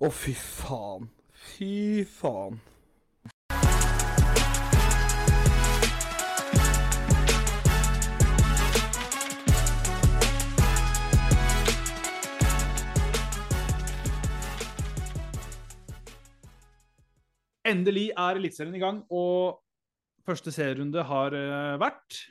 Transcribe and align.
Å, 0.00 0.08
fy 0.08 0.32
faen. 0.32 1.10
Fy 1.36 2.06
faen. 2.08 2.54
Endelig 17.68 18.08
er 18.16 18.40
Eliteserien 18.40 18.72
i 18.72 18.80
gang, 18.80 19.04
og 19.12 19.60
første 20.24 20.48
serierunde 20.48 21.04
har 21.04 21.36
eh, 21.36 21.76
vært. 21.76 22.24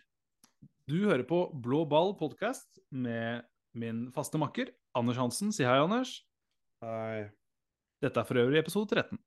Du 0.90 1.04
hører 1.04 1.22
på 1.30 1.46
Blå 1.54 1.86
ball 1.86 2.16
podkast 2.18 2.82
med 2.90 3.46
min 3.78 4.08
faste 4.10 4.42
makker 4.42 4.74
Anders 4.98 5.22
Hansen. 5.22 5.54
Si 5.54 5.70
hei, 5.70 5.78
Anders. 5.86 6.24
Nei. 6.82 7.30
Dette 8.00 8.22
er 8.22 8.28
for 8.28 8.40
øvrig 8.40 8.62
episode 8.62 8.96
13. 8.96 9.20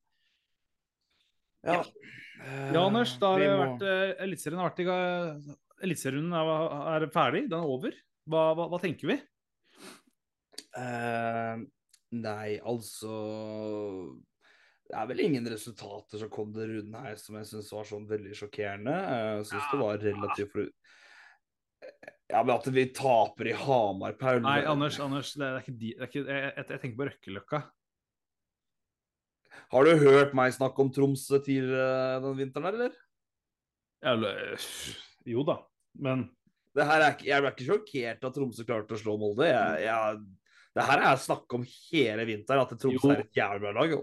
Ja. 1.63 1.83
Ja, 2.73 2.81
Anders, 2.83 3.13
da 3.23 3.35
har 3.35 3.39
det 3.39 3.51
må- 3.51 3.59
vært 3.63 3.85
eh, 3.87 4.25
Eliteserien 4.25 4.59
har 4.59 4.71
vært 4.71 4.81
i 4.83 4.87
gang. 4.89 5.53
Eliteserierunden 5.83 6.35
er, 6.35 7.05
er 7.05 7.07
ferdig, 7.15 7.45
den 7.51 7.59
er 7.61 7.71
over. 7.77 7.95
Hva, 8.27 8.43
hva, 8.57 8.67
hva 8.71 8.81
tenker 8.83 9.11
vi? 9.13 9.17
Uh, 10.73 11.63
nei, 12.17 12.55
altså 12.65 13.13
Det 14.89 14.95
er 14.97 15.09
vel 15.11 15.21
ingen 15.27 15.49
resultater 15.53 16.23
som 16.23 16.31
kom 16.33 16.53
den 16.55 16.71
runden 16.79 16.97
her 17.05 17.19
som 17.21 17.37
jeg 17.37 17.51
syns 17.51 17.71
var 17.75 17.85
sånn 17.89 18.09
veldig 18.09 18.35
sjokkerende. 18.39 18.95
Jeg 18.97 19.47
syns 19.51 19.69
det 19.73 19.81
var 19.83 20.03
relativt 20.03 20.55
for... 20.55 20.73
Ja, 22.33 22.41
men 22.41 22.55
at 22.57 22.67
vi 22.73 22.87
taper 22.97 23.51
i 23.51 23.55
Hamar, 23.59 24.15
Paul 24.17 24.41
Nei, 24.45 24.63
Anders, 24.65 24.97
Anders 25.03 25.35
det 25.37 25.45
er 25.45 25.61
ikke 25.61 25.75
de, 25.77 25.93
det 25.93 26.05
er 26.07 26.11
ikke, 26.11 26.25
jeg, 26.25 26.53
jeg 26.57 26.83
tenker 26.83 26.99
på 26.99 27.09
Røkkeløkka. 27.11 27.63
Har 29.73 29.89
du 29.89 29.93
hørt 30.03 30.35
meg 30.37 30.55
snakke 30.55 30.85
om 30.85 30.93
Tromsø 30.93 31.41
tidligere 31.45 32.21
denne 32.23 32.39
vinteren, 32.39 32.69
her, 32.69 32.79
eller? 32.79 33.01
Eller, 34.13 34.69
jo 35.31 35.45
da, 35.47 35.61
men 36.03 36.27
Det 36.75 36.87
her 36.89 37.03
er 37.05 37.13
ikke, 37.15 37.29
jeg 37.29 37.45
ble 37.45 37.51
ikke 37.53 37.69
sjokkert 37.69 38.25
at 38.27 38.35
Tromsø 38.37 38.65
klarte 38.65 38.97
å 38.97 39.01
slå 39.01 39.19
Molde. 39.21 39.45
Jeg, 39.51 39.85
jeg, 39.85 40.23
det 40.73 40.87
her 40.89 41.03
er 41.05 41.21
snakk 41.21 41.53
om 41.59 41.67
hele 41.69 42.25
vinteren, 42.29 42.65
at 42.65 42.73
Tromsø 42.81 43.11
Jo. 43.11 43.15
er 43.15 43.25
et 43.27 43.41
jævlig 43.43 43.65
bra 43.67 43.75
lag. 43.77 43.95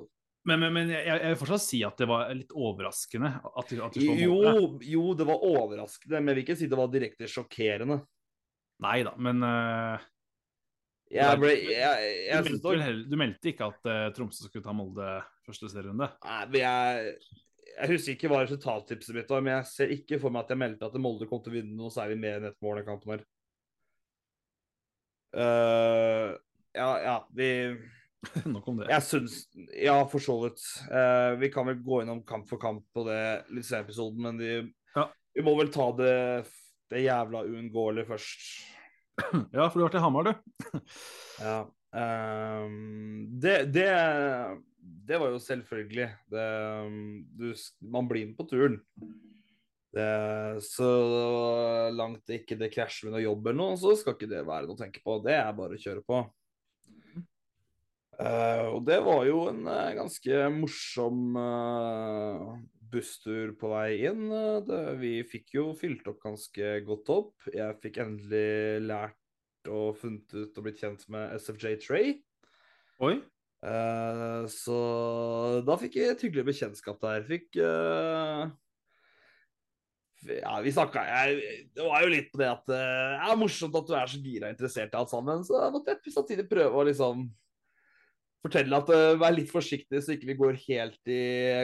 Men, 0.48 0.62
men, 0.62 0.72
men 0.74 0.94
jeg, 0.94 1.04
jeg 1.10 1.34
vil 1.34 1.40
fortsatt 1.42 1.64
si 1.66 1.82
at 1.86 2.00
det 2.00 2.08
var 2.10 2.30
litt 2.34 2.54
overraskende 2.56 3.32
at 3.44 3.74
at 3.74 3.98
de 3.98 4.06
Jo, 4.22 4.38
jo, 4.86 5.04
det 5.18 5.28
var 5.28 5.44
overraskende, 5.50 6.22
men 6.22 6.32
jeg 6.32 6.38
vil 6.38 6.46
ikke 6.46 6.58
si 6.62 6.70
det 6.72 6.80
var 6.80 6.94
direkte 6.94 7.30
sjokkerende. 7.30 8.00
Nei 8.86 9.02
da, 9.04 9.12
men 9.20 9.44
eh, 9.44 10.08
Jeg 11.10 11.42
ble 11.42 11.54
jeg, 11.58 12.10
jeg, 12.28 12.44
du, 12.46 12.50
meldte 12.52 12.74
heller, 12.84 13.06
du 13.10 13.16
meldte 13.18 13.50
ikke 13.50 13.70
at 13.72 13.88
uh, 13.90 14.08
Tromsø 14.14 14.46
skulle 14.46 14.66
ta 14.66 14.74
Molde 14.78 15.08
første 15.48 15.70
serierunde? 15.72 16.06
Nei, 16.22 16.42
men 16.52 16.60
jeg, 16.62 17.14
jeg 17.72 17.92
husker 17.96 18.14
ikke 18.14 18.30
hva 18.30 18.44
resultattipset 18.44 19.18
mitt 19.18 19.32
var, 19.34 19.42
men 19.46 19.56
jeg 19.58 19.70
ser 19.72 19.94
ikke 19.96 20.20
for 20.22 20.34
meg 20.34 20.46
at 20.46 20.54
jeg 20.54 20.62
meldte 20.62 20.90
at 20.90 21.00
Molde 21.02 21.30
kom 21.30 21.42
til 21.42 21.56
å 21.56 21.58
vinne 21.58 21.78
noe 21.80 21.94
særlig 21.94 22.20
mer 22.22 22.38
enn 22.38 22.50
ett 22.52 22.60
mål 22.62 22.84
i 22.84 22.86
kampen 22.86 23.16
her. 23.16 23.26
Uh, 25.34 26.38
ja, 26.78 26.92
ja, 27.06 27.18
vi 27.38 27.50
Nok 28.54 28.68
om 28.68 28.80
det. 28.82 28.90
Jeg 28.90 29.06
syns 29.06 29.44
Ja, 29.80 30.02
for 30.12 30.22
så 30.24 30.36
vidt. 30.44 30.62
Uh, 30.92 31.38
vi 31.40 31.50
kan 31.54 31.70
vel 31.70 31.80
gå 31.86 32.02
innom 32.04 32.22
kamp 32.28 32.50
for 32.50 32.62
kamp 32.62 32.84
på 32.94 33.06
det 33.08 33.22
litt 33.54 33.68
senere 33.68 33.88
episoden, 33.88 34.22
men 34.26 34.42
vi, 34.42 34.58
Ja. 34.98 35.08
vi 35.34 35.46
må 35.46 35.56
vel 35.58 35.72
ta 35.74 35.90
det, 35.98 36.18
det 36.92 37.06
jævla 37.06 37.46
uunngåelige 37.48 38.10
først. 38.12 38.50
Ja, 39.56 39.68
for 39.68 39.78
du 39.78 39.84
har 39.84 39.90
vært 39.90 40.00
i 40.00 40.04
Hamar, 40.04 40.30
du. 40.30 40.80
Ja. 41.40 41.60
Um, 41.90 43.26
det, 43.42 43.72
det, 43.74 43.90
det 44.80 45.18
var 45.22 45.34
jo 45.34 45.40
selvfølgelig. 45.42 46.10
Det, 46.30 46.48
du, 47.40 47.48
man 47.82 48.10
blir 48.10 48.30
med 48.30 48.38
på 48.38 48.46
turen. 48.50 48.80
Det, 49.90 50.10
så 50.62 50.90
langt 51.96 52.22
det 52.30 52.44
ikke 52.44 52.60
det 52.60 52.70
krasjer 52.76 53.08
med 53.08 53.16
noe 53.18 53.24
jobb 53.24 53.48
eller 53.48 53.58
noe, 53.58 53.78
så 53.82 53.96
skal 53.98 54.14
ikke 54.14 54.30
det 54.30 54.44
være 54.46 54.70
noe 54.70 54.78
å 54.78 54.82
tenke 54.84 55.02
på. 55.02 55.18
Det 55.26 55.34
er 55.40 55.56
bare 55.58 55.80
å 55.80 55.82
kjøre 55.82 56.06
på. 56.06 56.22
Uh, 58.20 58.76
og 58.76 58.84
det 58.84 59.00
var 59.06 59.24
jo 59.30 59.46
en 59.48 59.64
uh, 59.64 59.96
ganske 59.96 60.40
morsom 60.52 61.38
eh, 61.40 62.50
busstur 62.92 63.54
på 63.60 63.72
vei 63.74 64.06
inn. 64.10 64.28
Eh, 64.34 64.60
det, 64.68 64.82
vi 65.02 65.14
fikk 65.28 65.56
jo 65.58 65.66
fylt 65.78 66.08
opp 66.12 66.22
ganske 66.24 66.72
godt 66.88 67.12
opp. 67.16 67.50
Jeg 67.54 67.80
fikk 67.84 68.02
endelig 68.04 68.86
lært 68.86 69.70
og 69.70 69.98
funnet 70.00 70.34
ut 70.34 70.58
og 70.58 70.66
blitt 70.66 70.82
kjent 70.82 71.04
med 71.12 71.36
SFJ 71.40 71.76
Tray. 71.84 72.16
Oi. 73.04 73.20
Uh, 73.60 74.48
så 74.48 74.76
da 75.68 75.76
fikk 75.82 75.98
jeg 76.00 76.14
et 76.14 76.22
hyggelig 76.24 76.46
bekjentskap 76.54 77.00
der. 77.04 77.26
Fikk 77.28 77.60
uh, 77.60 78.48
Ja, 80.24 80.54
vi 80.64 80.72
snakka 80.72 81.04
Det 81.76 81.84
var 81.84 82.06
jo 82.06 82.12
litt 82.12 82.30
på 82.32 82.40
det 82.40 82.48
at 82.52 82.72
eh, 82.76 83.12
Det 83.20 83.28
er 83.32 83.38
morsomt 83.40 83.76
at 83.76 83.88
du 83.88 83.94
er 83.96 84.10
så 84.12 84.20
gira 84.20 84.48
og 84.48 84.56
interessert 84.56 84.96
i 84.96 85.00
alt 85.00 85.12
sammen, 85.12 85.44
så 85.48 85.62
jeg 85.62 85.76
måtte 85.76 85.96
jeg 85.96 86.16
samtidig 86.16 86.48
prøve 86.52 86.76
å 86.76 86.88
liksom 86.88 87.28
fortelle 88.46 88.78
at 88.78 88.90
uh, 88.94 89.18
vær 89.20 89.34
litt 89.36 89.50
forsiktig 89.52 90.00
så 90.04 90.14
ikke 90.16 90.30
vi 90.30 90.36
går 90.40 90.58
helt 90.64 91.12
i 91.12 91.20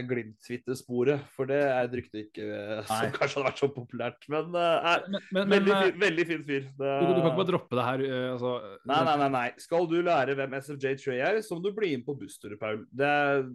Glimt-Twitter-sporet. 0.10 1.24
For 1.36 1.48
det 1.50 1.60
er 1.64 1.88
et 1.88 1.96
rykte 2.00 2.24
ikke 2.26 2.48
uh, 2.50 2.82
som 2.90 3.14
kanskje 3.16 3.40
hadde 3.40 3.46
vært 3.48 3.62
så 3.64 3.70
populært. 3.72 4.28
Men 4.32 4.52
uh, 4.56 4.90
er 4.92 5.06
Men, 5.08 5.22
men, 5.22 5.38
men 5.38 5.54
veldig, 5.56 5.72
men 5.72 5.86
fin, 5.86 6.02
veldig 6.04 6.26
fin 6.32 6.44
fyr. 6.50 6.66
Det, 6.68 6.90
du, 6.92 7.06
du 7.08 7.22
kan 7.22 7.30
ikke 7.30 7.40
bare 7.40 7.52
droppe 7.52 7.80
det 7.80 7.88
her. 7.88 8.04
eh, 8.10 8.28
altså, 8.34 8.52
Nei, 8.92 9.00
nei, 9.08 9.16
nei, 9.22 9.30
nei. 9.38 9.46
Skal 9.64 9.88
du 9.92 9.96
lære 10.04 10.36
hvem 10.40 10.58
SFJ 10.60 10.98
Trey 11.04 11.24
er, 11.30 11.40
så 11.46 11.58
må 11.58 11.64
du 11.64 11.72
bli 11.78 11.94
inn 11.96 12.04
på 12.08 12.18
bussturer, 12.20 12.60
Paul. 12.62 12.84
Det 12.92 13.08
er, 13.08 13.48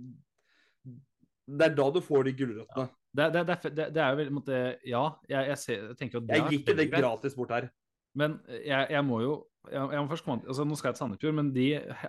det 1.51 1.69
er 1.69 1.77
da 1.77 1.91
du 1.93 2.01
får 2.05 2.31
de 2.31 2.37
gulrøttene. 2.41 2.89
Det, 3.11 3.29
det, 3.35 3.45
det, 3.49 3.61
det, 3.75 3.87
det 3.97 4.01
er 4.01 4.13
jo 4.13 4.19
veldig, 4.21 4.33
måte 4.37 4.59
Ja, 4.87 5.05
jeg, 5.27 5.47
jeg, 5.51 5.59
ser, 5.59 5.87
jeg 5.91 5.97
tenker 5.99 6.21
at 6.21 6.29
det 6.29 6.37
Jeg 6.37 6.45
gikk 6.47 6.61
ikke 6.63 6.77
det 6.79 6.91
gratis 6.93 7.35
bort 7.35 7.55
her. 7.57 7.71
Men 8.15 8.41
jeg, 8.49 8.87
jeg 8.91 9.07
må 9.07 9.21
jo 9.25 9.35
jeg, 9.69 9.82
jeg 9.93 10.00
må 10.00 10.09
først 10.09 10.25
komme, 10.26 10.44
altså 10.48 10.65
Nå 10.65 10.76
skal 10.78 10.91
jeg 10.91 10.97
til 10.97 11.04
Sandefjord, 11.04 11.37
men 11.37 11.50
de 11.54 11.66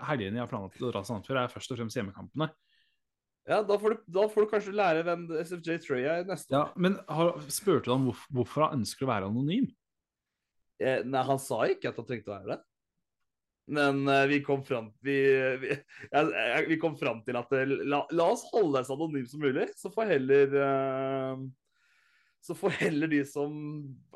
helgene 0.08 0.40
jeg 0.40 0.44
har 0.46 0.52
planlagt 0.52 0.80
å 0.80 0.92
dra 0.92 1.02
til 1.04 1.10
Sandefjord, 1.12 1.42
er 1.42 1.52
først 1.52 1.74
og 1.74 1.82
fremst 1.82 2.00
hjemmekampene. 2.00 2.48
Ja, 3.50 3.60
da 3.66 3.76
får, 3.82 3.96
du, 3.98 4.02
da 4.16 4.28
får 4.30 4.46
du 4.46 4.52
kanskje 4.52 4.74
lære 4.78 5.04
hvem 5.08 5.24
SFJ 5.42 5.80
Trey 5.84 6.04
er 6.06 6.28
neste 6.30 6.54
år. 6.54 6.70
Ja. 6.70 6.82
Men 6.86 6.98
har, 7.10 7.32
spurte 7.52 7.90
du 7.90 7.96
ham 7.96 8.10
hvorf- 8.12 8.28
hvorfor 8.32 8.68
han 8.68 8.82
ønsker 8.84 9.08
å 9.08 9.12
være 9.12 9.32
anonym? 9.32 9.72
Eh, 10.82 11.02
nei, 11.10 11.24
han 11.26 11.42
sa 11.42 11.64
ikke 11.70 11.90
at 11.92 11.98
han 12.00 12.08
trengte 12.08 12.32
å 12.32 12.36
være 12.38 12.54
det. 12.54 12.60
Men 13.72 14.02
eh, 14.10 14.26
vi 14.32 14.40
kom 14.46 14.64
fram 14.66 14.90
vi, 15.06 15.16
vi, 15.62 15.76
ja, 16.12 16.24
vi 16.68 16.78
kom 16.82 16.96
fram 17.00 17.22
til 17.26 17.38
at 17.40 17.52
eh, 17.56 17.70
la, 17.88 18.02
la 18.12 18.30
oss 18.34 18.44
holde 18.52 18.82
det 18.82 18.94
anonyme 18.94 19.30
som 19.30 19.44
mulig, 19.44 19.68
så 19.80 19.92
får 19.94 20.16
heller 20.16 20.56
eh, 20.66 21.44
så 22.42 22.56
får 22.58 22.74
heller 22.80 23.08
de 23.12 23.20
som 23.30 23.54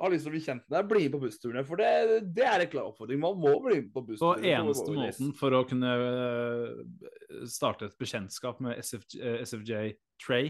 har 0.01 0.09
lyst 0.09 0.25
til 0.25 0.31
å 0.31 0.33
bli 0.33 0.41
kjent 0.41 0.63
med 0.65 0.73
deg, 0.73 0.87
bli 0.89 1.03
med 1.03 1.13
på 1.13 1.21
bussturene. 1.27 1.61
For 1.67 1.77
det, 1.77 2.21
det 2.33 2.45
er 2.49 2.63
en 2.63 2.71
klar 2.71 2.89
oppfordring. 2.89 3.19
Man 3.21 3.37
må 3.37 3.53
bli 3.61 3.83
med 3.83 3.91
på 3.93 4.01
Så 4.17 4.31
Og 4.31 4.47
eneste 4.49 4.95
måten 4.95 5.33
for 5.37 5.53
å 5.53 5.61
kunne 5.69 5.91
øh, 5.93 6.71
starte 7.49 7.91
et 7.91 7.97
bekjentskap 8.01 8.63
med 8.65 8.81
SFJ, 8.81 9.21
eh, 9.21 9.43
SFJ 9.45 9.93
Trey, 10.25 10.49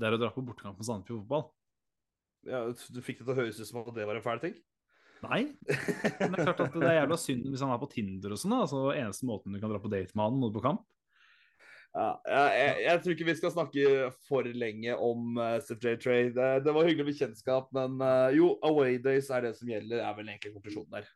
det 0.00 0.08
er 0.08 0.16
å 0.16 0.20
dra 0.22 0.30
på 0.32 0.44
bortekamp 0.46 0.80
med 0.80 0.88
Sandefjord 0.88 1.26
fotball. 1.26 1.44
ja, 2.48 2.62
Du 2.72 3.02
fikk 3.04 3.20
det 3.20 3.28
til 3.28 3.34
å 3.34 3.40
høres 3.42 3.60
ut 3.60 3.68
som 3.68 3.82
at 3.82 3.92
det 3.98 4.08
var 4.08 4.16
en 4.16 4.24
fæl 4.24 4.40
ting? 4.40 4.56
Nei. 5.20 5.42
Men 6.16 6.32
det 6.32 6.40
er 6.40 6.46
klart 6.46 6.62
at 6.64 6.78
det 6.80 6.88
er 6.88 7.02
jævla 7.02 7.18
synd 7.20 7.50
hvis 7.52 7.64
han 7.66 7.74
er 7.74 7.82
på 7.82 7.90
Tinder 7.92 8.32
og 8.32 8.40
sånn. 8.40 8.56
Altså, 8.56 8.86
eneste 8.96 9.28
måten 9.28 9.52
du 9.52 9.60
kan 9.60 9.72
dra 9.72 9.80
på 9.82 9.92
date 9.92 10.16
med 10.16 10.24
han 10.24 10.40
når 10.40 10.48
du 10.48 10.54
er 10.54 10.62
på 10.62 10.66
kamp. 10.70 10.86
Ja, 11.90 12.10
jeg, 12.54 12.74
jeg, 12.84 13.00
tror 13.02 13.14
ikke 13.16 13.26
vi 13.26 13.34
skal 13.34 13.52
snakke 13.54 13.86
for 14.28 14.46
lenge 14.46 14.94
om 14.94 15.40
uh, 15.40 15.56
SFJ 15.58 15.96
Trey. 16.02 16.28
Det, 16.34 16.50
det 16.62 16.74
var 16.76 16.86
hyggelig 16.86 17.08
bekjentskap, 17.10 17.72
men 17.74 17.96
uh, 17.98 18.28
jo, 18.34 18.52
away 18.66 19.00
days 19.02 19.30
er 19.34 19.48
det 19.48 19.56
som 19.58 19.70
gjelder, 19.70 20.04
er 20.04 20.14
vel 20.18 20.30
egentlig 20.30 20.54
konklusjonen 20.54 21.00
der. 21.00 21.10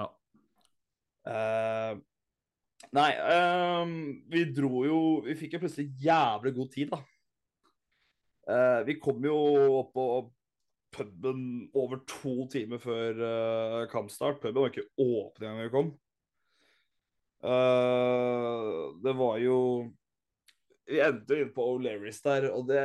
Ja. 0.00 0.08
Uh, 1.30 2.02
nei, 2.98 3.10
um, 3.22 3.96
vi 4.32 4.40
dro 4.50 4.80
jo 4.82 4.96
Vi 5.22 5.36
fikk 5.38 5.52
jo 5.54 5.60
plutselig 5.62 5.92
jævlig 6.02 6.54
god 6.56 6.72
tid, 6.74 6.96
da. 6.96 7.02
Uh, 8.42 8.80
vi 8.88 8.98
kom 8.98 9.22
jo 9.22 9.38
opp 9.78 9.92
på 9.94 10.06
puben 10.92 11.70
over 11.74 12.02
to 12.08 12.46
timer 12.52 12.80
før 12.82 13.20
eh, 13.26 13.82
kampstart. 13.92 14.40
Puben 14.42 14.60
var 14.60 14.72
ikke 14.72 14.90
åpen 15.00 15.46
engang 15.46 15.62
vi 15.64 15.72
kom. 15.72 15.92
Eh, 17.42 19.02
det 19.02 19.12
var 19.18 19.38
jo 19.42 19.58
Vi 20.86 21.00
endte 21.02 21.40
inn 21.40 21.50
på 21.54 21.64
O'Learys 21.72 22.20
der, 22.22 22.48
og 22.54 22.68
det 22.68 22.82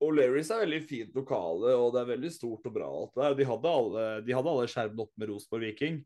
O'Learys 0.00 0.50
er 0.52 0.62
veldig 0.64 0.80
fint 0.88 1.16
lokale, 1.16 1.74
og 1.76 1.92
det 1.94 2.00
er 2.02 2.12
veldig 2.14 2.30
stort 2.32 2.66
og 2.66 2.74
bra. 2.74 2.88
alt 2.88 3.18
der. 3.18 3.36
De 3.36 3.46
hadde 3.46 3.74
alle, 3.80 4.06
de 4.24 4.34
alle 4.36 4.70
skjermene 4.70 5.04
oppe 5.04 5.20
med 5.20 5.30
Rosenborg 5.30 5.66
Viking. 5.68 6.00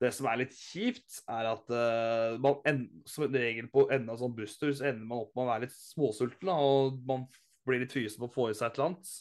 Det 0.00 0.10
som 0.16 0.28
er 0.28 0.42
litt 0.42 0.54
kjipt, 0.56 1.22
er 1.28 1.48
at 1.50 1.72
uh, 1.72 2.36
man 2.40 2.60
end, 2.68 2.86
som 3.08 3.26
regel 3.28 3.68
på 3.72 3.86
enden 3.88 4.12
av 4.12 4.20
sånn 4.20 4.36
busstur, 4.36 4.72
så 4.76 4.90
ender 4.90 5.08
man 5.08 5.24
opp 5.24 5.34
med 5.34 5.44
å 5.44 5.50
være 5.50 5.66
litt 5.66 5.76
småsulten, 5.76 6.48
da, 6.48 6.56
og 6.56 7.00
man 7.08 7.26
blir 7.68 7.82
litt 7.82 7.96
fysen 7.96 8.22
på 8.22 8.28
å 8.30 8.32
få 8.32 8.46
i 8.50 8.56
seg 8.56 8.70
et 8.70 8.78
eller 8.78 8.90
annet. 8.90 9.12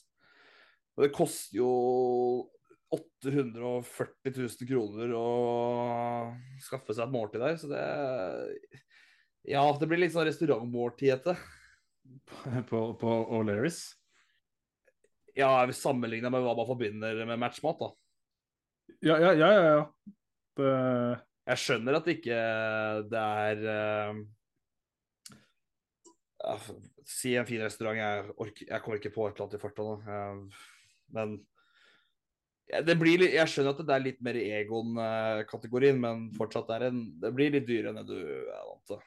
Og 0.96 1.04
det 1.06 1.12
koster 1.16 1.60
jo 1.60 1.72
840 2.90 4.34
000 4.34 4.68
kroner 4.70 5.12
å 5.14 5.26
skaffe 6.64 6.96
seg 6.96 7.06
et 7.06 7.14
måltid 7.14 7.44
der, 7.44 7.58
så 7.62 7.70
det 7.70 7.86
Ja, 9.50 9.64
det 9.78 9.88
blir 9.90 10.02
litt 10.02 10.14
sånn 10.16 10.28
restaurantmåltid. 10.28 11.30
på, 12.70 12.82
på 13.00 13.16
O'Learys. 13.38 13.84
Ja, 15.38 15.64
sammenligna 15.74 16.32
med 16.34 16.44
hva 16.44 16.56
man 16.58 16.68
forbinder 16.68 17.22
med 17.30 17.40
matchmat, 17.40 17.80
da. 17.80 17.90
Ja, 19.06 19.20
ja, 19.22 19.34
ja. 19.38 19.52
ja, 19.54 19.64
ja. 19.64 19.86
Det, 20.60 20.72
Jeg 21.50 21.62
skjønner 21.64 22.00
at 22.00 22.10
ikke 22.12 22.40
det 23.10 23.22
er 23.46 23.64
uh... 23.70 24.20
Si 27.10 27.34
en 27.38 27.48
fin 27.48 27.62
restaurant. 27.62 27.98
Jeg, 27.98 28.34
orker, 28.38 28.66
jeg 28.70 28.84
kommer 28.84 29.00
ikke 29.00 29.14
på 29.16 29.28
et 29.28 29.34
eller 29.34 29.46
annet 29.48 29.58
i 29.58 29.62
farta 29.62 29.86
nå. 29.86 29.96
Uh... 30.04 30.60
men 31.16 31.38
ja, 31.38 31.38
det 31.38 31.59
blir, 33.00 33.24
jeg 33.34 33.50
skjønner 33.50 33.74
at 33.74 33.86
det 33.88 33.94
er 33.96 34.04
litt 34.04 34.20
mer 34.26 34.38
Egon-kategorien, 34.38 35.98
men 36.02 36.28
fortsatt 36.38 36.70
er 36.76 36.90
en, 36.90 37.06
det 37.22 37.32
blir 37.34 37.56
litt 37.56 37.66
dyrere 37.68 37.94
enn 37.94 38.04
det 38.04 38.10
du 38.10 38.20
er 38.20 38.68
vant 38.68 38.92
til. 38.92 39.00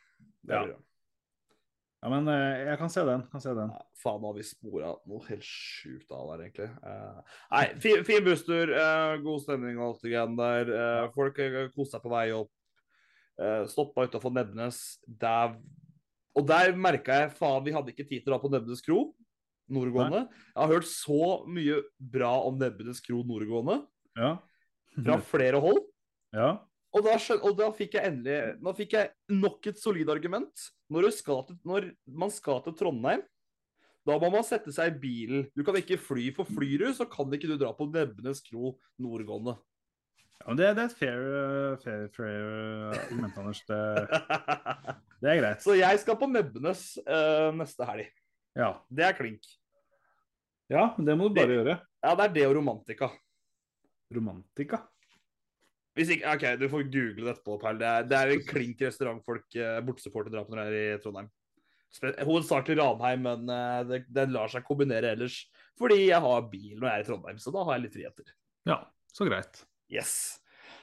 Ja. 0.51 0.63
ja, 0.67 2.11
men 2.11 2.27
eh, 2.33 2.65
jeg 2.67 2.81
kan 2.81 2.91
se 2.91 3.05
den. 3.07 3.23
Kan 3.31 3.45
se 3.45 3.55
den. 3.55 3.71
Ja, 3.71 3.85
faen, 4.03 4.19
nå 4.23 4.33
har 4.33 4.41
vi 4.41 4.47
spora 4.49 4.91
noe 5.07 5.23
helt 5.29 5.47
sjukt 5.47 6.11
av 6.11 6.33
her, 6.33 6.43
egentlig. 6.49 6.69
Uh, 6.83 7.37
nei, 7.55 7.63
fin, 7.85 8.03
fin 8.09 8.27
busstur. 8.27 8.75
uh, 8.75 9.15
god 9.23 9.45
stemning 9.45 9.79
og 9.79 9.93
alt 9.93 10.03
det 10.03 10.15
greiene 10.17 10.41
der. 10.43 10.75
Uh, 10.75 11.15
folk 11.15 11.39
koser 11.77 11.95
seg 11.95 12.03
på 12.03 12.13
vei 12.17 12.27
opp. 12.35 12.51
Uh, 13.39 13.63
stoppa 13.71 14.09
utafor 14.11 14.35
Nebnes. 14.35 14.83
Der, 15.07 15.55
og 16.35 16.51
der 16.51 16.75
merka 16.75 17.23
jeg 17.23 17.35
faen, 17.39 17.63
vi 17.63 17.79
hadde 17.79 17.95
ikke 17.95 18.09
tid 18.11 18.25
til 18.25 18.33
å 18.33 18.35
dra 18.35 18.43
på 18.43 18.51
Nebnes 18.51 18.83
kro. 18.83 19.13
Nordgående. 19.73 20.25
Jeg 20.55 20.59
har 20.63 20.73
hørt 20.75 20.89
så 20.91 21.21
mye 21.49 21.79
bra 21.99 22.33
om 22.49 22.59
Nebbenes 22.61 23.01
kro 23.05 23.23
nordgående 23.27 23.81
Ja. 24.19 24.37
fra 24.99 25.19
flere 25.33 25.61
hold. 25.63 25.83
ja. 26.35 26.59
Og 26.93 27.07
da, 27.07 27.15
og 27.41 27.55
da 27.57 27.71
fikk 27.73 27.95
jeg 27.97 28.05
endelig 28.05 28.59
Nå 28.61 28.75
fikk 28.77 28.93
jeg 28.99 29.09
nok 29.33 29.65
et 29.71 29.79
solid 29.81 30.11
argument. 30.13 30.53
Når, 30.93 31.07
skal 31.17 31.39
til, 31.49 31.57
når 31.65 31.87
man 32.05 32.29
skal 32.35 32.59
til 32.67 32.75
Trondheim, 32.77 33.23
da 34.05 34.19
må 34.21 34.29
man 34.35 34.45
sette 34.45 34.75
seg 34.77 34.91
i 34.93 34.99
bilen. 35.01 35.47
Du 35.57 35.63
kan 35.65 35.79
ikke 35.79 35.97
fly, 35.97 36.27
for 36.37 36.45
flyr 36.45 36.83
du, 36.85 36.89
så 36.93 37.07
kan 37.09 37.33
ikke 37.33 37.49
du 37.49 37.55
dra 37.57 37.71
på 37.73 37.87
Nebbenes 37.89 38.43
kro 38.45 38.75
nordgående. 39.01 39.55
ja 40.43 40.55
det, 40.59 40.69
det 40.77 40.83
er 40.83 40.91
et 40.91 40.99
fair, 40.99 41.25
eh, 41.41 41.77
fair, 41.81 42.05
fair 42.13 42.45
eh, 42.51 43.01
argument, 43.07 43.39
Anders. 43.41 43.63
Det, 43.65 43.81
det 45.23 45.31
er 45.33 45.41
greit. 45.41 45.65
så 45.65 45.79
jeg 45.79 46.03
skal 46.05 46.19
på 46.21 46.29
Nebbenes 46.29 46.85
uh, 47.09 47.55
neste 47.57 47.89
helg. 47.89 48.13
Ja. 48.59 48.73
Det 48.89 49.05
er 49.07 49.19
klink. 49.19 49.47
ja, 50.73 50.95
det 50.99 51.17
må 51.19 51.29
du 51.29 51.37
bare 51.37 51.59
gjøre. 51.59 51.77
Ja, 52.03 52.15
det 52.19 52.25
er 52.25 52.35
det 52.35 52.49
og 52.49 52.57
romantika. 52.59 53.11
Romantika. 54.13 54.83
Hvis 55.97 56.15
ikke, 56.15 56.33
OK, 56.33 56.45
du 56.57 56.67
får 56.73 56.89
google 56.89 57.27
det 57.27 57.33
etterpå, 57.35 57.59
Perl. 57.61 57.81
Det 57.81 57.89
er, 57.89 58.05
det 58.09 58.19
er 58.19 58.33
en 58.33 58.45
klink 58.49 58.81
restaurant 58.81 59.25
folk 59.27 59.57
eh, 59.61 59.81
drar 59.85 60.47
på 60.47 60.57
når 60.57 60.71
de 60.73 60.79
er 60.81 60.95
i 60.97 61.01
Trondheim. 61.03 61.29
Hovedsakelig 62.25 62.79
Ranheim, 62.79 63.27
men 63.27 63.51
eh, 63.53 63.81
det, 63.91 63.99
det 64.09 64.31
lar 64.33 64.49
seg 64.49 64.65
kombinere 64.65 65.13
ellers. 65.13 65.43
Fordi 65.81 66.07
jeg 66.07 66.21
har 66.25 66.49
bil 66.49 66.79
når 66.79 66.89
jeg 66.89 66.95
er 66.95 67.05
i 67.05 67.09
Trondheim, 67.11 67.43
så 67.43 67.53
da 67.53 67.67
har 67.69 67.77
jeg 67.77 67.85
litt 67.85 67.99
friheter. 67.99 68.33
Ja, 68.69 68.79
så 69.13 69.29
greit. 69.29 69.67
Yes. 69.93 70.15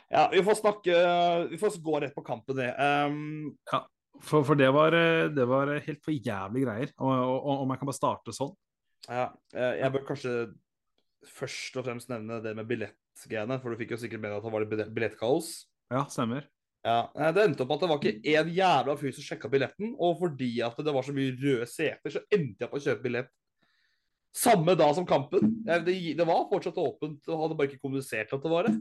Ja, 0.10 0.28
vi 0.30 0.42
får 0.46 0.58
snakke 0.58 0.94
Vi 1.52 1.58
får 1.62 1.76
gå 1.86 2.00
rett 2.02 2.14
på 2.16 2.26
kampen, 2.26 2.58
det. 2.58 2.70
Um, 2.78 3.56
For, 4.26 4.44
for 4.44 4.60
det, 4.60 4.70
var, 4.76 4.96
eh, 4.96 5.30
det 5.32 5.46
var 5.48 5.72
helt 5.86 6.02
for 6.04 6.16
jævlig 6.16 6.66
greier. 6.66 6.94
Om 7.00 7.72
jeg 7.72 7.82
kan 7.82 7.90
bare 7.90 7.98
starte 7.98 8.36
sånn. 8.36 8.54
ja, 9.08 9.30
eh, 9.56 9.80
jeg 9.80 9.94
bør 9.96 10.06
kanskje 10.12 10.34
først 11.30 11.76
og 11.80 11.86
fremst 11.88 12.12
nevne 12.12 12.40
det 12.44 12.54
med 12.56 12.68
billettgreiene, 12.70 13.60
for 13.62 13.72
du 13.72 13.80
fikk 13.80 13.96
jo 13.96 14.00
sikkert 14.02 14.24
med 14.24 14.32
deg 14.32 14.40
at 14.40 14.48
det 14.48 14.54
var 14.56 14.94
billettkaos. 14.96 15.52
Ja, 15.92 16.06
stemmer. 16.12 16.48
Ja, 16.86 17.10
eh, 17.16 17.32
Det 17.36 17.44
endte 17.44 17.66
opp 17.66 17.74
at 17.76 17.84
det 17.84 17.90
var 17.92 18.00
ikke 18.00 18.36
én 18.36 18.54
jævla 18.56 18.96
fyr 19.00 19.16
som 19.16 19.26
sjekka 19.26 19.52
billetten, 19.52 19.96
og 20.00 20.20
fordi 20.22 20.52
at 20.64 20.78
det 20.78 20.96
var 20.96 21.04
så 21.04 21.16
mye 21.16 21.36
røde 21.36 21.68
seter, 21.68 22.14
så 22.14 22.24
endte 22.32 22.66
jeg 22.66 22.72
på 22.72 22.80
å 22.80 22.86
kjøpe 22.86 23.06
billett 23.08 23.32
samme 24.36 24.76
dag 24.78 24.94
som 24.96 25.08
kampen. 25.10 25.56
Det, 25.66 25.96
det 26.16 26.28
var 26.28 26.48
fortsatt 26.52 26.78
åpent, 26.80 27.24
og 27.28 27.42
hadde 27.44 27.58
bare 27.58 27.72
ikke 27.72 27.82
kommunisert 27.82 28.32
at 28.36 28.44
det 28.46 28.52
var 28.52 28.70
det. 28.70 28.76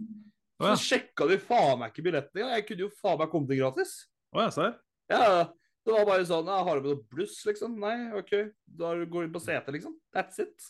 Så 0.59 0.67
Så 0.67 0.69
ja. 0.69 0.79
sjekka 0.83 1.27
de 1.31 1.39
faen 1.39 1.79
meg 1.79 1.93
ikke 1.93 2.05
billettene. 2.09 2.51
Jeg 2.57 2.67
kunne 2.69 2.85
jo 2.87 2.91
faen 2.99 3.19
meg 3.21 3.31
kommet 3.31 3.55
inn 3.55 3.61
gratis. 3.63 3.93
Oh, 4.35 4.43
ja. 4.43 4.73
Ja, 5.09 5.49
det 5.87 5.95
var 5.95 6.05
bare 6.05 6.25
sånn 6.29 6.49
ja, 6.51 6.59
Har 6.67 6.77
du 6.79 6.85
med 6.85 6.91
noe 6.97 7.05
bluss, 7.15 7.39
liksom? 7.49 7.79
Nei, 7.81 8.11
OK. 8.19 8.33
Da 8.67 8.91
går 9.05 9.25
du 9.25 9.27
inn 9.29 9.33
på 9.37 9.41
setet, 9.43 9.71
liksom. 9.77 9.95
That's 10.15 10.41
it. 10.43 10.67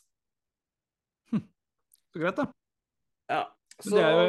Så 2.13 2.21
greit, 2.23 2.37
da. 2.39 2.49
Ja. 3.29 3.43
Så, 3.79 3.93
det 3.95 4.03
er 4.03 4.11
jo 4.11 4.23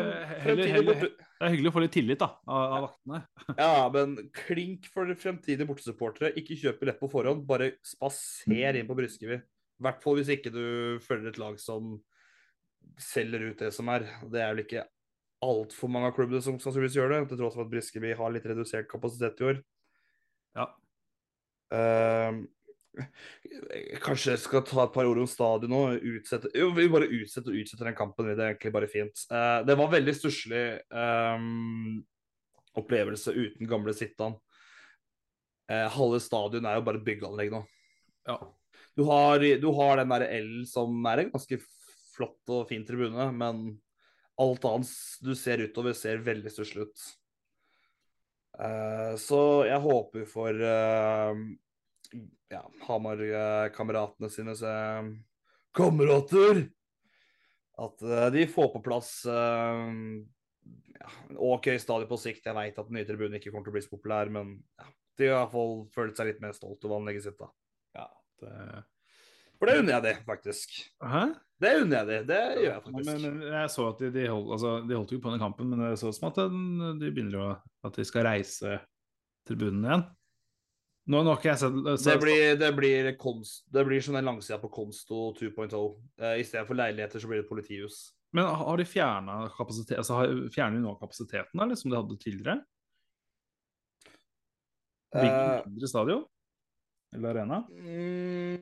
heller- 0.44 0.72
heller- 0.76 1.00
Det 1.40 1.46
er 1.48 1.54
hyggelig 1.56 1.70
å 1.72 1.74
få 1.74 1.82
litt 1.82 1.94
tillit 1.96 2.20
da, 2.22 2.28
av, 2.46 2.74
av 2.76 2.82
vaktene. 2.90 3.20
Ja, 3.58 3.90
men 3.94 4.18
klink 4.36 4.90
for 4.94 5.10
fremtidige 5.18 5.66
bortesupportere. 5.70 6.34
Ikke 6.38 6.58
kjøp 6.60 6.82
billett 6.84 7.00
på 7.00 7.10
forhånd, 7.10 7.46
bare 7.50 7.72
spaser 7.88 8.78
inn 8.78 8.90
på 8.90 8.98
Bryskeby. 9.00 9.40
I 9.40 9.86
hvert 9.88 10.04
fall 10.04 10.20
hvis 10.20 10.30
ikke 10.36 10.52
du 10.54 11.00
følger 11.06 11.32
et 11.32 11.40
lag 11.40 11.56
som 11.64 11.96
selger 13.00 13.48
ut 13.54 13.62
det 13.64 13.72
som 13.74 13.88
er. 13.94 14.06
Det 14.30 14.42
er 14.44 14.52
vel 14.54 14.66
ikke 14.66 14.84
altfor 15.46 15.88
mange 15.90 16.10
av 16.12 16.16
klubbene 16.18 16.44
som 16.44 16.60
sannsynligvis 16.60 16.98
gjør 17.00 17.14
det, 17.16 17.20
til 17.32 17.40
tross 17.40 17.56
for 17.56 17.64
at 17.64 17.72
Briskeby 17.72 18.12
har 18.20 18.34
litt 18.36 18.46
redusert 18.52 18.90
kapasitet 18.92 19.40
i 19.40 19.48
år. 19.54 19.62
Ja. 20.57 20.66
Uh, 21.74 22.46
kanskje 24.04 24.34
jeg 24.34 24.42
skal 24.44 24.63
ta 24.68 24.84
et 24.84 24.94
par 24.96 25.07
ord 25.10 25.22
om 25.22 25.30
stadion 25.30 25.74
nå. 25.74 25.81
Utsette, 26.16 26.51
jo, 26.57 26.72
vi 26.75 26.88
bare 26.92 27.10
utsetter 27.19 27.54
og 27.54 27.62
utsetter 27.62 27.90
den 27.90 27.98
kampen. 27.98 28.31
Det 28.31 28.38
er 28.38 28.54
egentlig 28.54 28.75
bare 28.75 28.92
fint. 28.92 29.25
Uh, 29.31 29.62
det 29.68 29.78
var 29.80 29.92
veldig 29.94 30.16
stusslig 30.18 30.63
um, 30.94 32.00
opplevelse 32.80 33.36
uten 33.36 33.69
gamle 33.69 33.96
Sittan. 33.98 34.38
Uh, 35.69 35.86
halve 35.94 36.22
stadion 36.24 36.66
er 36.66 36.80
jo 36.80 36.88
bare 36.88 37.04
byggeanlegg 37.06 37.54
nå. 37.54 37.62
Ja. 38.30 38.40
Du 38.98 39.06
har, 39.07 39.40
du 39.62 39.69
har 39.78 40.00
den 40.01 40.12
der 40.12 40.25
L 40.42 40.50
som 40.68 41.06
er 41.07 41.24
en 41.24 41.30
ganske 41.31 41.60
flott 42.16 42.51
og 42.51 42.68
fin 42.72 42.84
tribune, 42.88 43.30
men 43.31 43.62
alt 44.40 44.66
annet 44.68 44.92
du 45.24 45.31
ser 45.38 45.62
utover, 45.63 45.96
ser 45.96 46.24
veldig 46.25 46.51
stusslig 46.51 46.90
ut. 46.90 47.06
Eh, 48.60 49.14
så 49.22 49.42
jeg 49.70 49.80
håper 49.84 50.26
for 50.28 50.52
eh, 50.52 51.42
ja, 52.52 52.64
Hamar-kameratene 52.88 54.30
sine 54.34 54.56
kamerater 55.75 56.66
at 57.80 58.04
eh, 58.04 58.28
de 58.36 58.44
får 58.51 58.72
på 58.74 58.82
plass 58.84 59.13
ja, 59.30 61.12
OK 61.39 61.72
stadion 61.80 62.10
på 62.10 62.20
sikt. 62.20 62.46
Jeg 62.50 62.58
veit 62.58 62.80
at 62.80 62.89
den 62.89 63.00
nye 63.00 63.08
tribunen 63.08 63.39
ikke 63.39 63.54
kommer 63.54 63.70
til 63.70 63.75
å 63.75 63.78
bli 63.78 63.86
så 63.86 63.94
populær, 63.94 64.32
men 64.34 64.58
ja, 64.75 64.89
de 65.20 65.30
har 65.30 65.36
i 65.36 65.39
hvert 65.39 65.56
fall 65.56 65.75
følt 65.96 66.20
seg 66.20 66.34
litt 66.34 66.44
mer 66.44 66.56
stolt 66.58 66.84
over 66.84 67.00
anlegget 67.00 67.30
sitt. 67.30 67.39
da. 67.39 67.51
ja 68.01 68.10
det... 68.44 68.56
For 69.60 69.68
det 69.68 69.82
unner 69.82 69.98
jeg 69.98 70.04
dem, 70.06 70.20
faktisk. 70.28 70.75
Hæ? 71.04 71.24
Det 71.60 71.72
unner 71.82 71.98
jeg 71.98 72.08
dem. 72.08 72.28
Det 72.30 72.44
gjør 72.62 72.70
jeg 72.70 72.84
faktisk. 72.86 73.10
men, 73.10 73.39
men 73.39 73.58
jeg 73.58 73.72
så 73.74 73.88
at 73.89 74.00
de, 74.00 74.12
de, 74.16 74.28
hold, 74.32 74.54
altså, 74.56 74.70
de 74.88 74.96
holdt 74.96 75.12
jo 75.12 75.20
på 75.24 75.34
den 75.34 75.42
kampen, 75.42 75.68
men 75.72 75.82
det 75.84 75.98
så 76.00 76.12
ut 76.12 76.16
som 76.16 76.30
at 76.30 76.39
den, 76.39 76.94
de 77.01 77.12
begynner 77.12 77.42
å 77.44 77.50
At 77.88 78.00
de 78.00 78.06
skal 78.08 78.25
reise 78.28 78.78
tribunen 79.48 79.84
igjen. 79.88 80.06
Nå, 81.10 81.24
nå 81.25 81.34
jeg 81.42 81.58
sett 81.58 81.75
Det 82.06 82.16
blir, 82.22 82.56
det 82.60 82.70
blir, 82.78 83.12
konst, 83.20 83.63
det 83.74 83.82
blir 83.88 84.04
sånn 84.06 84.20
en 84.20 84.28
langsida 84.30 84.60
på 84.62 84.70
Konsto 84.72 85.32
2.0. 85.39 85.74
Uh, 85.74 86.36
I 86.38 86.46
stedet 86.46 86.68
for 86.70 86.78
leiligheter 86.78 87.24
så 87.24 87.32
blir 87.32 87.42
det 87.42 87.50
politihus. 87.50 88.01
Men 88.36 88.46
har 88.46 88.78
de 88.78 88.86
fjerna 88.86 89.39
kapasitet 89.56 89.98
Altså 89.98 90.20
har- 90.20 90.36
fjerner 90.54 90.78
de 90.78 90.84
nå 90.86 90.92
kapasiteten, 91.00 91.63
eller, 91.63 91.80
som 91.80 91.89
de 91.89 91.98
hadde 91.98 92.20
tidligere? 92.22 92.60
Bygger 95.16 95.34
Eh, 95.34 95.63
de 95.63 95.72
mindre 95.72 95.89
stadion? 95.89 96.25
Eller 97.16 97.30
arena? 97.34 97.63
Mm, 97.74 98.60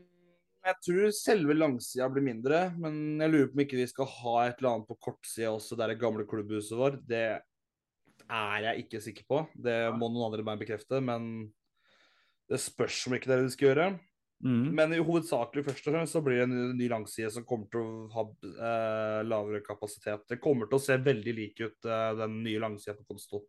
jeg 0.68 0.80
tror 0.84 1.12
selve 1.16 1.56
langsida 1.56 2.08
blir 2.12 2.26
mindre, 2.26 2.66
men 2.80 3.22
jeg 3.22 3.32
lurer 3.32 3.52
på 3.52 3.58
om 3.58 3.64
ikke 3.64 3.80
de 3.80 3.88
skal 3.90 4.10
ha 4.18 4.34
et 4.46 4.58
eller 4.60 4.74
annet 4.74 4.90
på 4.90 4.98
kortsida 5.08 5.54
også, 5.54 5.78
der 5.80 5.94
det 5.94 6.02
gamle 6.02 6.26
klubbhuset 6.28 6.76
var. 6.80 6.98
Det 7.08 7.24
er 8.28 8.66
jeg 8.66 8.84
ikke 8.84 9.02
sikker 9.04 9.28
på. 9.30 9.46
Det 9.56 9.78
må 9.96 10.12
noen 10.12 10.28
andre 10.28 10.46
meg 10.48 10.60
bekrefte, 10.62 11.00
men 11.04 11.48
det 12.52 12.60
spørs 12.64 13.06
om 13.08 13.16
ikke 13.16 13.30
det 13.30 13.38
er 13.38 13.44
det 13.44 13.50
de 13.50 13.56
skal 13.56 13.70
gjøre. 13.72 13.88
Mm. 14.46 14.66
Men 14.78 14.94
i 14.94 15.02
hovedsakelig 15.02 15.64
først 15.66 15.88
og 15.90 15.96
fremst 15.96 16.14
så 16.14 16.22
blir 16.22 16.44
det 16.44 16.46
en 16.46 16.76
ny 16.78 16.90
langside 16.92 17.32
som 17.34 17.46
kommer 17.48 17.72
til 17.74 17.82
å 17.82 18.10
ha 18.14 18.26
eh, 18.28 19.22
lavere 19.26 19.64
kapasitet. 19.66 20.28
Det 20.30 20.42
kommer 20.44 20.70
til 20.70 20.78
å 20.78 20.84
se 20.84 21.00
veldig 21.02 21.34
lik 21.40 21.64
ut, 21.64 21.88
eh, 21.88 22.12
den 22.20 22.42
nye 22.46 22.62
langsida 22.62 22.94
på 23.00 23.08
Konsto. 23.08 23.42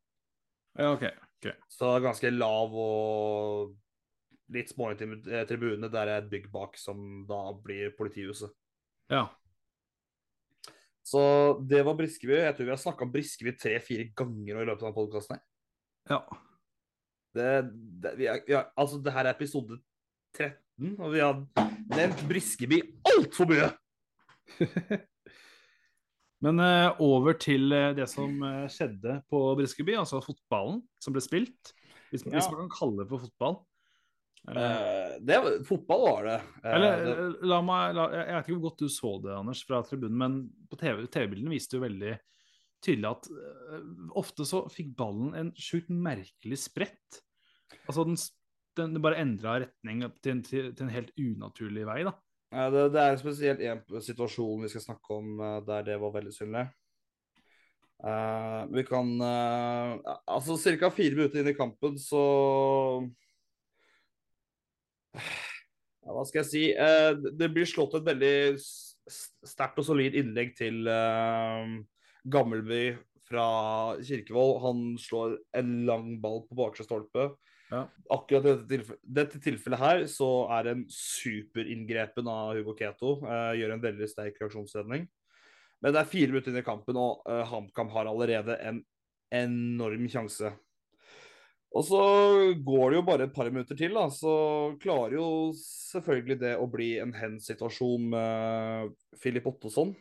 Ja, 0.79 0.95
okay. 0.95 1.13
okay. 1.41 1.59
Så 1.73 1.91
ganske 2.05 2.31
lav 2.33 2.73
og 2.79 3.77
litt 4.55 4.71
småintime 4.73 5.19
eh, 5.29 5.45
tribune. 5.49 5.91
Der 5.93 6.07
er 6.09 6.23
et 6.23 6.31
bygg 6.33 6.49
bak 6.53 6.77
som 6.81 7.25
da 7.29 7.41
blir 7.65 7.93
politihuset. 7.99 8.51
Ja. 9.13 9.27
Så 11.09 11.21
det 11.65 11.81
var 11.87 11.97
Briskeby. 11.97 12.37
Jeg 12.37 12.57
tror 12.57 12.69
vi 12.69 12.75
har 12.75 12.81
snakka 12.83 13.07
om 13.07 13.13
Briskeby 13.15 13.55
tre-fire 13.57 14.11
ganger 14.17 14.61
i 14.63 14.69
løpet 14.69 14.89
av 14.91 14.97
podkasten. 14.99 15.41
ja. 16.11 16.23
Det, 17.37 17.45
det, 18.03 18.15
vi 18.19 18.25
er, 18.27 18.39
vi 18.49 18.55
er, 18.57 18.71
altså, 18.81 18.97
det 19.05 19.13
her 19.13 19.27
er 19.29 19.35
episode 19.37 19.77
13, 20.35 20.95
og 20.97 21.13
vi 21.13 21.21
har 21.21 21.37
nevnt 21.93 22.23
Briskeby 22.27 22.79
altfor 23.07 23.47
mye! 23.51 23.69
Men 26.45 26.61
eh, 26.65 27.01
over 27.05 27.37
til 27.39 27.69
eh, 27.77 27.93
det 27.99 28.07
som 28.11 28.41
eh, 28.47 28.65
skjedde 28.73 29.19
på 29.31 29.43
Briskeby, 29.61 29.97
altså 30.01 30.23
fotballen 30.25 30.81
som 31.05 31.15
ble 31.15 31.23
spilt. 31.23 31.73
Hvis, 32.11 32.25
Ja. 32.25 32.33
hvis 32.39 32.49
man 32.51 32.65
kan 32.65 32.73
kalle 32.79 33.03
det 33.05 33.09
for 33.13 33.27
fotball. 33.27 33.59
Eh, 34.57 35.19
det, 35.21 35.37
fotball 35.69 36.01
var 36.07 36.25
det. 36.29 36.39
Eh, 36.63 36.73
Eller 36.75 37.05
det 37.05 37.13
eh, 37.17 37.45
la 37.51 37.59
meg 37.65 37.97
la, 37.99 38.07
Jeg 38.15 38.33
vet 38.37 38.47
ikke 38.47 38.57
hvor 38.57 38.65
godt 38.71 38.85
du 38.85 38.89
så 38.93 39.11
det, 39.25 39.35
Anders, 39.37 39.63
fra 39.69 39.83
tribunen, 39.85 40.19
men 40.23 40.39
på 40.71 40.79
TV 40.81 41.05
TV-bildene 41.07 41.53
viste 41.53 41.77
jo 41.79 41.85
veldig 41.85 42.15
tydelig 42.85 43.09
at 43.11 43.27
uh, 43.35 43.79
ofte 44.21 44.45
så 44.47 44.61
fikk 44.71 44.93
ballen 45.01 45.33
en 45.35 45.49
sjukt 45.59 45.89
merkelig 45.91 46.61
sprett. 46.63 47.19
Altså 47.91 48.05
den, 48.07 48.15
den, 48.79 48.93
den 48.95 49.03
bare 49.03 49.19
endra 49.19 49.57
retning 49.65 50.05
til, 50.23 50.37
en- 50.37 50.43
til, 50.47 50.69
til 50.79 50.87
en 50.87 50.93
helt 50.95 51.11
unaturlig 51.19 51.87
vei, 51.89 52.05
da. 52.07 52.13
Ja, 52.55 52.69
det, 52.73 52.85
det 52.95 53.03
er 53.03 53.19
spesielt 53.21 53.61
én 53.67 53.83
situasjon 54.01 54.63
vi 54.63 54.71
skal 54.73 54.87
snakke 54.87 55.19
om 55.19 55.35
der 55.67 55.83
det 55.91 55.99
var 56.01 56.15
veldig 56.15 56.33
synlig. 56.33 56.69
Uh, 57.99 58.63
vi 58.71 58.85
kan 58.87 59.09
uh, 59.19 59.99
Altså 60.31 60.55
ca. 60.79 60.87
fire 60.95 61.17
minutter 61.19 61.43
inn 61.43 61.51
i 61.51 61.57
kampen, 61.59 61.99
så 61.99 62.23
ja, 65.17 66.13
Hva 66.13 66.25
skal 66.29 66.43
jeg 66.43 66.51
si? 66.51 66.65
Eh, 66.73 67.13
det 67.39 67.51
blir 67.55 67.69
slått 67.69 67.97
et 67.99 68.07
veldig 68.07 68.37
sterkt 68.59 69.81
og 69.81 69.87
solid 69.89 70.17
innlegg 70.19 70.55
til 70.59 70.89
eh, 70.91 71.75
Gammelby 72.29 72.83
fra 73.29 73.49
Kirkevold. 74.05 74.57
Han 74.65 74.83
slår 75.01 75.39
en 75.61 75.77
lang 75.89 76.17
ball 76.23 76.43
på 76.49 76.59
bakre 76.59 76.87
stolpe. 76.87 77.31
Ja. 77.69 77.83
Akkurat 78.13 78.47
i 78.47 78.53
dette, 78.53 78.69
tilfell 78.71 79.01
dette 79.05 79.41
tilfellet 79.45 79.81
her 79.83 80.05
så 80.09 80.29
er 80.57 80.71
en 80.71 80.87
superinngrepen 80.93 82.31
av 82.33 82.55
Hugo 82.57 82.77
Keto. 82.79 83.19
eh, 83.29 83.59
gjør 83.61 83.77
en 83.77 83.85
veldig 83.85 84.09
sterk 84.09 84.41
reaksjonsredning. 84.41 85.09
Men 85.79 85.95
det 85.95 86.01
er 86.01 86.11
fire 86.11 86.33
minutter 86.33 86.51
inn 86.51 86.59
i 86.59 86.67
kampen, 86.67 86.97
og 86.99 87.21
HamKam 87.47 87.93
har 87.93 88.09
allerede 88.11 88.57
en 88.67 88.81
enorm 89.31 90.09
sjanse. 90.11 90.51
Og 91.77 91.85
så 91.85 92.03
går 92.65 92.91
det 92.91 92.97
jo 92.97 93.05
bare 93.05 93.27
et 93.29 93.35
par 93.35 93.51
minutter 93.53 93.77
til, 93.77 93.93
da, 93.97 94.07
så 94.13 94.35
klarer 94.81 95.19
jo 95.19 95.29
selvfølgelig 95.59 96.39
det 96.41 96.55
å 96.57 96.69
bli 96.71 96.95
en 97.03 97.13
hen-situasjon 97.13 98.07
med 98.15 98.95
Filip 99.21 99.51
Ottosson. 99.51 99.93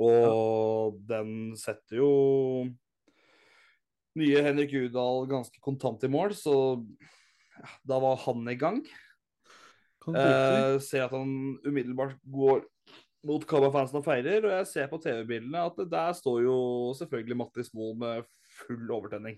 Og 0.00 1.00
den 1.08 1.56
setter 1.60 2.00
jo 2.02 2.12
nye 4.20 4.44
Henrik 4.44 4.74
Udal 4.76 5.28
ganske 5.30 5.62
kontant 5.64 6.04
i 6.04 6.12
mål, 6.12 6.34
så 6.36 6.54
ja, 7.60 7.70
da 7.88 8.00
var 8.02 8.20
han 8.26 8.48
i 8.52 8.58
gang. 8.60 8.82
Eh, 10.08 10.76
ser 10.80 11.06
at 11.06 11.14
han 11.16 11.32
umiddelbart 11.64 12.16
går 12.24 12.64
mot 13.28 13.44
Kaba-fansen 13.44 14.00
og 14.00 14.06
feirer, 14.06 14.44
og 14.44 14.52
jeg 14.54 14.68
ser 14.68 14.88
på 14.92 15.00
TV-bildene 15.00 15.66
at 15.68 15.80
der 15.92 16.16
står 16.16 16.42
jo 16.46 16.56
selvfølgelig 16.96 17.36
Mattis 17.40 17.72
Moe 17.76 17.96
med 18.00 18.28
full 18.62 18.88
overtenning. 18.96 19.36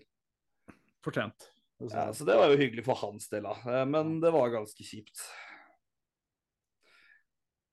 Fortjent. 1.03 1.49
Ja, 1.91 2.13
så 2.15 2.25
det 2.29 2.37
var 2.39 2.53
jo 2.53 2.61
hyggelig 2.61 2.85
for 2.87 2.99
hans 3.01 3.27
del, 3.33 3.43
da. 3.49 3.57
Eh, 3.67 3.87
Men 3.91 4.21
det 4.23 4.31
var 4.35 4.53
ganske 4.55 4.87
kjipt. 4.87 5.25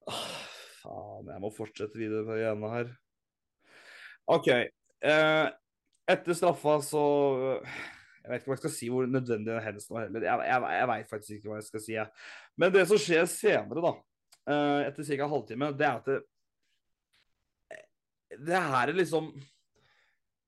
Ah, 0.10 0.26
Faen, 0.80 1.30
jeg 1.30 1.44
må 1.44 1.52
fortsette 1.54 2.00
videre 2.00 2.26
på 2.26 2.38
det 2.38 2.48
ene 2.50 2.72
her. 2.74 2.92
OK. 4.30 4.48
Eh, 4.50 5.48
etter 6.10 6.36
straffa 6.36 6.80
så 6.84 7.04
Jeg 7.60 8.32
vet 8.32 8.42
ikke 8.42 8.50
hva 8.52 8.56
jeg 8.58 8.62
skal 8.64 8.74
si 8.74 8.90
hvor 8.92 9.06
nødvendig 9.08 9.52
den 9.54 9.64
hendelsen 9.64 9.96
var 9.96 10.08
heller. 10.08 10.26
Jeg, 10.26 10.50
jeg, 10.50 10.74
jeg 10.80 10.90
veit 10.92 11.12
faktisk 11.14 11.36
ikke 11.38 11.52
hva 11.52 11.60
jeg 11.62 11.70
skal 11.70 11.84
si. 11.86 11.94
Jeg. 11.96 12.26
Men 12.60 12.74
det 12.74 12.84
som 12.90 13.00
skjer 13.02 13.30
senere, 13.32 13.86
da, 13.86 13.94
eh, 14.50 14.82
etter 14.90 15.08
ca. 15.08 15.22
en 15.24 15.34
halvtime, 15.36 15.72
det 15.78 15.88
er 15.88 16.02
at 16.02 16.10
det 16.10 16.20
Det 18.50 18.60
her 18.62 18.92
er 18.92 18.94
liksom 18.94 19.32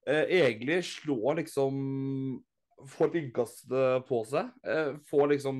eh, 0.05 0.25
Egentlig 0.41 0.83
slår 0.85 1.39
liksom 1.41 1.79
Får 2.88 3.07
et 3.11 3.15
innkast 3.23 3.71
eh, 3.71 4.00
på 4.07 4.21
seg. 4.25 4.50
eh, 4.65 4.93
får 5.09 5.27
liksom 5.35 5.57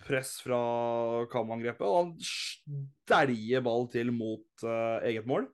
press 0.00 0.38
fra 0.40 1.26
kamangrepet, 1.32 1.84
og 1.84 1.96
han 1.96 2.12
stæljer 2.24 3.60
ball 3.62 3.88
til 3.92 4.10
mot 4.16 4.62
uh, 4.64 4.96
eget 5.04 5.26
mål. 5.28 5.44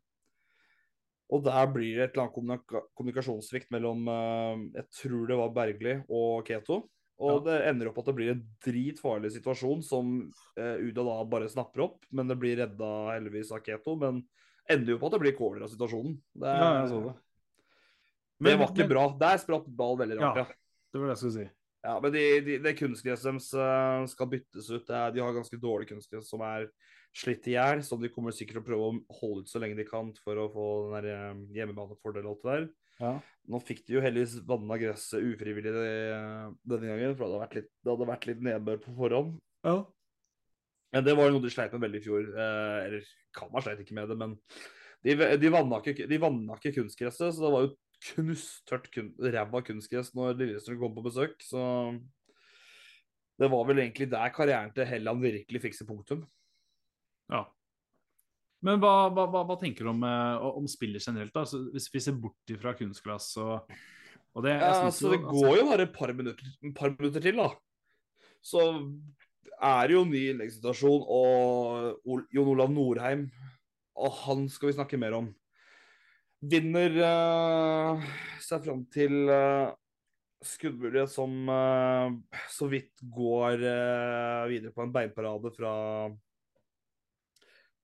Og 1.35 1.43
der 1.43 1.67
blir 1.75 1.97
det 1.99 2.05
et 2.07 2.15
eller 2.15 2.29
annet 2.31 2.63
kommunikasjonssvikt 2.95 3.73
mellom 3.75 4.05
uh, 4.07 4.55
Jeg 4.77 4.87
tror 4.95 5.25
det 5.27 5.39
var 5.41 5.51
Bergli 5.57 5.97
og 6.07 6.47
Keto. 6.47 6.85
Og 7.19 7.33
Ja. 7.33 7.43
det 7.49 7.57
ender 7.73 7.89
opp 7.91 7.99
at 7.99 8.05
det 8.11 8.15
blir 8.15 8.31
en 8.35 8.45
dritfarlig 8.63 9.33
situasjon 9.35 9.83
som 9.83 10.15
uh, 10.61 10.77
Uda 10.85 11.03
da 11.03 11.17
bare 11.25 11.49
snapper 11.51 11.83
opp. 11.89 12.05
Men 12.13 12.29
det 12.31 12.37
blir 12.39 12.57
redda 12.61 12.91
heldigvis 13.17 13.51
av 13.57 13.65
Keto. 13.67 13.97
Men 13.99 14.21
ender 14.71 14.95
jo 14.95 14.99
på 15.03 15.09
at 15.11 15.17
det 15.17 15.23
blir 15.25 15.37
corner 15.39 15.65
av 15.67 15.73
situasjonen. 15.75 16.15
Det, 16.37 16.55
Ja, 16.61 16.71
jeg 16.85 16.93
så 16.93 17.01
det. 17.09 17.17
det 18.47 18.57
var 18.61 18.69
ikke 18.71 18.85
men- 18.87 18.93
bra. 18.95 19.09
Der 19.19 19.39
spratt 19.43 19.67
ball 19.67 19.97
veldig 19.99 20.21
rart, 20.21 20.37
Ja. 20.37 20.47
ja. 20.47 20.63
Det 20.97 21.03
var 21.03 21.11
det 21.11 21.17
jeg 21.19 21.21
skulle 21.21 21.37
si. 21.37 21.47
Ja, 21.85 21.95
men 22.01 22.13
de, 22.15 22.23
de, 22.43 22.55
det 22.65 22.73
kunstgresset 22.79 23.29
deres 23.29 23.51
eh, 23.53 24.05
skal 24.11 24.31
byttes 24.33 24.71
ut. 24.73 24.89
Er, 24.89 25.11
de 25.13 25.21
har 25.23 25.35
ganske 25.37 25.59
dårlig 25.61 25.91
kunstgress 25.91 26.31
som 26.33 26.41
er 26.47 26.65
slitt 27.17 27.45
i 27.51 27.55
hjel, 27.55 27.83
så 27.85 27.99
de 28.01 28.09
kommer 28.13 28.35
sikkert 28.35 28.59
til 28.59 28.65
å 28.65 28.67
prøve 28.71 28.89
å 28.89 29.19
holde 29.21 29.45
ut 29.45 29.53
så 29.53 29.61
lenge 29.61 29.77
de 29.77 29.85
kan 29.89 30.09
for 30.25 30.41
å 30.41 30.49
få 30.53 30.67
den 30.87 30.97
der 30.97 31.09
eh, 31.13 31.43
hjemmebanefordelen 31.59 32.31
og 32.31 32.33
alt 32.33 32.47
det 32.47 32.55
der. 32.55 32.67
Ja. 32.97 33.13
Nå 33.53 33.61
fikk 33.61 33.85
de 33.85 33.99
jo 33.99 34.03
heldigvis 34.03 34.39
vanna 34.49 34.81
gresset 34.81 35.21
ufrivillig 35.21 35.75
denne 35.77 36.89
gangen, 36.89 37.13
for 37.13 37.27
det 37.27 37.29
hadde 37.29 37.43
vært 37.45 37.59
litt, 37.61 37.71
det 37.77 37.93
hadde 37.93 38.09
vært 38.09 38.27
litt 38.31 38.43
nedbør 38.49 38.83
på 38.87 38.97
forhånd. 38.97 39.37
ja. 39.69 39.77
Men 40.95 41.05
det 41.05 41.17
var 41.19 41.29
noe 41.29 41.43
de 41.43 41.51
sleit 41.53 41.75
med 41.75 41.83
veldig 41.83 41.99
i 41.99 42.05
fjor. 42.07 42.29
Eh, 42.31 42.77
eller 42.87 43.09
Kalmar 43.37 43.65
sleit 43.67 43.83
ikke 43.83 43.97
med 43.99 44.09
det, 44.09 44.17
men 44.17 44.37
de, 45.05 45.17
de 45.43 45.51
vanna 45.53 45.81
ikke, 45.83 46.07
de 46.09 46.19
vanna 46.23 46.57
ikke 46.57 46.79
kunstgresset, 46.79 47.35
så 47.35 47.43
det 47.43 47.51
var 47.53 47.67
jo 47.67 47.75
knusttørt 48.07 48.89
kun, 48.95 49.11
ræva 49.21 49.63
kunstgress 49.67 50.13
når 50.17 50.39
Lillestrøm 50.39 50.79
kom 50.81 50.95
på 50.97 51.05
besøk. 51.09 51.37
Så 51.45 51.61
det 53.37 53.51
var 53.53 53.69
vel 53.69 53.83
egentlig 53.83 54.09
der 54.13 54.33
karrieren 54.35 54.73
til 54.77 54.89
Helland 54.89 55.23
virkelig 55.25 55.63
fikk 55.67 55.79
sitt 55.79 55.91
punktum. 55.91 56.25
ja. 57.33 57.45
Men 58.65 58.81
hva, 58.81 59.11
hva, 59.13 59.27
hva, 59.29 59.57
tenker 59.61 59.85
du 59.85 59.93
om, 59.93 60.01
eh, 60.07 60.47
om 60.59 60.67
spillet 60.71 61.05
generelt? 61.05 61.35
da? 61.35 61.45
Altså, 61.45 61.61
hvis 61.75 61.91
vi 61.93 62.01
ser 62.03 62.17
bort 62.19 62.55
fra 62.63 62.73
kunstglass 62.75 63.29
og, 63.43 63.69
og 64.33 64.47
det 64.47 64.57
Ja, 64.57 64.71
altså, 64.89 65.13
det 65.13 65.21
går 65.23 65.59
jo 65.61 65.67
bare 65.69 65.87
et 65.87 65.95
par 65.95 66.13
minutter, 66.17 66.49
et 66.65 66.75
par 66.75 66.95
minutter 66.95 67.23
til, 67.23 67.37
da. 67.37 67.51
Så 68.43 68.65
er 69.57 69.89
det 69.89 69.97
jo 69.97 70.05
ny 70.09 70.23
innleggssituasjon, 70.33 71.05
og 71.05 72.27
Jon 72.35 72.51
Olav 72.53 72.73
Norheim 72.73 73.27
Og 73.97 74.13
han 74.25 74.45
skal 74.53 74.69
vi 74.71 74.77
snakke 74.77 74.99
mer 75.01 75.15
om. 75.17 75.31
Vinner 76.45 76.93
uh, 77.01 78.07
seg 78.45 78.67
fram 78.67 78.83
til 78.93 79.31
uh, 79.31 79.73
skuddmulighet 80.45 81.11
som 81.11 81.33
uh, 81.49 82.13
så 82.53 82.69
vidt 82.71 83.01
går 83.15 83.63
uh, 83.65 84.45
videre 84.51 84.75
på 84.75 84.85
en 84.85 84.93
beinparade 84.95 85.53
fra 85.57 85.73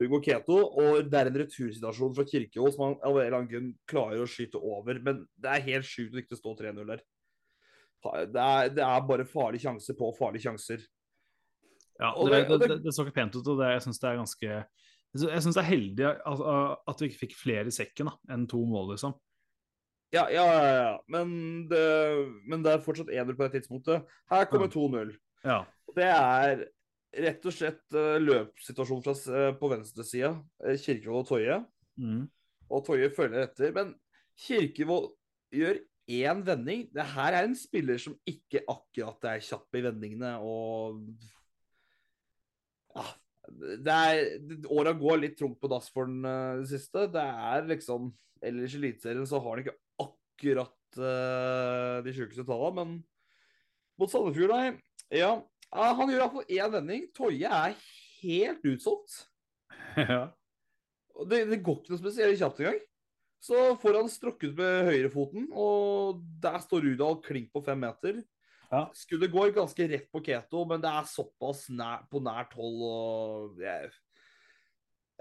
Hugo 0.02 0.20
Keto. 0.24 0.58
Og 0.82 1.08
det 1.08 1.18
er 1.22 1.30
en 1.30 1.40
retursituasjon 1.42 2.14
fra 2.18 2.26
Kirkevold 2.28 2.76
som 2.76 2.84
han 2.86 2.98
av 3.00 3.16
en 3.16 3.24
eller 3.24 3.38
annen 3.40 3.50
grunn 3.50 3.72
klarer 3.88 4.22
å 4.22 4.28
skyte 4.28 4.60
over. 4.60 5.00
Men 5.04 5.24
det 5.40 5.56
er 5.56 5.66
helt 5.70 5.88
sjukt 5.88 6.14
det 6.14 6.26
ikke 6.26 6.38
står 6.38 6.60
3-0 6.60 6.92
der. 6.92 7.04
Det 8.02 8.42
er, 8.42 8.72
det 8.74 8.82
er 8.82 9.04
bare 9.06 9.28
farlige 9.30 9.68
sjanser 9.68 9.94
på 9.98 10.08
farlige 10.18 10.48
sjanser. 10.48 10.82
Ja, 12.02 12.10
det, 12.18 12.46
det- 12.58 12.80
det, 12.82 12.92
så 12.94 13.04
ikke 13.06 13.14
pent 13.20 13.36
ut, 13.36 13.46
og 13.46 13.60
det, 13.60 13.68
jeg 13.76 13.84
syns 13.84 14.00
det 14.02 14.08
er 14.10 14.18
ganske 14.18 14.56
Jeg 15.12 15.42
syns 15.44 15.58
det 15.58 15.60
er 15.60 15.68
heldig 15.68 16.06
at, 16.08 16.42
at 16.88 17.02
vi 17.02 17.10
ikke 17.10 17.26
fikk 17.26 17.34
flere 17.36 17.68
i 17.68 17.74
sekken 17.74 18.08
da, 18.08 18.14
enn 18.32 18.46
to 18.48 18.62
mål, 18.64 18.94
liksom. 18.94 19.12
Ja, 20.12 20.26
ja, 20.32 20.44
ja. 20.44 20.72
ja. 20.76 20.94
Men, 21.12 21.32
det, 21.68 21.82
men 22.48 22.64
det 22.64 22.74
er 22.74 22.84
fortsatt 22.84 23.12
1-0 23.12 23.36
på 23.36 23.46
det 23.46 23.58
tidspunktet. 23.58 24.08
Her 24.32 24.48
kommer 24.50 24.68
2-0. 24.72 25.14
Ja. 25.44 25.62
Det 25.96 26.08
er 26.08 26.66
rett 27.26 27.48
og 27.48 27.54
slett 27.54 27.96
uh, 27.96 28.16
løpssituasjon 28.20 29.02
fra, 29.04 29.14
eh, 29.36 29.48
på 29.56 29.70
venstresida. 29.72 30.34
Uh, 30.64 30.76
Kirkevold 30.80 31.24
og 31.24 31.30
Toje. 31.30 31.58
Mm. 32.00 32.26
Og 32.72 32.84
Toje 32.86 33.08
følger 33.12 33.46
etter. 33.46 33.72
Men 33.76 33.94
Kirkevold 34.46 35.10
gjør 35.52 35.80
én 36.12 36.44
vending. 36.44 36.86
Det 36.92 37.08
her 37.14 37.38
er 37.38 37.48
en 37.48 37.56
spiller 37.56 38.00
som 38.00 38.16
ikke 38.28 38.64
akkurat 38.68 39.32
er 39.32 39.44
kjapp 39.44 39.80
i 39.80 39.84
vendingene. 39.88 40.34
Og 40.44 41.00
ja, 42.96 43.08
det 43.84 43.94
er 43.94 44.66
Åra 44.72 44.92
går 44.96 45.20
litt 45.22 45.38
tungt 45.38 45.60
på 45.60 45.70
dass 45.70 45.88
for 45.92 46.08
den 46.08 46.26
uh, 46.26 46.60
det 46.62 46.68
siste. 46.72 47.06
Det 47.12 47.22
er 47.22 47.68
liksom 47.70 48.12
Ellers 48.42 48.74
i 48.74 48.80
Eliteserien 48.80 49.28
så 49.28 49.38
har 49.42 49.54
han 49.54 49.62
ikke 49.62 49.78
akkurat 50.02 50.98
uh, 50.98 51.98
de 52.04 52.14
sjukeste 52.14 52.46
tallene, 52.48 52.74
men 52.80 52.94
mot 54.00 54.10
Sandefjord, 54.10 54.54
nei. 54.56 54.72
Ja, 55.14 55.36
ja, 55.72 55.90
han 55.96 56.10
gjør 56.10 56.24
iallfall 56.24 56.48
én 56.50 56.72
vending. 56.74 57.04
Toje 57.16 57.48
er 57.48 57.76
helt 58.22 58.64
utsolgt. 58.72 59.20
ja. 60.00 60.24
Det, 61.28 61.44
det 61.50 61.60
går 61.64 61.78
ikke 61.78 61.94
noe 61.94 62.00
spesielt 62.00 62.40
kjapt 62.40 62.62
engang. 62.62 62.80
Så 63.42 63.62
får 63.82 63.98
han 63.98 64.10
strukket 64.10 64.52
med 64.58 64.86
høyrefoten, 64.86 65.48
og 65.50 66.20
der 66.42 66.60
står 66.62 66.84
Rudal 66.86 67.18
klink 67.24 67.50
på 67.54 67.62
fem 67.66 67.80
meter. 67.82 68.20
Ja. 68.72 68.86
Skuddet 68.96 69.32
går 69.32 69.52
ganske 69.52 69.84
rett 69.90 70.06
på 70.12 70.22
Keto, 70.24 70.62
men 70.68 70.80
det 70.80 70.88
er 70.88 71.08
såpass 71.10 71.66
nær, 71.68 72.06
på 72.08 72.22
nært 72.24 72.54
hold 72.56 72.84
og 72.88 73.60
jeg- 73.60 73.92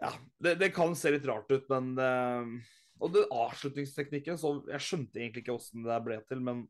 Ja, 0.01 0.11
det, 0.39 0.55
det 0.59 0.73
kan 0.73 0.95
se 0.95 1.11
litt 1.11 1.27
rart 1.27 1.51
ut, 1.51 1.67
men 1.69 1.91
uh, 1.99 2.45
Og 3.01 3.11
den 3.13 3.27
avslutningsteknikken 3.29 4.37
så 4.39 4.63
Jeg 4.69 4.81
skjønte 4.81 5.19
egentlig 5.19 5.43
ikke 5.43 5.57
åssen 5.57 5.83
det 5.83 5.99
ble 6.05 6.17
til, 6.29 6.39
men 6.39 6.67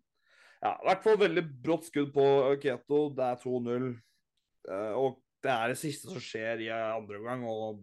Ja, 0.62 0.74
i 0.74 0.88
hvert 0.90 1.04
fall 1.04 1.18
veldig 1.18 1.44
brått 1.64 1.88
skudd 1.88 2.12
på 2.14 2.26
Keto. 2.62 3.10
Det 3.18 3.24
er 3.26 3.40
2-0. 3.42 3.88
Uh, 4.70 4.94
og 4.94 5.22
det 5.42 5.50
er 5.50 5.72
det 5.72 5.78
siste 5.82 6.10
som 6.12 6.22
skjer 6.22 6.62
i 6.62 6.68
andre 6.70 7.18
omgang. 7.18 7.46
Og 7.50 7.80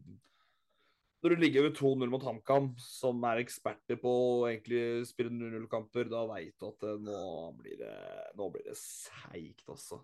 når 1.18 1.34
du 1.34 1.42
ligger 1.42 1.64
ved 1.66 1.78
2-0 1.78 2.10
mot 2.12 2.22
HamKam, 2.22 2.68
som 2.78 3.24
er 3.26 3.40
eksperter 3.42 3.98
på 3.98 4.10
å 4.10 4.44
egentlig 4.50 5.06
spille 5.08 5.32
0-0-kamper, 5.34 6.06
da 6.12 6.22
veit 6.30 6.54
du 6.60 6.68
at 6.68 6.86
nå 7.02 7.22
blir 7.58 7.80
det, 7.80 7.96
nå 8.38 8.46
blir 8.54 8.68
det 8.68 8.76
seigt, 8.78 9.64
altså. 9.66 9.98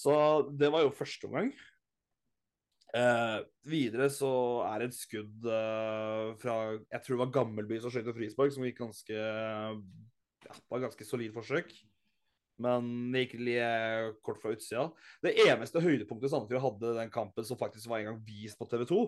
Så 0.00 0.14
det 0.56 0.70
var 0.72 0.86
jo 0.86 0.94
første 0.96 1.28
omgang. 1.28 1.52
Eh, 2.96 3.36
videre 3.70 4.08
så 4.10 4.30
er 4.66 4.80
det 4.80 4.88
et 4.90 4.96
skudd 4.98 5.44
eh, 5.46 6.30
fra 6.40 6.54
Jeg 6.74 7.02
tror 7.04 7.14
det 7.14 7.20
var 7.20 7.34
Gammelby 7.36 7.76
som 7.78 7.92
skjøt 7.92 8.08
et 8.10 8.16
frispark, 8.16 8.54
som 8.54 8.64
gikk 8.66 8.80
ganske 8.80 9.14
ja, 9.14 10.56
var 10.72 10.82
ganske 10.88 11.06
solid 11.06 11.36
forsøk. 11.36 11.70
Men 12.60 12.90
det 13.14 13.22
gikk 13.24 13.38
litt 13.46 14.18
kort 14.26 14.40
fra 14.42 14.52
utsida. 14.54 14.86
Det 15.24 15.32
eneste 15.46 15.80
høydepunktet 15.80 16.32
Sandefjord 16.32 16.64
hadde 16.66 16.94
den 16.98 17.12
kampen 17.14 17.46
som 17.48 17.58
faktisk 17.60 17.88
var 17.88 18.02
en 18.02 18.10
gang 18.12 18.18
vist 18.26 18.58
på 18.60 18.68
TV 18.68 18.84
2, 18.90 19.00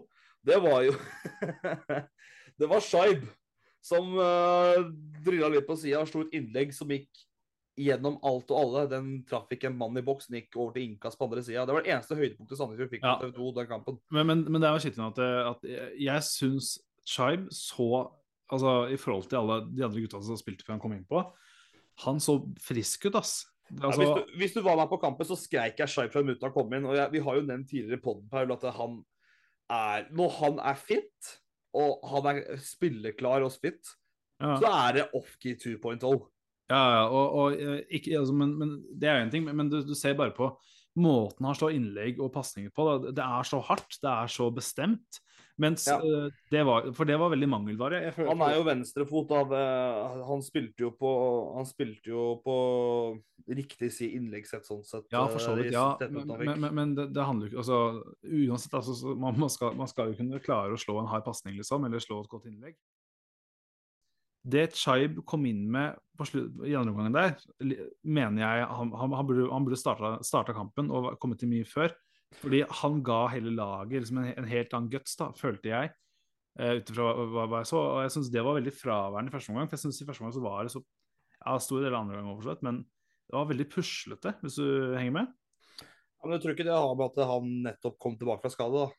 det 0.48 0.56
var 0.64 0.80
jo 0.88 0.94
Det 2.58 2.68
var 2.70 2.80
Shaib 2.84 3.26
som 3.82 4.12
uh, 4.14 4.78
drilla 5.24 5.48
litt 5.50 5.66
på 5.66 5.74
sida 5.78 6.00
og 6.04 6.08
slo 6.10 6.22
et 6.26 6.34
innlegg 6.38 6.70
som 6.76 6.90
gikk 6.92 7.10
gjennom 7.80 8.18
alt 8.28 8.50
og 8.52 8.58
alle. 8.60 8.82
Den 8.90 9.10
traff 9.26 9.50
ikke 9.54 9.70
en 9.70 9.78
mann 9.80 9.96
i 9.98 10.04
boks, 10.06 10.28
den 10.28 10.42
gikk 10.42 10.58
over 10.60 10.74
til 10.76 10.84
innkast 10.86 11.18
på 11.18 11.26
andre 11.26 11.42
sida. 11.42 11.64
Det 11.66 11.74
var 11.74 11.84
det 11.86 11.92
eneste 11.94 12.18
høydepunktet 12.18 12.60
Sandefjord 12.60 12.92
fikk 12.92 13.02
Ja. 13.06 13.14
på 13.18 13.26
TV 13.30 13.36
2 13.40 13.52
den 13.58 13.70
kampen. 13.70 13.98
Men, 14.12 14.28
men, 14.28 14.44
men 14.52 14.60
det 14.62 14.68
er 14.68 14.76
jo 14.76 14.82
skittent 14.84 15.18
at, 15.22 15.54
at 15.56 15.70
jeg- 15.98 16.26
syns 16.30 16.74
Shaib 17.08 17.48
så 17.50 18.08
Altså 18.52 18.72
i 18.92 18.98
forhold 19.00 19.30
til 19.30 19.38
alle 19.38 19.54
de 19.72 19.80
andre 19.86 20.00
gutta 20.02 20.18
som 20.20 20.36
spilte 20.36 20.60
før 20.66 20.74
han 20.74 20.80
kom 20.82 20.92
innpå, 20.92 21.22
han 22.04 22.20
så 22.22 22.38
frisk 22.62 23.08
ut, 23.08 23.18
ass. 23.20 23.34
Altså, 23.80 24.02
ja, 24.02 24.08
hvis, 24.08 24.10
du, 24.12 24.36
hvis 24.40 24.56
du 24.56 24.60
var 24.64 24.76
med 24.76 24.90
på 24.90 24.98
kampen, 25.00 25.26
så 25.28 25.36
skreik 25.38 25.78
jeg 25.80 25.88
Shaib 25.88 26.12
fra 26.12 26.22
han 26.24 26.54
kom 26.54 26.74
inn. 26.76 26.88
Og 26.88 26.96
jeg, 26.98 27.12
vi 27.14 27.22
har 27.24 27.38
jo 27.38 27.46
nevnt 27.46 27.70
tidligere 27.70 28.00
i 28.00 28.04
podden 28.04 28.28
Paul, 28.32 28.52
at 28.52 28.66
han 28.76 28.98
er 29.72 30.08
Når 30.12 30.34
han 30.40 30.58
er 30.60 30.76
fit, 30.76 31.30
og 31.72 32.02
han 32.10 32.28
er 32.28 32.42
spilleklar 32.60 33.46
og 33.46 33.54
fit, 33.56 33.94
ja. 34.42 34.58
så 34.60 34.68
er 34.68 34.98
det 34.98 35.06
off-key 35.16 35.56
2.0. 35.56 36.20
Ja, 36.72 36.82
ja, 36.96 37.00
og, 37.08 37.38
og 37.38 37.56
eh, 37.56 37.80
ikke, 37.88 38.18
altså, 38.18 38.34
men, 38.36 38.52
men 38.58 38.76
Det 38.92 39.08
er 39.08 39.18
jo 39.18 39.24
en 39.26 39.32
ting, 39.32 39.46
men, 39.46 39.56
men 39.56 39.72
du, 39.72 39.80
du 39.86 39.94
ser 39.98 40.18
bare 40.18 40.34
på 40.36 40.50
måten 41.00 41.46
han 41.48 41.56
slår 41.56 41.76
innlegg 41.78 42.20
og 42.20 42.32
pasninger 42.34 42.72
på. 42.74 42.84
Da. 42.84 43.12
Det 43.16 43.24
er 43.24 43.48
så 43.48 43.60
hardt, 43.64 43.96
det 44.02 44.10
er 44.12 44.32
så 44.32 44.50
bestemt. 44.52 45.22
Mens 45.62 45.84
Ja. 45.86 45.98
eh, 46.02 46.30
det 46.50 46.62
var 46.66 46.88
For 46.96 47.08
det 47.08 47.16
var 47.20 47.30
veldig 47.30 47.48
mangelvare. 47.48 48.00
Han 48.18 48.42
er 48.42 48.56
jo 48.56 48.64
venstrefot 48.66 49.30
av 49.36 49.52
eh, 49.54 50.22
Han 50.28 50.42
spilte 50.42 50.86
jo 50.86 50.90
på 50.98 51.10
Han 51.58 51.68
spilte 51.68 52.10
jo 52.10 52.24
på 52.42 52.56
riktig 53.52 53.90
side 53.90 54.14
innleggssett, 54.18 54.66
sånn 54.66 54.84
sett. 54.86 55.06
Ja, 55.10 55.24
for 55.30 55.42
så 55.42 55.54
eh, 55.56 55.62
vidt. 55.64 55.72
ja, 55.74 55.96
Men, 56.10 56.30
men, 56.62 56.74
men, 56.74 56.94
det, 56.98 57.08
det 57.14 57.24
handler 57.26 57.48
jo 57.48 57.52
ikke 57.52 57.62
altså, 57.64 57.78
Uansett, 58.22 58.74
altså, 58.78 59.14
man, 59.18 59.38
man, 59.38 59.50
skal, 59.50 59.74
man 59.78 59.90
skal 59.90 60.12
jo 60.12 60.18
kunne 60.20 60.42
klare 60.42 60.74
å 60.76 60.80
slå 60.80 61.00
en 61.00 61.10
hard 61.10 61.24
pasning, 61.26 61.56
liksom, 61.58 61.86
eller 61.88 62.02
slå 62.02 62.20
et 62.22 62.30
godt 62.30 62.46
innlegg. 62.50 62.76
Det 64.42 64.72
Chaib 64.74 65.20
kom 65.26 65.44
inn 65.46 65.68
med 65.70 65.98
på 66.18 66.26
slutt, 66.26 66.62
i 66.66 66.74
andre 66.74 66.90
omgang 66.94 67.12
der, 67.14 67.36
mener 68.02 68.42
jeg 68.42 68.64
han, 68.74 68.94
han, 68.98 69.12
han 69.14 69.26
burde, 69.28 69.44
han 69.52 69.66
burde 69.66 69.78
starta, 69.78 70.16
starta 70.26 70.54
kampen 70.56 70.90
og 70.90 71.12
kommet 71.22 71.38
til 71.42 71.50
mye 71.52 71.66
før. 71.68 71.94
Fordi 72.40 72.62
han 72.82 73.02
ga 73.04 73.26
hele 73.34 73.52
laget 73.54 74.04
liksom 74.04 74.22
en, 74.22 74.30
en 74.40 74.48
helt 74.48 74.72
annen 74.72 74.92
guts, 74.92 75.18
da, 75.20 75.30
følte 75.36 75.72
jeg. 75.72 75.92
Uh, 76.60 76.78
ut 76.78 76.90
ifra 76.92 77.12
hva, 77.16 77.44
hva 77.48 77.60
jeg 77.62 77.70
så. 77.72 77.80
Og 77.80 78.00
jeg 78.04 78.14
syns 78.16 78.32
det 78.32 78.44
var 78.44 78.58
veldig 78.58 78.74
fraværende 78.76 79.32
i 79.32 79.34
første 79.34 79.52
omgang. 79.52 79.68
For 79.70 79.78
jeg 79.78 79.84
synes 79.86 80.00
i 80.00 80.08
første 80.08 80.24
omgang 80.24 80.36
så 80.38 80.44
var 80.46 80.64
det 80.66 80.74
så 80.74 80.84
Ja, 81.42 81.56
stor 81.58 81.82
del 81.82 81.90
av 81.90 82.04
andre 82.04 82.20
gang 82.20 82.38
for 82.38 82.58
men 82.62 82.84
det 83.32 83.34
var 83.34 83.48
veldig 83.48 83.64
puslete, 83.72 84.34
hvis 84.42 84.58
du 84.60 84.92
henger 84.94 85.14
med. 85.16 85.30
Ja, 85.80 86.26
men 86.28 86.36
du 86.36 86.42
tror 86.42 86.52
ikke 86.54 86.66
det 86.68 86.74
har 86.76 86.92
med 86.94 87.08
at 87.08 87.30
han 87.30 87.46
nettopp 87.64 87.96
kom 87.98 88.18
tilbake 88.20 88.44
fra 88.44 88.52
skade, 88.52 88.82
da. 88.84 88.98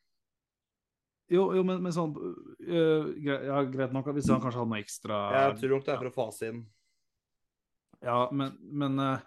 Jo, 1.31 1.43
jo 1.55 1.63
men, 1.63 1.79
men 1.85 1.93
sånn 1.95 2.11
øh, 2.19 3.11
Ja, 3.23 3.61
greit 3.71 3.93
nok 3.95 4.09
hvis 4.11 4.27
han 4.27 4.41
kanskje 4.43 4.59
hadde 4.59 4.73
noe 4.73 4.81
ekstra 4.83 5.19
Jeg 5.31 5.53
tror 5.61 5.71
nok 5.71 5.85
det 5.85 5.93
er 5.93 6.01
for 6.01 6.09
å 6.09 6.15
fase 6.17 6.49
inn. 6.51 6.59
Ja, 8.03 8.17
men 8.35 8.57
Men, 8.59 8.99
øh, 8.99 9.23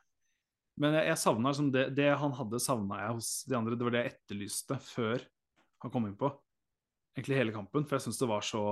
men 0.76 0.96
jeg, 0.98 1.06
jeg 1.08 1.20
savna 1.20 1.52
liksom 1.52 1.70
det, 1.72 1.86
det 1.96 2.10
han 2.20 2.34
hadde, 2.36 2.60
savna 2.60 2.98
jeg 3.00 3.16
hos 3.16 3.30
de 3.48 3.56
andre. 3.56 3.78
Det 3.78 3.86
var 3.86 3.94
det 3.94 4.02
jeg 4.02 4.12
etterlyste 4.12 4.76
før 4.84 5.24
han 5.84 5.92
kom 5.92 6.08
innpå. 6.08 6.30
Egentlig 7.16 7.38
hele 7.38 7.54
kampen. 7.54 7.86
For 7.86 7.96
jeg 7.96 8.06
syns 8.06 8.20
det 8.20 8.28
var 8.28 8.44
så 8.44 8.64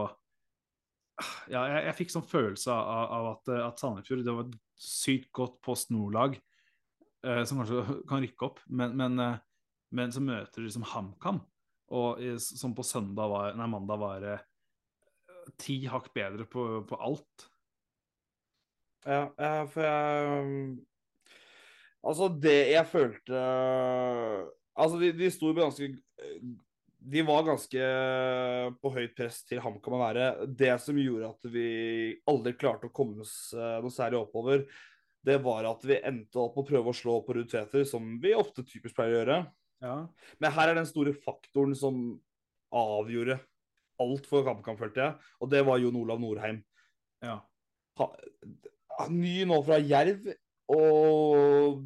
Ja, 1.48 1.62
jeg, 1.70 1.80
jeg 1.86 1.96
fikk 2.00 2.12
sånn 2.12 2.26
følelse 2.26 2.74
av, 2.74 3.04
av 3.16 3.30
at, 3.36 3.50
øh, 3.54 3.62
at 3.68 3.80
Sandefjord 3.80 4.24
Det 4.26 4.34
var 4.34 4.48
et 4.48 4.56
sykt 4.82 5.28
godt 5.36 5.60
Post 5.62 5.92
Nord-lag 5.94 6.36
eh, 7.24 7.42
som 7.46 7.60
kanskje 7.60 7.84
kan 8.10 8.24
rykke 8.24 8.48
opp, 8.48 8.62
men, 8.66 8.96
men, 8.98 9.20
eh, 9.22 9.36
men 9.94 10.12
så 10.12 10.22
møter 10.24 10.60
de 10.60 10.68
liksom 10.68 10.86
HamKam. 10.90 11.40
Og 11.94 12.20
som 12.40 12.72
på 12.74 12.82
søndag 12.86 13.30
var, 13.30 13.54
nei, 13.56 13.68
mandag 13.70 14.00
var 14.00 14.26
eh, 14.26 14.44
ti 15.60 15.84
hakk 15.88 16.10
bedre 16.16 16.48
på, 16.50 16.82
på 16.88 16.98
alt. 16.98 17.46
Ja, 19.04 19.28
ja, 19.36 19.64
for 19.68 19.84
jeg 19.84 20.84
Altså, 22.04 22.28
det 22.28 22.58
jeg 22.74 22.86
følte 22.90 23.40
Altså, 24.74 24.98
de, 25.00 25.12
de 25.16 25.30
sto 25.32 25.52
ganske 25.56 25.86
De 27.14 27.22
var 27.26 27.46
ganske 27.46 27.90
på 28.80 28.92
høyt 28.96 29.14
press 29.16 29.42
til 29.48 29.60
HamKam 29.62 29.96
å 29.98 30.02
være. 30.02 30.26
Det 30.48 30.72
som 30.82 30.98
gjorde 30.98 31.30
at 31.30 31.52
vi 31.52 31.68
aldri 32.30 32.54
klarte 32.58 32.88
å 32.88 32.94
komme 32.94 33.24
oss 33.24 33.52
eh, 33.56 33.78
noe 33.84 33.92
særlig 33.92 34.22
oppover, 34.22 34.64
det 35.24 35.36
var 35.44 35.68
at 35.68 35.84
vi 35.84 36.00
endte 36.00 36.40
opp 36.40 36.56
å 36.60 36.64
prøve 36.64 36.92
å 36.92 36.96
slå 36.96 37.18
på 37.26 37.36
rutteter, 37.36 37.84
som 37.88 38.16
vi 38.20 38.32
ofte 38.36 38.64
typisk 38.64 38.96
pleier 38.96 39.12
å 39.12 39.18
gjøre. 39.18 39.38
Ja. 39.84 39.96
Men 40.40 40.54
her 40.56 40.72
er 40.72 40.78
den 40.80 40.88
store 40.88 41.12
faktoren 41.16 41.76
som 41.76 42.00
avgjorde 42.74 43.38
alt 44.02 44.28
for 44.28 44.48
HamKam, 44.48 44.78
følte 44.80 45.04
jeg, 45.04 45.28
og 45.40 45.52
det 45.52 45.60
var 45.68 45.80
Jon 45.82 46.00
Olav 46.00 46.20
Norheim. 46.22 46.62
ja. 47.24 47.38
ha, 48.00 48.08
ny 49.12 49.36
nå 49.48 49.60
fra 49.66 49.78
Jerv, 49.78 50.32
og 50.72 51.82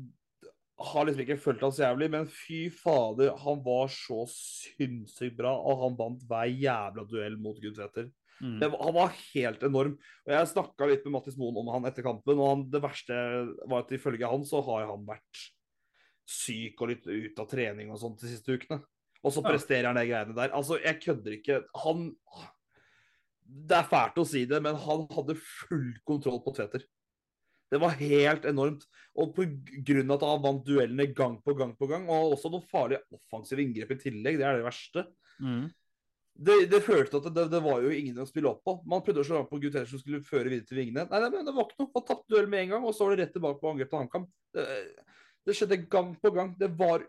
har 0.79 1.09
liksom 1.09 1.25
ikke 1.25 1.41
følt 1.43 1.63
han 1.65 1.75
så 1.75 1.85
jævlig, 1.89 2.09
men 2.13 2.29
fy 2.31 2.69
fader, 2.71 3.33
han 3.43 3.61
var 3.65 3.91
så 3.91 4.23
sinnssykt 4.31 5.37
bra, 5.41 5.57
og 5.59 5.83
han 5.83 5.99
vant 5.99 6.25
hver 6.29 6.53
jævla 6.53 7.05
duell 7.11 7.39
mot 7.43 7.59
Gudtveter. 7.59 8.11
Mm. 8.39 8.59
Det 8.61 8.69
Han 8.71 8.95
var 8.95 9.15
helt 9.35 9.63
enorm. 9.67 9.97
Og 10.27 10.33
Jeg 10.33 10.51
snakka 10.53 10.87
litt 10.87 11.07
med 11.07 11.17
Mattis 11.17 11.39
Moen 11.39 11.59
om 11.59 11.73
han 11.75 11.89
etter 11.91 12.07
kampen, 12.07 12.39
og 12.39 12.51
han, 12.53 12.67
det 12.71 12.83
verste 12.83 13.17
var 13.67 13.83
at 13.83 13.95
ifølge 13.97 14.31
han 14.31 14.45
så 14.47 14.63
har 14.69 14.87
han 14.93 15.03
vært 15.09 15.43
syk 16.29 16.79
og 16.85 16.93
litt 16.93 17.09
ute 17.09 17.43
av 17.43 17.49
trening 17.51 17.91
og 17.91 17.99
sånt 17.99 18.23
de 18.23 18.31
siste 18.31 18.55
ukene. 18.55 18.79
Og 19.25 19.35
så 19.35 19.43
presterer 19.43 19.89
han 19.89 19.99
de 19.99 20.07
greiene 20.07 20.37
der. 20.37 20.53
Altså, 20.55 20.79
jeg 20.79 21.01
kødder 21.03 21.35
ikke. 21.41 21.63
Han 21.83 22.13
Det 23.43 23.79
er 23.79 23.91
fælt 23.91 24.21
å 24.21 24.27
si 24.29 24.45
det, 24.47 24.61
men 24.63 24.77
han 24.77 25.07
hadde 25.11 25.35
full 25.41 25.91
kontroll 26.07 26.39
på 26.45 26.55
Tveter. 26.55 26.85
Det 27.69 27.81
var 27.83 27.97
helt 28.01 28.47
enormt. 28.49 28.87
Og 29.19 29.35
av 29.39 30.13
at 30.15 30.23
han 30.25 30.45
vant 30.45 30.65
duellene 30.65 31.09
gang 31.13 31.37
på 31.45 31.55
gang 31.59 31.75
på 31.77 31.89
gang, 31.91 32.07
og 32.09 32.33
også 32.37 32.51
noen 32.53 32.65
farlige 32.71 33.03
offensive 33.13 33.61
inngrep 33.65 33.93
i 33.97 34.01
tillegg, 34.07 34.39
det 34.41 34.47
er 34.47 34.61
det 34.61 34.67
verste. 34.69 35.05
Mm. 35.43 35.67
Det, 36.39 36.55
det 36.71 36.79
følte 36.87 37.19
at 37.19 37.27
det, 37.35 37.49
det 37.51 37.61
var 37.65 37.83
jo 37.83 37.91
ingen 37.91 38.21
å 38.23 38.27
spille 38.29 38.47
opp 38.53 38.61
på. 38.65 38.77
Man 38.87 39.03
prøvde 39.03 39.25
å 39.25 39.27
slå 39.27 39.41
an 39.43 39.49
på 39.51 39.59
Guterres 39.59 39.91
som 39.91 39.99
skulle 39.99 40.23
føre 40.23 40.53
videre 40.53 40.69
til 40.69 40.79
vingene. 40.79 41.09
Nei, 41.11 41.21
men 41.35 41.49
det 41.49 41.55
var 41.57 41.67
ikke 41.67 41.83
noe. 41.83 41.91
Han 41.97 42.05
tapte 42.07 42.31
duell 42.31 42.47
med 42.53 42.63
en 42.63 42.77
gang, 42.77 42.87
og 42.87 42.95
så 42.95 43.09
var 43.09 43.17
det 43.17 43.25
rett 43.25 43.35
tilbake 43.35 43.59
på 43.59 43.73
angrep 43.73 43.91
til 43.91 43.99
HamKam. 44.05 44.29
Det, 44.55 44.67
det 45.49 45.57
skjedde 45.59 45.81
gang 45.91 46.13
på 46.23 46.33
gang. 46.37 46.55
Det 46.61 46.71
var 46.79 47.05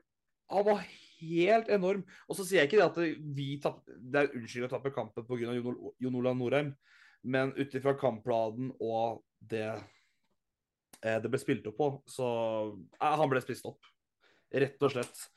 Han 0.49 0.65
var 0.65 0.81
helt 1.21 1.67
enorm. 1.69 2.01
Og 2.25 2.39
så 2.39 2.41
sier 2.47 2.63
jeg 2.63 2.71
ikke 2.71 2.79
det 2.81 2.87
at 2.89 3.25
vi 3.37 3.47
tapp, 3.61 3.83
Det 3.85 4.23
er 4.23 4.33
unnskyld 4.33 4.65
å 4.65 4.71
tappe 4.71 4.91
kampen 4.95 5.27
pga. 5.27 5.53
Jon, 5.53 5.67
Ol- 5.75 5.93
Jon 6.01 6.17
Olav 6.23 6.37
Norheim, 6.39 6.73
men 7.21 7.53
ut 7.53 7.75
ifra 7.77 7.93
kampplanen 8.01 8.71
og 8.81 9.21
det 9.45 9.75
det 11.01 11.31
ble 11.31 11.39
spilt 11.41 11.67
opp 11.69 11.77
på, 11.79 11.89
så 12.09 12.29
eh, 12.99 13.13
Han 13.19 13.29
ble 13.31 13.41
spist 13.43 13.67
opp. 13.69 13.87
Rett 14.49 14.81
og 14.83 14.93
slett. 14.93 15.27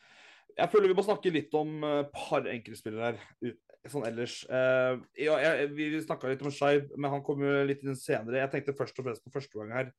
Jeg 0.57 0.69
føler 0.73 0.91
vi 0.91 0.97
må 0.97 1.05
snakke 1.05 1.33
litt 1.33 1.53
om 1.57 1.85
et 1.87 2.11
par 2.13 2.49
enkeltspillere 2.49 3.13
her. 3.13 3.53
Sånn 3.89 4.05
ellers. 4.07 4.43
Uh, 4.47 5.01
ja, 5.19 5.37
jeg, 5.41 5.71
vi 5.75 5.87
snakka 6.05 6.29
litt 6.31 6.45
om 6.45 6.53
Skeiv, 6.55 6.91
men 6.95 7.11
han 7.11 7.23
kom 7.25 7.41
jo 7.43 7.55
litt 7.67 7.83
inn 7.85 7.97
senere. 7.99 8.43
Jeg 8.43 8.53
tenkte 8.53 8.77
først 8.79 9.01
og 9.01 9.09
fremst 9.09 9.25
på 9.25 9.33
første 9.35 9.59
gang 9.59 9.73
her. 9.75 9.93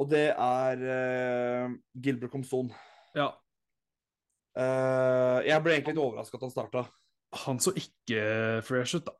Og 0.00 0.08
det 0.10 0.30
er 0.32 0.84
uh, 0.84 1.76
Gilbert 1.92 2.32
Comson. 2.32 2.72
Ja. 3.16 3.30
Uh, 4.56 5.44
jeg 5.44 5.60
ble 5.64 5.76
egentlig 5.76 5.96
litt 5.96 6.04
overraska 6.06 6.40
at 6.40 6.48
han 6.48 6.56
starta. 6.56 6.86
Han 7.44 7.60
så 7.62 7.74
ikke 7.76 8.24
fresh 8.64 8.96
ut, 8.96 9.08
da. 9.08 9.16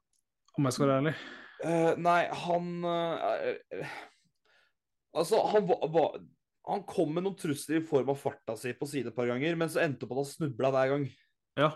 Om 0.57 0.69
jeg 0.69 0.77
skal 0.77 0.89
være 0.89 1.03
ærlig. 1.03 1.17
Eh, 1.65 1.93
nei, 2.05 2.21
han 2.45 2.67
eh, 2.85 3.57
eh, 3.73 3.93
Altså, 5.17 5.41
han 5.53 5.69
var, 5.69 5.81
var 5.93 6.09
Han 6.69 6.83
kom 6.89 7.15
med 7.15 7.25
noen 7.25 7.39
trusler 7.39 7.81
i 7.81 7.87
form 7.87 8.09
av 8.13 8.19
farta 8.21 8.57
si 8.59 8.71
på 8.77 8.87
side 8.91 9.09
et 9.13 9.17
par 9.17 9.29
ganger, 9.31 9.53
men 9.59 9.69
så 9.73 9.83
endte 9.85 10.09
på 10.09 10.15
at 10.17 10.23
han 10.25 10.33
snubla 10.33 10.69
hver 10.75 10.89
gang. 10.93 11.05
Ja. 11.57 11.71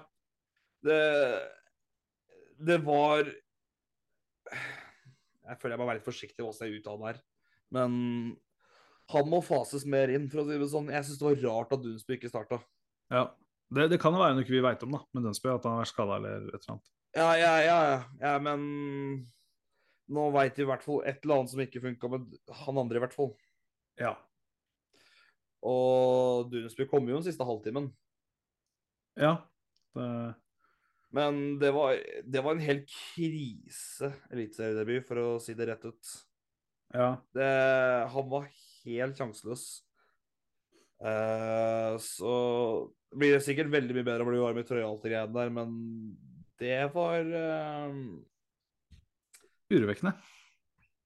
Det 0.85 1.03
Det 2.61 2.79
var 2.85 3.25
Jeg 3.25 3.33
føler 5.61 5.75
jeg 5.75 5.81
må 5.81 5.89
være 5.89 5.99
litt 6.01 6.09
forsiktig 6.09 6.41
med 6.43 6.49
hvordan 6.51 6.67
jeg 6.69 6.77
uttaler 6.81 7.07
her, 7.11 7.19
men 7.75 7.91
han 9.11 9.27
må 9.27 9.41
fases 9.43 9.83
mer 9.89 10.09
inn, 10.15 10.29
for 10.31 10.43
å 10.43 10.47
si 10.47 10.59
det 10.59 10.69
sånn. 10.71 10.93
Jeg 10.93 11.05
syns 11.07 11.19
det 11.19 11.27
var 11.27 11.45
rart 11.49 11.73
at 11.75 11.83
Dunsby 11.83 12.13
ikke 12.15 12.31
starta. 12.31 12.57
Ja. 13.11 13.25
Det, 13.71 13.89
det 13.93 13.99
kan 14.03 14.15
jo 14.15 14.23
være 14.23 14.37
noe 14.39 14.47
vi 14.47 14.63
veit 14.63 14.83
om, 14.87 14.95
da, 14.95 15.01
med 15.15 15.23
Dunsby, 15.27 15.49
at 15.51 15.67
han 15.67 15.77
har 15.77 15.85
vært 15.85 15.93
skada 15.93 16.13
eller 16.19 16.31
et 16.51 16.57
eller 16.57 16.73
annet. 16.75 16.89
Ja, 17.19 17.31
ja, 17.39 17.55
ja, 17.63 17.79
ja, 17.89 17.99
ja 18.23 18.33
men 18.43 18.61
nå 20.11 20.27
veit 20.35 20.59
vi 20.59 20.65
i 20.65 20.69
hvert 20.69 20.85
fall 20.85 21.05
et 21.07 21.23
eller 21.23 21.41
annet 21.41 21.53
som 21.53 21.63
ikke 21.63 21.83
funka 21.85 22.11
med 22.13 22.37
han 22.65 22.83
andre, 22.83 22.99
i 22.99 23.05
hvert 23.05 23.17
fall. 23.17 23.33
Ja. 24.01 24.15
Og 25.67 26.49
Dunesby 26.53 26.87
kom 26.91 27.09
jo 27.09 27.19
den 27.19 27.27
siste 27.27 27.47
halvtimen. 27.47 27.91
Ja. 29.21 29.37
Det... 29.97 30.09
Men 31.11 31.59
det 31.59 31.73
var, 31.75 31.97
det 32.23 32.43
var 32.47 32.55
en 32.55 32.63
hel 32.63 32.85
krise 32.87 34.13
eliteseriedebut, 34.31 35.07
for 35.09 35.23
å 35.23 35.29
si 35.43 35.57
det 35.59 35.67
rett 35.67 35.87
ut. 35.91 36.13
Ja. 36.95 37.17
Det, 37.35 37.49
han 38.15 38.29
var 38.31 38.47
helt 38.85 39.19
sjanseløs. 39.19 39.65
Uh, 41.01 41.97
så 41.99 42.33
blir 43.17 43.35
det 43.35 43.43
sikkert 43.43 43.73
veldig 43.73 43.97
mye 43.97 44.07
bedre 44.07 44.27
å 44.27 44.31
bli 44.31 44.43
varm 44.43 44.61
i 44.61 44.67
trøya 44.67 44.87
alt 44.87 45.03
det 45.03 45.15
greiene 45.15 45.35
der, 45.35 45.53
men 45.55 45.73
det 46.61 46.81
var 46.93 47.25
eh, 47.25 47.95
Urovekkende. 49.71 50.15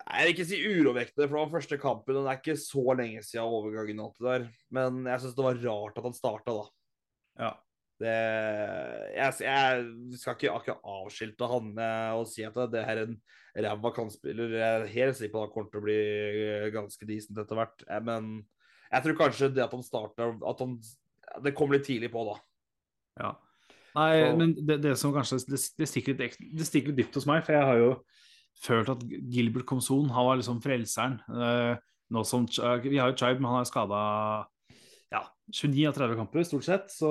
Jeg 0.04 0.24
vil 0.26 0.32
ikke 0.34 0.44
si 0.48 0.58
urovekkende, 0.68 1.26
for 1.28 1.36
det 1.36 1.40
var 1.40 1.52
første 1.54 1.78
kampen. 1.80 2.16
og 2.18 2.24
Det 2.26 2.32
er 2.32 2.40
ikke 2.42 2.60
så 2.60 2.82
lenge 2.98 3.22
siden 3.24 3.44
overgangen. 3.48 4.00
og 4.00 4.10
alt 4.10 4.18
det 4.18 4.32
der. 4.32 4.48
Men 4.70 5.04
jeg 5.08 5.20
syns 5.22 5.36
det 5.38 5.44
var 5.46 5.60
rart 5.64 5.98
at 6.00 6.04
han 6.08 6.16
starta, 6.16 6.56
da. 6.58 6.64
Ja. 7.44 7.52
Det, 8.02 8.12
jeg, 9.14 9.34
jeg 9.46 10.18
skal 10.18 10.34
ikke 10.34 10.50
akkurat 10.52 10.82
avskilte 10.96 11.46
han 11.48 11.68
eh, 11.78 12.10
og 12.18 12.26
si 12.26 12.42
at 12.42 12.56
det 12.72 12.80
er 12.82 13.00
en 13.04 13.14
ræva 13.64 13.92
kantspiller. 13.94 14.50
Jeg 14.58 14.80
er 14.80 14.86
helt 14.96 15.16
sikker 15.20 15.32
på 15.36 15.42
at 15.44 15.46
han 15.46 15.54
kommer 15.54 15.70
til 15.70 15.80
å 15.80 15.84
bli 15.86 15.96
eh, 16.02 16.66
ganske 16.74 17.06
decent 17.08 17.38
etter 17.38 17.60
hvert. 17.60 17.84
Eh, 17.86 18.02
Men 18.04 18.32
jeg 18.90 19.06
tror 19.06 19.18
kanskje 19.22 19.52
det 19.54 19.62
at 19.64 19.72
han 19.74 19.82
starta 19.86 20.26
At 20.50 20.60
han 20.62 20.74
Det 21.42 21.54
kom 21.56 21.70
litt 21.72 21.86
tidlig 21.86 22.10
på, 22.12 22.26
da. 22.28 22.36
Ja. 23.22 23.30
Nei, 23.94 24.10
Så- 24.26 24.36
men 24.42 24.52
det, 24.58 24.80
det 24.82 24.96
som 24.98 25.14
kanskje 25.14 25.38
det, 25.46 25.62
det, 25.78 25.88
stikker 25.88 26.18
litt, 26.18 26.36
det 26.58 26.66
stikker 26.66 26.92
dypt 26.98 27.14
hos 27.14 27.26
meg, 27.30 27.44
for 27.46 27.54
jeg 27.54 27.62
har 27.62 27.78
jo 27.78 27.92
følt 28.62 28.92
at 28.92 29.02
Gilbert 29.32 29.66
Komson 29.68 30.12
han 30.14 30.28
var 30.28 30.38
liksom 30.40 30.60
frelseren. 30.64 31.18
Eh, 31.28 31.74
nå 32.14 32.24
som, 32.28 32.46
eh, 32.46 32.76
vi 32.84 33.00
har 33.00 33.10
jo 33.10 33.18
Chibe, 33.18 33.40
men 33.40 33.50
han 33.50 33.64
er 33.64 33.70
skada 33.70 34.00
ja, 35.14 35.24
29 35.50 35.88
av 35.88 35.98
30 35.98 36.20
kamper, 36.20 36.46
stort 36.46 36.66
sett. 36.66 36.92
Så 36.92 37.10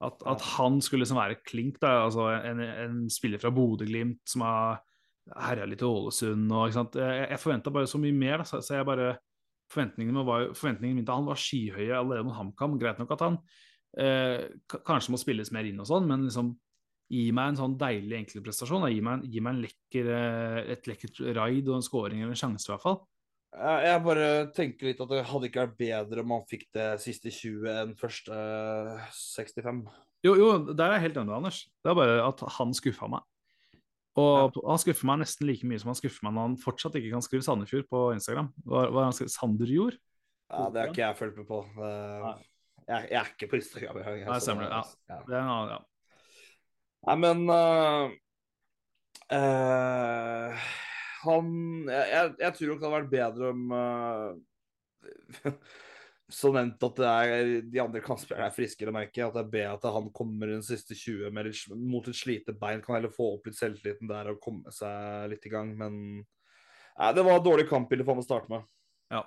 at, 0.00 0.22
at 0.26 0.44
han 0.56 0.80
skulle 0.84 1.04
liksom 1.04 1.20
være 1.20 1.40
klink, 1.44 1.80
da, 1.82 2.06
altså 2.06 2.30
en, 2.38 2.60
en 2.60 3.02
spiller 3.12 3.40
fra 3.42 3.52
Bodø-Glimt 3.52 4.22
som 4.28 4.46
har 4.46 4.80
herja 5.44 5.66
litt 5.68 5.82
i 5.84 5.86
Ålesund 5.86 6.48
og 6.50 6.64
ikke 6.66 6.78
sant? 6.78 6.96
Jeg, 6.98 7.26
jeg 7.28 7.42
forventa 7.42 7.72
bare 7.74 7.90
så 7.90 8.00
mye 8.02 8.16
mer, 8.16 8.40
da, 8.40 8.48
så, 8.48 8.62
så 8.64 8.80
jeg 8.80 8.88
bare 8.88 9.16
Forventningene 9.70 10.24
var, 10.26 10.48
forventningene 10.58 10.96
mine 10.98 11.06
til 11.06 11.14
han 11.14 11.28
var 11.28 11.38
skyhøye 11.38 11.92
allerede 11.94 12.26
mot 12.26 12.34
HamKam. 12.34 12.72
Greit 12.80 12.96
nok 12.98 13.12
at 13.14 13.20
han 13.22 13.36
eh, 14.02 14.48
kanskje 14.82 15.12
må 15.14 15.20
spilles 15.22 15.52
mer 15.54 15.68
inn 15.68 15.78
og 15.78 15.86
sånn, 15.86 16.08
men 16.10 16.24
liksom 16.26 16.48
gi 17.10 17.30
meg 17.34 17.48
en 17.52 17.58
sånn 17.58 17.76
deilig 17.80 18.18
enkeltprestasjon. 18.20 18.84
Gi 18.92 19.00
meg, 19.02 19.18
en- 19.18 19.30
gi 19.32 19.40
meg 19.42 19.54
en 19.56 19.62
lekker, 19.64 20.10
eh, 20.16 20.72
et 20.76 20.86
lekkert 20.86 21.18
raid 21.36 21.68
og 21.68 21.76
en 21.80 21.82
scoring 21.86 22.20
eller 22.22 22.36
en 22.36 22.42
sjanse, 22.42 22.68
i 22.68 22.72
hvert 22.74 22.84
fall. 22.86 23.00
Jeg 23.50 23.82
jeg 23.88 24.02
bare 24.04 24.26
tenker 24.54 24.86
litt 24.86 25.00
at 25.02 25.08
det 25.10 25.24
hadde 25.26 25.48
ikke 25.48 25.64
vært 25.66 25.78
bedre 25.80 26.22
om 26.22 26.30
han 26.36 26.44
fikk 26.46 26.68
det 26.72 27.00
siste 27.02 27.32
20 27.34 27.66
enn 27.66 27.96
første 27.98 28.30
eh, 28.30 29.08
65. 29.10 29.82
Jo, 30.22 30.34
jo, 30.38 30.50
der 30.74 30.84
er 30.86 30.98
jeg 31.00 31.08
helt 31.08 31.16
enig 31.24 31.34
Anders. 31.34 31.64
Det 31.82 31.90
er 31.90 31.98
bare 31.98 32.20
at 32.28 32.40
han 32.60 32.72
skuffa 32.76 33.08
meg. 33.10 33.26
Og 34.20 34.54
han 34.66 34.78
skuffer 34.82 35.06
meg 35.06 35.20
nesten 35.22 35.46
like 35.48 35.66
mye 35.66 35.80
som 35.80 35.88
han 35.90 35.98
skuffer 35.98 36.22
meg 36.26 36.34
når 36.36 36.46
han 36.48 36.56
fortsatt 36.60 36.94
ikke 36.98 37.10
kan 37.14 37.22
skrive 37.24 37.46
Sandefjord 37.46 37.86
på 37.90 38.00
Instagram. 38.14 38.52
Hva, 38.66 38.84
hva 38.90 39.04
han 39.08 39.14
skrev 39.16 39.30
Sanderjord? 39.32 39.96
Ja, 40.50 40.68
det 40.70 40.80
har 40.82 40.90
ikke 40.90 41.04
jeg 41.06 41.18
fulgt 41.18 41.36
med 41.38 41.46
på. 41.46 41.60
Jeg, 42.90 43.02
jeg 43.10 43.18
er 43.20 43.30
ikke 43.34 43.48
på 43.52 43.58
Instagram 43.60 44.00
engang. 44.02 44.30
Nei, 44.30 44.40
stemmer 44.42 44.66
det, 44.66 44.70
ja. 44.74 45.20
Det 45.26 45.34
er 45.36 45.40
en 45.40 45.52
annen, 45.54 45.74
ja. 45.74 45.80
Nei, 47.08 47.16
men 47.16 47.46
uh, 47.48 48.10
uh, 49.32 50.64
Han 51.24 51.52
jeg, 51.88 52.32
jeg, 52.42 52.56
tror 52.56 52.72
nok 52.72 52.80
det 52.80 52.88
hadde 52.88 52.96
vært 52.98 53.14
bedre 53.14 53.52
om 53.54 53.70
uh, 53.72 55.54
Så 56.30 56.52
nevnt 56.54 56.84
at 56.86 56.98
det 57.00 57.08
er, 57.10 57.48
de 57.66 57.80
andre 57.82 58.02
kantspillerne 58.04 58.46
er 58.46 58.54
friskere, 58.54 58.92
merker 58.94 59.18
jeg. 59.18 59.30
At 59.32 59.38
jeg 59.40 59.50
ber 59.50 59.72
at 59.72 59.86
han 59.96 60.12
kommer 60.14 60.52
den 60.52 60.60
siste 60.62 60.94
20 60.94 61.32
med 61.34 61.48
mot 61.74 62.06
et 62.06 62.14
slite 62.14 62.54
bein. 62.54 62.78
Kan 62.84 63.00
heller 63.00 63.10
få 63.10 63.32
opp 63.32 63.48
litt 63.48 63.58
selvtilliten 63.58 64.06
der 64.06 64.30
og 64.30 64.38
komme 64.44 64.70
seg 64.70 65.26
litt 65.32 65.48
i 65.48 65.50
gang. 65.50 65.72
Men 65.80 65.96
nei, 66.20 67.08
det 67.16 67.24
var 67.26 67.40
et 67.40 67.48
dårlig 67.48 67.66
kampbilde 67.66 68.06
for 68.06 68.14
ham 68.14 68.22
å 68.22 68.26
starte 68.28 68.52
med. 68.52 68.68
Ja. 69.10 69.24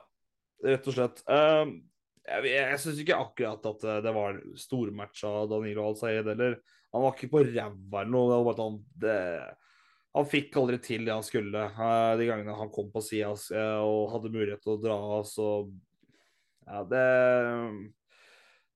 Rett 0.64 0.88
og 0.88 0.96
slett. 0.96 1.20
Uh, 1.28 1.76
jeg 2.24 2.54
jeg 2.54 2.80
syns 2.86 3.04
ikke 3.04 3.20
akkurat 3.20 3.68
at 3.74 3.84
det 4.08 4.16
var 4.16 4.38
en 4.38 4.56
stormatch 4.64 5.26
av 5.28 5.52
Danilo 5.52 5.90
Al-Sayed 5.90 6.32
heller. 6.32 6.56
Han 6.94 7.02
var 7.04 7.16
ikke 7.16 7.32
på 7.34 7.42
ræva 7.48 8.02
eller 8.04 8.12
noe. 8.14 8.54
Han, 8.60 8.76
det, 9.02 9.16
han 10.14 10.28
fikk 10.30 10.60
aldri 10.62 10.78
til 10.84 11.08
det 11.08 11.16
han 11.16 11.26
skulle. 11.26 11.64
eh, 11.74 12.12
De 12.20 12.28
gangene 12.30 12.58
han 12.60 12.70
kom 12.74 12.92
på 12.94 13.02
sida 13.02 13.32
og 13.82 14.12
hadde 14.14 14.32
mulighet 14.34 14.62
til 14.62 14.76
å 14.76 14.82
dra, 14.84 15.00
så 15.26 15.48
Ja, 16.68 16.84
det 16.88 17.08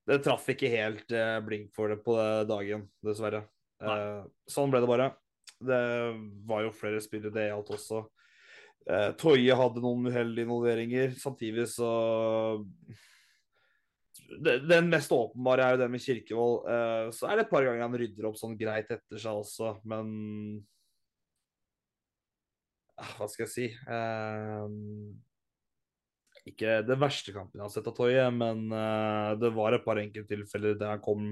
Det 0.07 0.21
traff 0.25 0.49
ikke 0.49 0.71
helt 0.71 1.11
eh, 1.11 1.37
blink 1.45 1.69
for 1.75 1.93
det 1.93 2.01
på 2.03 2.17
det 2.17 2.47
dagen, 2.49 2.87
dessverre. 3.05 3.45
Nei. 3.77 4.23
sånn 4.49 4.71
ble 4.73 4.79
det 4.81 4.89
bare. 4.89 5.11
Det 5.61 5.81
var 6.49 6.63
jo 6.65 6.71
flere 6.73 7.01
spillere 7.03 7.33
det 7.35 7.49
gjaldt 7.51 7.73
også. 7.75 7.99
Toje 9.19 9.55
hadde 9.59 9.81
noen 9.83 10.07
uheldige 10.07 10.47
involveringer. 10.47 11.11
Samtidig 11.19 11.67
så 11.69 11.89
Den 14.27 14.89
mest 14.91 15.11
åpenbare 15.15 15.63
er 15.63 15.75
jo 15.75 15.83
den 15.83 15.93
med 15.93 16.03
Kirkevold. 16.03 16.65
Eh, 16.67 17.11
så 17.15 17.29
er 17.29 17.37
det 17.37 17.45
et 17.45 17.51
par 17.53 17.63
ganger 17.63 17.85
han 17.85 17.99
rydder 18.01 18.27
opp 18.27 18.39
sånn 18.39 18.57
greit 18.59 18.89
etter 18.91 19.21
seg 19.21 19.39
også, 19.43 19.77
men 19.87 20.11
Ah, 22.97 23.13
Hva 23.19 23.27
skal 23.29 23.45
jeg 23.45 23.51
si 23.51 23.65
eh, 23.69 24.63
Ikke 26.49 26.79
det 26.81 26.97
verste 26.97 27.33
kampen 27.35 27.59
jeg 27.59 27.67
har 27.67 27.73
sett 27.75 27.89
av 27.91 27.93
Toye, 27.97 28.23
men 28.33 28.63
eh, 28.73 29.33
det 29.37 29.51
var 29.53 29.75
et 29.75 29.85
par 29.85 30.01
enkelttilfeller 30.01 30.79
der 30.79 30.95
han 30.95 31.03
kom 31.05 31.27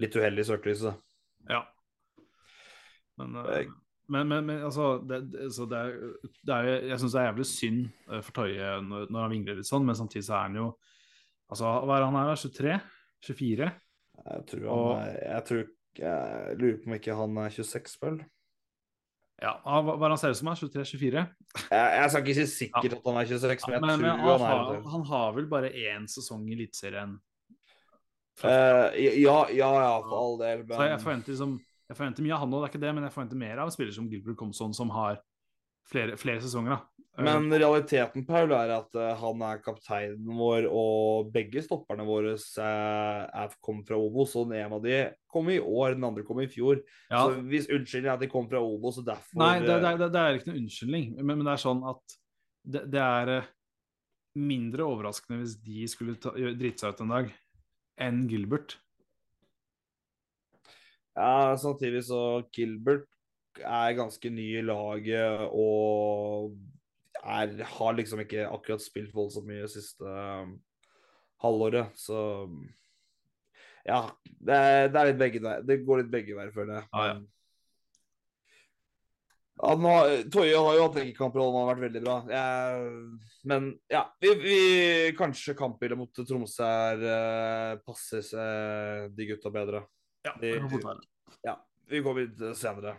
litt 0.00 0.16
uheldig 0.16 0.46
i 0.46 0.48
søkelyset. 0.48 1.02
Ja. 1.52 1.66
Men, 3.20 3.36
men, 3.36 4.30
men, 4.30 4.46
men 4.48 4.64
altså, 4.64 4.94
det, 5.04 5.20
det, 5.34 5.50
så 5.52 5.66
det 5.68 5.82
er, 5.84 5.98
det 6.48 6.54
er, 6.56 6.70
Jeg 6.94 7.02
syns 7.02 7.12
det 7.12 7.20
er 7.20 7.28
jævlig 7.28 7.48
synd 7.50 7.82
for 8.08 8.36
Toye 8.38 8.70
når, 8.86 9.12
når 9.12 9.26
han 9.26 9.34
vingler 9.34 9.60
litt 9.60 9.68
sånn, 9.68 9.84
men 9.84 9.98
samtidig 9.98 10.24
så 10.30 10.38
er 10.38 10.48
han 10.48 10.58
jo 10.62 10.70
Altså, 11.52 11.68
hva 11.84 11.98
er 11.98 12.06
han 12.08 12.16
her, 12.16 12.30
da? 12.32 12.36
23? 12.40 12.76
24? 13.28 13.70
Jeg 14.22 14.44
tror 14.48 14.60
han 14.62 14.68
Og- 14.72 15.16
Jeg 15.22 15.44
tror 15.48 15.64
Jeg 15.98 16.56
lurer 16.56 16.78
på 16.80 16.88
om 16.88 16.94
ikke 16.96 17.14
han 17.18 17.36
er 17.42 17.50
26, 17.52 17.98
vel? 18.00 18.22
Ja, 19.42 19.50
hva 19.60 19.92
er 19.92 20.08
han 20.14 20.18
ser 20.20 20.32
ut 20.32 20.38
som? 20.38 20.48
er? 20.48 20.54
23-24? 20.56 21.26
Jeg, 21.68 21.88
jeg 21.98 22.10
skal 22.10 22.22
ikke 22.22 22.34
si 22.38 22.64
sikkert 22.64 22.94
at 22.96 23.02
han 23.04 23.18
er 23.20 23.26
26, 23.28 23.66
men 23.68 23.90
jeg 23.90 23.98
men, 23.98 24.00
men 24.00 24.22
tror 24.22 24.38
han, 24.38 24.40
han 24.40 24.40
er 24.40 24.64
har, 24.64 24.90
han 24.94 25.04
har 25.10 25.32
vel 25.36 25.48
bare 25.50 25.68
én 25.68 26.06
sesong 26.08 26.46
i 26.48 26.54
Eliteserien? 26.56 27.18
Uh, 28.40 28.88
ja, 28.96 29.36
ja, 29.52 29.70
ja, 29.82 29.98
for 30.00 30.16
all 30.16 30.38
del. 30.40 30.64
Så 30.64 30.86
jeg 30.88 31.00
forventer, 31.02 31.34
liksom, 31.34 31.58
jeg 31.90 31.98
forventer 31.98 32.24
mye 32.24 32.32
av 32.38 32.40
han 32.40 32.54
òg, 32.54 32.62
det 32.62 32.68
er 32.70 32.72
ikke 32.72 32.84
det, 32.86 32.94
men 32.96 33.04
jeg 33.04 33.12
forventer 33.12 33.40
mer 33.42 33.60
av 33.60 33.68
en 33.68 33.74
spiller 33.74 33.92
som 33.98 34.08
Gilbert 34.08 34.38
Komson, 34.40 34.72
som 34.74 34.90
har 34.96 35.20
flere, 35.90 36.16
flere 36.20 36.42
sesonger. 36.44 36.76
da. 36.76 36.92
Eh, 37.18 37.24
Men 37.24 37.52
realiteten 37.52 38.24
Paul, 38.26 38.52
er 38.56 38.72
at 38.78 38.94
eh, 38.96 39.12
han 39.20 39.42
er 39.44 39.60
kapteinen 39.64 40.32
vår, 40.38 40.68
og 40.70 41.32
begge 41.34 41.62
stopperne 41.64 42.06
våre 42.08 42.34
eh, 42.36 43.22
er, 43.42 43.56
kom 43.60 43.82
fra 43.84 43.98
Obos. 44.00 44.36
Og 44.40 44.48
den 44.48 44.62
ene 44.62 44.78
av 44.78 44.84
de 44.84 45.00
kom 45.30 45.50
i 45.52 45.58
år, 45.60 45.98
den 45.98 46.08
andre 46.08 46.24
kom 46.24 46.40
i 46.40 46.48
fjor. 46.50 46.80
ja, 47.10 47.24
Så 47.24 47.42
hvis 47.48 47.68
unnskyldningen 47.68 48.12
er 48.12 48.16
at 48.16 48.24
de 48.24 48.30
kom 48.32 48.48
fra 48.50 48.62
Obos, 48.64 49.00
og 49.02 49.08
derfor 49.08 49.44
Nei, 49.44 49.58
det, 49.60 49.80
det, 49.84 49.96
det, 50.00 50.12
det 50.14 50.22
er 50.22 50.38
ikke 50.40 50.52
noe 50.52 50.62
unnskyldning, 50.62 51.10
men, 51.18 51.34
men 51.34 51.44
det 51.48 51.56
er 51.56 51.64
sånn 51.66 51.84
at 51.92 52.16
det, 52.62 52.86
det 52.94 53.02
er 53.02 53.34
mindre 54.38 54.86
overraskende 54.88 55.42
hvis 55.42 55.58
de 55.60 55.84
skulle 55.90 56.16
ta, 56.16 56.32
drite 56.32 56.80
seg 56.80 56.94
ut 56.94 57.02
en 57.04 57.12
dag, 57.18 57.32
enn 58.00 58.22
Gilbert. 58.30 58.78
Ja, 61.12 61.52
samtidig 61.60 62.06
så 62.08 62.40
Gilbert 62.56 63.04
er 63.60 63.96
ganske 63.98 64.30
ny 64.32 64.46
i 64.58 64.64
laget 64.64 65.48
og 65.52 66.54
er, 67.22 67.52
har 67.76 67.98
liksom 67.98 68.22
ikke 68.24 68.48
akkurat 68.48 68.82
spilt 68.82 69.12
voldsomt 69.14 69.46
mye 69.48 69.68
siste 69.70 70.06
um, 70.06 70.56
halvåret, 71.42 71.92
så 71.98 72.48
Ja, 73.86 74.06
det 74.22 74.54
er, 74.56 74.88
det 74.94 74.98
er 74.98 75.08
litt 75.10 75.18
begge 75.18 75.40
der. 75.42 75.62
Det 75.66 75.80
går 75.82 76.04
litt 76.04 76.10
begge 76.12 76.36
veier, 76.38 76.52
føler 76.54 76.76
jeg. 76.76 76.88
Ja, 76.92 77.06
ja. 77.12 77.20
Han 79.62 79.84
har, 79.86 80.08
Toye 80.32 80.58
har 80.58 80.74
jo 80.74 80.84
hatt 80.86 80.96
enkeltkamper 80.98 81.38
og 81.42 81.52
han 81.52 81.60
har 81.60 81.68
vært 81.68 81.82
veldig 81.84 82.00
bra. 82.02 82.14
Jeg, 82.30 83.26
men 83.50 83.68
ja, 83.92 84.00
vi, 84.22 84.32
vi, 84.40 84.56
kanskje 85.18 85.54
kampbildet 85.58 86.00
mot 86.00 86.22
Tromsø 86.30 86.66
er 86.66 87.04
uh, 87.04 87.82
passer 87.86 88.24
seg 88.26 89.12
de 89.18 89.28
gutta 89.28 89.52
bedre. 89.54 89.84
Ja, 90.26 90.34
det 90.40 90.56
kan 90.56 90.70
fort 90.72 90.88
være. 90.88 91.08
Ja, 91.46 91.56
vi 91.90 92.02
går 92.02 92.18
videre 92.22 92.54
senere. 92.58 92.96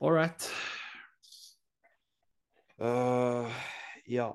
All 0.00 0.12
right. 0.12 0.50
Uh, 2.76 3.48
ja. 4.04 4.28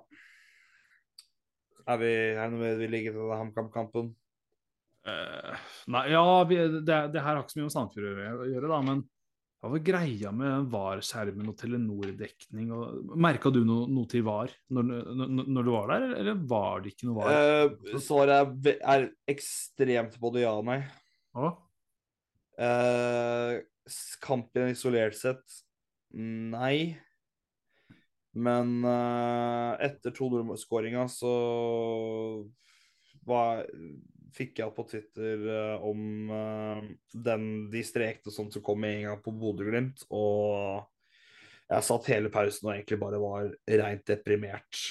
Er, 1.86 1.98
vi, 2.02 2.10
er 2.10 2.42
det 2.42 2.50
noe 2.54 2.62
mer 2.64 2.80
vi 2.80 2.90
ligger 2.90 3.14
til 3.14 3.34
HamKam-kampen? 3.36 4.12
Uh, 5.06 5.54
nei, 5.94 6.04
ja, 6.14 6.24
vi, 6.50 6.58
det, 6.82 6.98
det 7.14 7.22
her 7.22 7.36
har 7.36 7.44
ikke 7.44 7.54
så 7.54 7.60
mye 7.60 7.68
med 7.68 7.76
Sandefjord 7.76 8.22
å 8.46 8.50
gjøre, 8.50 8.70
da, 8.70 8.80
men 8.86 9.04
hva 9.62 9.70
var 9.76 9.84
greia 9.86 10.32
med 10.34 10.70
VAR-skjermen 10.74 11.50
og 11.52 11.58
Telenor-dekning? 11.60 12.72
Merka 13.22 13.52
du 13.54 13.60
noe, 13.62 13.86
noe 13.94 14.10
til 14.10 14.26
VAR 14.26 14.50
når, 14.74 14.88
når, 15.14 15.34
når 15.46 15.68
du 15.68 15.74
var 15.76 15.92
der, 15.94 16.06
eller 16.24 16.46
var 16.50 16.82
det 16.82 16.96
ikke 16.96 17.10
noe 17.10 17.20
VAR? 17.20 17.38
Uh, 17.38 18.00
svaret 18.02 18.66
er, 18.74 18.80
er 18.96 19.10
ekstremt 19.30 20.18
både 20.22 20.42
ja 20.48 20.56
og 20.58 20.66
nei. 20.70 20.80
Å? 21.38 21.54
Kampen 24.22 24.72
isolert 24.74 25.18
sett 25.18 25.62
nei. 26.14 27.00
Men 28.32 28.80
uh, 28.86 29.76
etter 29.84 30.14
2-0-skåringa 30.16 31.04
så 31.12 31.32
var, 33.28 33.66
fikk 34.36 34.62
jeg 34.62 34.76
på 34.78 34.86
Twitter 34.88 35.44
uh, 35.50 35.84
om 35.84 36.32
uh, 36.32 36.80
den, 37.12 37.50
de 37.74 37.84
strekene 37.84 38.32
som 38.34 38.48
kom 38.64 38.80
med 38.84 39.02
en 39.02 39.06
gang 39.10 39.24
på 39.26 39.36
Bodø-Glimt. 39.36 40.06
Og 40.16 40.88
jeg 41.72 41.88
satt 41.88 42.12
hele 42.12 42.32
pausen 42.32 42.70
og 42.70 42.76
egentlig 42.76 43.00
bare 43.04 43.20
var 43.22 43.52
rent 43.84 44.08
deprimert. 44.08 44.84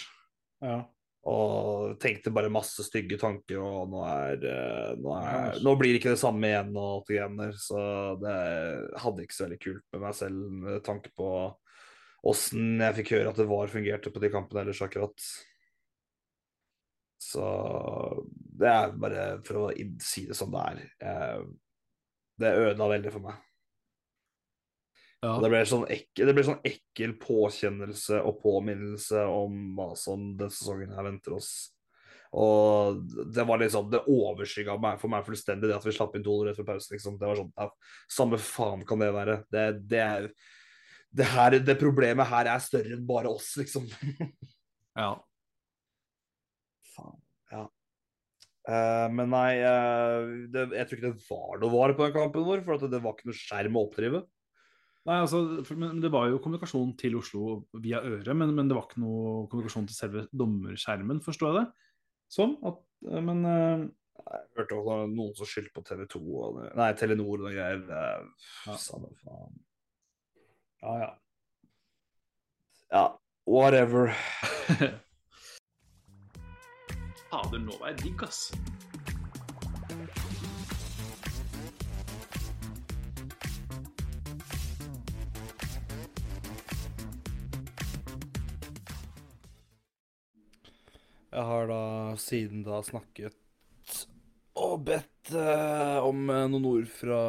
Ja. 0.60 0.82
Og 1.28 1.98
tenkte 2.00 2.32
bare 2.32 2.52
masse 2.52 2.80
stygge 2.86 3.18
tanker, 3.20 3.58
og 3.60 3.90
nå 3.92 4.00
er, 4.08 4.44
eh, 4.48 4.92
nå, 4.96 5.12
er, 5.18 5.58
nå 5.60 5.74
blir 5.76 5.92
det 5.92 6.00
ikke 6.00 6.14
det 6.14 6.22
samme 6.22 6.48
igjen. 6.48 6.70
og 6.72 6.86
alt 6.94 7.10
det 7.10 7.18
greiene 7.18 7.42
der, 7.42 7.58
Så 7.60 7.82
det 8.22 8.36
hadde 9.02 9.26
ikke 9.26 9.36
så 9.36 9.44
veldig 9.44 9.60
kult 9.66 9.84
med 9.92 10.04
meg 10.06 10.16
selv, 10.16 10.46
med 10.64 10.80
tanke 10.86 11.12
på 11.16 11.28
åssen 12.30 12.80
jeg 12.80 12.96
fikk 12.98 13.14
høre 13.16 13.30
at 13.32 13.38
det 13.40 13.48
var 13.48 13.72
fungerte 13.72 14.12
på 14.12 14.20
de 14.20 14.32
kampene 14.32 14.64
ellers 14.64 14.82
akkurat. 14.84 15.28
Så 17.20 17.44
det 18.60 18.72
er 18.72 18.96
bare 18.96 19.28
for 19.44 19.66
å 19.66 19.70
si 20.04 20.24
det 20.28 20.36
som 20.36 20.52
det 20.52 20.64
er. 21.04 21.46
Det 22.40 22.56
ødela 22.56 22.90
veldig 22.96 23.12
for 23.12 23.28
meg. 23.28 23.49
Ja. 25.20 25.34
Det 25.42 25.50
ble, 25.52 25.58
sånn 25.68 25.84
ekkel, 25.92 26.30
det 26.30 26.44
sånn 26.46 26.62
ekkel 26.64 27.10
påkjennelse 27.20 28.22
og 28.24 28.38
påminnelse 28.40 29.26
om 29.28 29.74
hva 29.76 29.90
som 29.98 30.30
denne 30.38 30.54
sesongen 30.54 30.94
her 30.96 31.04
venter 31.10 31.36
oss. 31.36 31.50
Og 32.40 33.02
det 33.34 33.44
var 33.44 33.58
liksom, 33.60 33.90
det 33.90 34.04
overskygga 34.08 34.78
meg 34.80 35.00
for 35.02 35.12
meg 35.12 35.26
fullstendig 35.26 35.68
det 35.68 35.76
at 35.76 35.84
vi 35.84 35.92
slapp 35.96 36.14
inn 36.16 36.24
to 36.24 36.38
rett 36.46 36.56
før 36.56 36.70
pause. 36.70 36.92
liksom. 36.94 37.18
Det 37.20 37.28
var 37.28 37.40
sånn, 37.40 37.52
ja, 37.58 37.68
Samme 38.16 38.38
faen 38.40 38.86
kan 38.88 39.02
det 39.02 39.10
være. 39.16 39.36
Det, 39.50 39.66
det, 39.90 40.00
er, 40.04 40.28
det, 41.10 41.28
her, 41.34 41.58
det 41.68 41.76
problemet 41.82 42.30
her 42.30 42.52
er 42.54 42.64
større 42.64 42.96
enn 42.96 43.04
bare 43.08 43.34
oss, 43.34 43.52
liksom. 43.60 43.90
ja. 45.02 45.12
Faen, 46.94 47.20
ja. 47.52 47.66
Uh, 48.70 49.06
men 49.10 49.32
nei, 49.32 49.48
uh, 49.64 50.32
det, 50.54 50.68
jeg 50.78 50.86
tror 50.86 51.00
ikke 51.00 51.08
det 51.10 51.28
var 51.28 51.60
noe 51.60 51.74
var 51.74 51.98
på 51.98 52.06
den 52.06 52.14
kampen 52.14 52.46
vår, 52.46 52.62
for 52.64 52.78
at 52.78 52.92
det 52.92 53.02
var 53.02 53.18
ikke 53.18 53.32
noe 53.32 53.42
skjerm 53.42 53.76
å 53.76 53.88
oppdrive. 53.88 54.28
Nei, 55.08 55.16
altså, 55.24 55.38
for, 55.64 55.78
men 55.80 56.00
det 56.02 56.10
var 56.12 56.26
jo 56.28 56.40
kommunikasjon 56.44 56.90
til 57.00 57.14
Oslo 57.16 57.54
via 57.80 58.02
øret, 58.04 58.28
men, 58.36 58.50
men 58.56 58.68
det 58.68 58.76
var 58.76 58.84
ikke 58.84 59.00
noe 59.00 59.46
kommunikasjon 59.48 59.86
til 59.88 59.96
selve 59.96 60.26
dommerskjermen, 60.36 61.22
forstår 61.24 61.48
jeg 61.54 61.56
det? 61.62 61.86
Sånn, 62.30 62.52
at, 62.68 62.76
men 63.24 63.40
eh, 63.48 63.86
Jeg 64.20 64.42
hørte 64.60 64.76
også 64.76 64.98
noen 65.14 65.32
som 65.38 65.48
skyldte 65.48 65.72
på 65.78 65.82
TV 65.88 66.04
2 66.12 66.20
og 66.44 66.60
Nei, 66.76 66.90
Telenor 67.00 67.40
og 67.40 67.48
greier. 67.48 67.80
Eh, 67.80 68.20
Ja. 68.68 68.76
Samme 68.78 69.08
faen. 69.24 69.56
Ja, 70.84 70.92
ja. 71.00 71.10
Ja, 72.90 73.04
whatever. 73.48 74.12
Fader, 77.30 77.60
nå 77.62 77.76
var 77.80 77.92
jeg 77.94 78.00
digg, 78.04 78.22
ass. 78.26 78.50
Jeg 91.30 91.46
har 91.46 91.70
da 91.70 91.82
siden 92.18 92.64
da 92.66 92.80
snakket 92.82 93.36
og 94.60 94.82
bedt 94.84 95.30
eh, 95.32 95.98
om 96.04 96.26
eh, 96.28 96.48
noen 96.50 96.66
ord 96.68 96.88
fra 96.90 97.20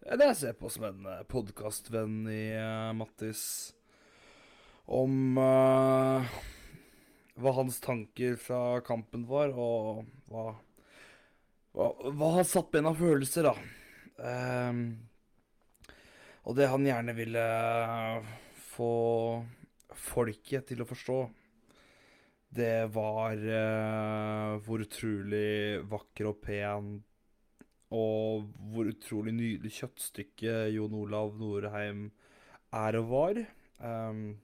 det 0.00 0.26
jeg 0.30 0.38
ser 0.38 0.54
på 0.58 0.70
som 0.72 0.86
en 0.88 1.04
uh, 1.06 1.20
podkastvenn 1.28 2.24
i 2.32 2.54
eh, 2.56 2.92
Mattis. 2.96 3.42
Om 4.90 5.38
eh, 5.38 6.30
hva 7.38 7.52
hans 7.54 7.76
tanker 7.84 8.34
fra 8.40 8.80
kampen 8.86 9.26
var, 9.28 9.54
og 9.54 10.06
hva 10.30 10.50
Hva, 11.70 11.92
hva 12.02 12.28
han 12.34 12.46
satt 12.50 12.72
med 12.74 12.88
av 12.90 12.96
følelser, 12.98 13.46
da. 13.46 13.52
Ehm, 14.26 14.80
og 16.42 16.56
det 16.58 16.66
han 16.66 16.82
gjerne 16.82 17.14
ville 17.14 17.44
få 18.72 18.88
folket 19.94 20.66
til 20.72 20.82
å 20.82 20.88
forstå 20.90 21.18
det 22.50 22.90
var 22.94 23.38
uh, 23.38 24.58
hvor 24.64 24.82
utrolig 24.82 25.80
vakker 25.90 26.30
og 26.32 26.40
pen 26.42 26.90
og 27.94 28.50
hvor 28.70 28.90
utrolig 28.90 29.34
nydelig 29.34 29.72
kjøttstykke 29.80 30.54
Jon 30.74 30.94
Olav 30.94 31.34
Norheim 31.38 32.08
er 32.74 32.98
og 33.00 33.08
var. 33.10 33.40
Um, 33.82 34.38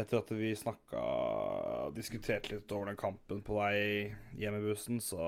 etter 0.00 0.22
at 0.22 0.30
vi 0.34 0.54
snakka 0.56 1.02
Diskuterte 1.94 2.54
litt 2.54 2.72
over 2.74 2.88
den 2.90 2.98
kampen 2.98 3.42
på 3.44 3.58
vei 3.58 3.76
hjem 4.40 4.56
i 4.58 4.62
bussen, 4.64 5.02
så 5.04 5.20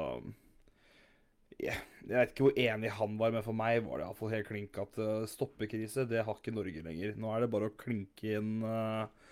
yeah. 1.61 1.83
Jeg 2.05 2.17
vet 2.17 2.33
ikke 2.33 2.49
hvor 2.49 2.59
enig 2.61 2.91
han 2.99 3.19
var, 3.21 3.35
men 3.35 3.45
for 3.47 3.57
meg 3.57 3.85
var 3.85 4.01
det 4.01 4.07
iallfall 4.09 4.33
helt 4.35 4.49
klink 4.49 4.79
at 4.81 4.99
eh, 5.01 5.29
stoppekrise, 5.31 6.05
det 6.11 6.25
har 6.27 6.37
ikke 6.37 6.53
Norge 6.53 6.83
lenger. 6.85 7.15
Nå 7.17 7.31
er 7.33 7.45
det 7.45 7.53
bare 7.55 7.71
å 7.71 7.77
klinke 7.81 8.35
inn 8.41 8.59
eh, 8.69 9.24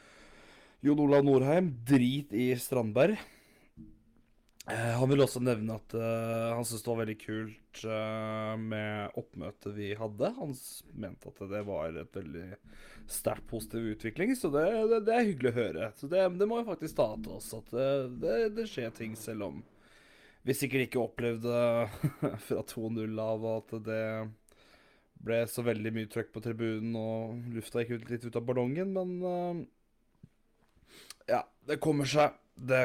Jon 0.83 0.99
Olav 0.99 1.23
Norheim, 1.23 1.69
drit 1.87 2.33
i 2.35 2.57
Strandberg. 2.59 3.13
Eh, 4.67 4.95
han 4.99 5.11
vil 5.11 5.21
også 5.23 5.39
nevne 5.39 5.77
at 5.79 5.93
eh, 5.95 6.47
han 6.57 6.65
syntes 6.67 6.83
det 6.83 6.89
var 6.91 6.99
veldig 6.99 7.15
kult 7.21 7.83
eh, 7.87 8.55
med 8.59 9.19
oppmøtet 9.21 9.77
vi 9.77 9.93
hadde. 9.95 10.31
Han 10.41 10.57
mente 11.05 11.31
at 11.31 11.43
det 11.53 11.61
var 11.69 12.01
et 12.01 12.19
veldig 12.19 12.49
sterkt 13.07 13.47
positiv 13.53 13.87
utvikling, 13.93 14.35
så 14.35 14.51
det, 14.51 14.65
det, 14.91 14.99
det 15.07 15.15
er 15.15 15.29
hyggelig 15.29 15.53
å 15.53 15.61
høre. 15.61 15.91
Så 16.01 16.11
det, 16.11 16.25
det 16.41 16.49
må 16.51 16.59
vi 16.59 16.67
faktisk 16.73 16.99
ta 16.99 17.07
til 17.15 17.37
oss, 17.37 17.53
at 17.61 17.71
det, 18.25 18.39
det 18.57 18.65
skjer 18.73 18.91
ting 18.97 19.15
selv 19.19 19.47
om 19.53 19.61
vi 20.43 20.57
sikkert 20.59 20.89
ikke 20.89 21.05
opplevde 21.05 21.61
fra 22.49 22.65
2-0 22.73 23.23
av 23.23 23.47
at 23.53 23.77
det 23.87 24.07
ble 25.23 25.39
så 25.47 25.63
veldig 25.63 25.95
mye 25.95 26.11
trøkk 26.11 26.35
på 26.35 26.43
tribunen 26.43 26.99
og 26.99 27.55
lufta 27.55 27.85
gikk 27.85 28.03
ut, 28.03 28.11
litt 28.11 28.27
ut 28.27 28.41
av 28.43 28.51
ballongen, 28.51 28.91
men 28.99 29.15
eh, 29.31 29.63
ja, 31.31 31.43
det 31.69 31.81
kommer 31.83 32.09
seg. 32.09 32.37
Det, 32.53 32.83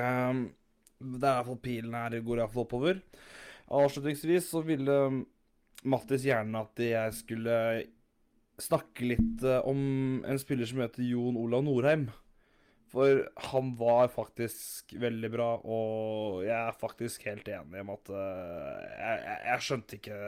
det 0.99 1.23
er 1.27 1.33
iallfall 1.33 1.59
pilen 1.63 1.97
her 1.97 2.17
går 2.23 2.41
iallfall 2.41 2.65
oppover. 2.65 3.01
Avslutningsvis 3.67 4.47
så 4.53 4.63
ville 4.65 4.95
Mattis 5.87 6.25
gjerne 6.25 6.63
at 6.63 6.81
jeg 6.81 7.15
skulle 7.17 7.57
snakke 8.57 9.11
litt 9.11 9.43
eh, 9.45 9.61
om 9.67 10.23
en 10.25 10.39
spiller 10.41 10.69
som 10.69 10.81
heter 10.81 11.05
Jon 11.05 11.37
Olav 11.39 11.65
Norheim. 11.65 12.07
For 12.87 13.25
han 13.51 13.73
var 13.77 14.07
faktisk 14.13 14.93
veldig 14.97 15.29
bra, 15.33 15.49
og 15.59 16.45
jeg 16.47 16.55
er 16.55 16.79
faktisk 16.79 17.25
helt 17.27 17.49
enig 17.51 17.83
om 17.83 17.91
at 17.97 18.11
eh, 18.15 18.83
jeg, 18.95 19.17
jeg, 19.27 19.39
jeg 19.49 19.65
skjønte 19.67 19.99
ikke 19.99 20.19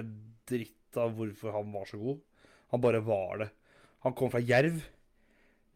en 0.00 0.14
dritt 0.48 1.00
av 1.00 1.14
hvorfor 1.18 1.54
han 1.54 1.74
var 1.76 1.90
så 1.90 2.00
god. 2.00 2.22
Han 2.72 2.82
bare 2.82 3.02
var 3.04 3.42
det. 3.44 3.50
Han 4.06 4.16
kom 4.16 4.32
fra 4.32 4.40
Jerv. 4.42 4.80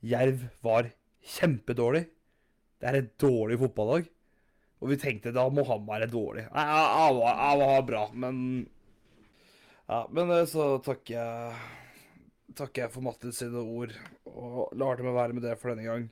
Jerv 0.04 0.46
var 0.64 0.88
kjempedårlig. 1.24 2.04
Det 2.80 2.90
er 2.90 2.98
et 3.00 3.14
dårlig 3.20 3.58
fotballag. 3.62 4.08
Og 4.84 4.90
vi 4.90 4.98
tenkte 5.00 5.32
da 5.32 5.46
må 5.48 5.64
han 5.68 5.86
være 5.88 6.10
dårlig. 6.12 6.44
Nei, 6.52 6.64
han, 6.68 7.16
var, 7.16 7.38
han 7.40 7.62
var 7.62 7.86
bra, 7.88 8.02
men 8.12 8.36
Ja, 9.88 10.04
men 10.12 10.30
eh, 10.32 10.44
så 10.48 10.74
takker 10.84 11.14
jeg 11.16 11.54
Takker 12.54 12.84
jeg 12.84 12.92
for 12.92 13.02
Mattis 13.02 13.40
sine 13.40 13.58
ord, 13.58 13.90
og 14.30 14.68
lar 14.78 14.94
det 15.00 15.06
meg 15.06 15.16
være 15.16 15.34
med 15.34 15.42
det 15.42 15.56
for 15.58 15.72
denne 15.72 15.88
gang. 15.88 16.04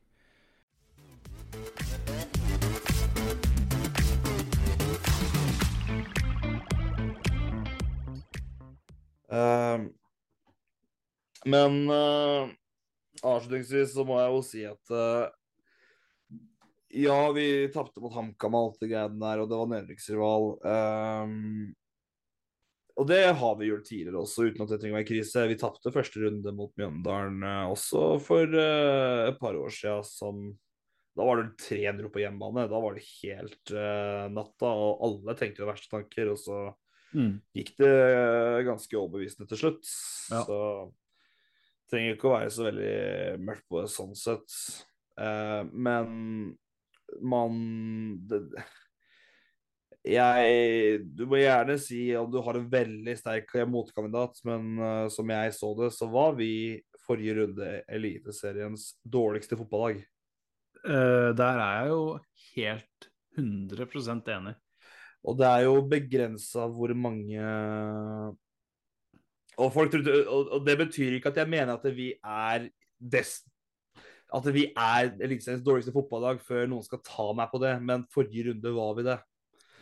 Uh, 9.32 9.86
men 11.46 11.78
eh, 11.90 12.50
avslutningsvis 13.22 13.94
så 13.94 14.04
må 14.08 14.18
jeg 14.20 14.32
jo 14.34 14.42
si 14.46 14.64
at 14.68 14.92
uh, 14.94 15.28
ja, 16.92 17.18
vi 17.32 17.46
tapte 17.72 18.02
mot 18.04 18.12
HamKam 18.12 18.56
og 18.58 18.66
alt 18.66 18.82
det 18.82 18.90
greiene 18.90 19.20
der, 19.22 19.40
og 19.40 19.48
det 19.48 19.60
var 19.60 19.70
nedrykksrival. 19.70 20.48
Um, 20.60 21.70
og 23.00 23.08
det 23.08 23.22
har 23.40 23.54
vi 23.56 23.70
gjort 23.70 23.86
tidligere 23.88 24.20
også, 24.20 24.50
uten 24.50 24.66
at 24.66 24.74
det 24.74 24.78
trenger 24.82 24.98
å 24.98 25.00
være 25.00 25.08
krise. 25.08 25.46
Vi 25.48 25.56
tapte 25.60 25.94
første 25.94 26.20
runde 26.20 26.52
mot 26.52 26.74
Mjøndalen 26.76 27.40
eh, 27.48 27.70
også 27.72 28.02
for 28.20 28.44
uh, 28.52 29.30
et 29.30 29.40
par 29.40 29.56
år 29.56 29.72
siden, 29.72 30.04
som 30.04 30.42
Da 31.16 31.24
var 31.24 31.40
det 31.40 31.56
3-0 31.64 32.12
på 32.12 32.20
hjemmebane. 32.20 32.68
Da 32.68 32.78
var 32.84 32.96
det 32.96 33.06
helt 33.22 33.72
uh, 33.72 34.28
natta, 34.32 34.68
og 34.68 35.00
alle 35.08 35.36
tenkte 35.40 35.64
jo 35.64 35.72
verste 35.72 35.92
tanker. 35.96 36.34
Og 36.34 36.40
så 36.40 36.60
Mm. 37.12 37.42
gikk 37.52 37.74
det 37.76 38.64
ganske 38.64 38.96
overbevisende 38.96 39.44
til 39.50 39.58
slutt. 39.60 39.88
Ja. 40.32 40.42
Så 40.48 40.58
trenger 41.92 42.16
ikke 42.16 42.30
å 42.30 42.36
være 42.38 42.52
så 42.54 42.66
veldig 42.68 42.94
mørkt 43.44 43.66
på 43.68 43.82
det 43.82 43.90
sånn 43.92 44.14
sett. 44.18 44.56
Uh, 45.20 45.62
men 45.72 46.06
man 47.20 47.58
det, 48.24 48.40
jeg 50.08 51.02
Du 51.14 51.26
må 51.28 51.38
gjerne 51.38 51.76
si 51.78 52.06
at 52.16 52.30
du 52.32 52.38
har 52.42 52.56
en 52.58 52.70
veldig 52.72 53.14
sterk 53.18 53.52
motkandidat, 53.70 54.40
men 54.48 54.72
uh, 54.80 55.06
som 55.12 55.30
jeg 55.30 55.54
så 55.58 55.70
det, 55.78 55.92
så 55.94 56.08
var 56.10 56.34
vi 56.38 56.80
forrige 57.04 57.36
runde 57.40 57.70
Eliteseriens 57.90 58.92
dårligste 59.04 59.58
fotballag. 59.58 60.02
Uh, 60.82 61.30
der 61.38 61.60
er 61.62 61.72
jeg 61.76 61.92
jo 61.92 62.04
helt 62.56 63.10
100% 63.38 64.32
enig. 64.34 64.56
Og 65.22 65.38
det 65.38 65.46
er 65.46 65.66
jo 65.68 65.84
begrensa 65.86 66.66
hvor 66.66 66.90
mange 66.98 67.42
og, 69.58 69.72
folk 69.74 69.92
trodde, 69.92 70.14
og, 70.24 70.52
og 70.56 70.64
det 70.66 70.76
betyr 70.80 71.18
ikke 71.18 71.32
at 71.32 71.42
jeg 71.42 71.50
mener 71.50 71.74
at 71.74 71.84
vi 71.94 72.12
er 72.16 72.68
des, 72.98 73.34
At 74.32 74.46
vi 74.54 74.64
er 74.70 75.12
Eliteseriens 75.20 75.64
dårligste 75.64 75.92
fotballag 75.92 76.40
før 76.40 76.70
noen 76.70 76.84
skal 76.86 77.02
ta 77.04 77.28
meg 77.36 77.50
på 77.52 77.60
det, 77.60 77.74
men 77.84 78.06
forrige 78.12 78.48
runde 78.48 78.72
var 78.72 78.94
vi 78.96 79.06
det. 79.10 79.18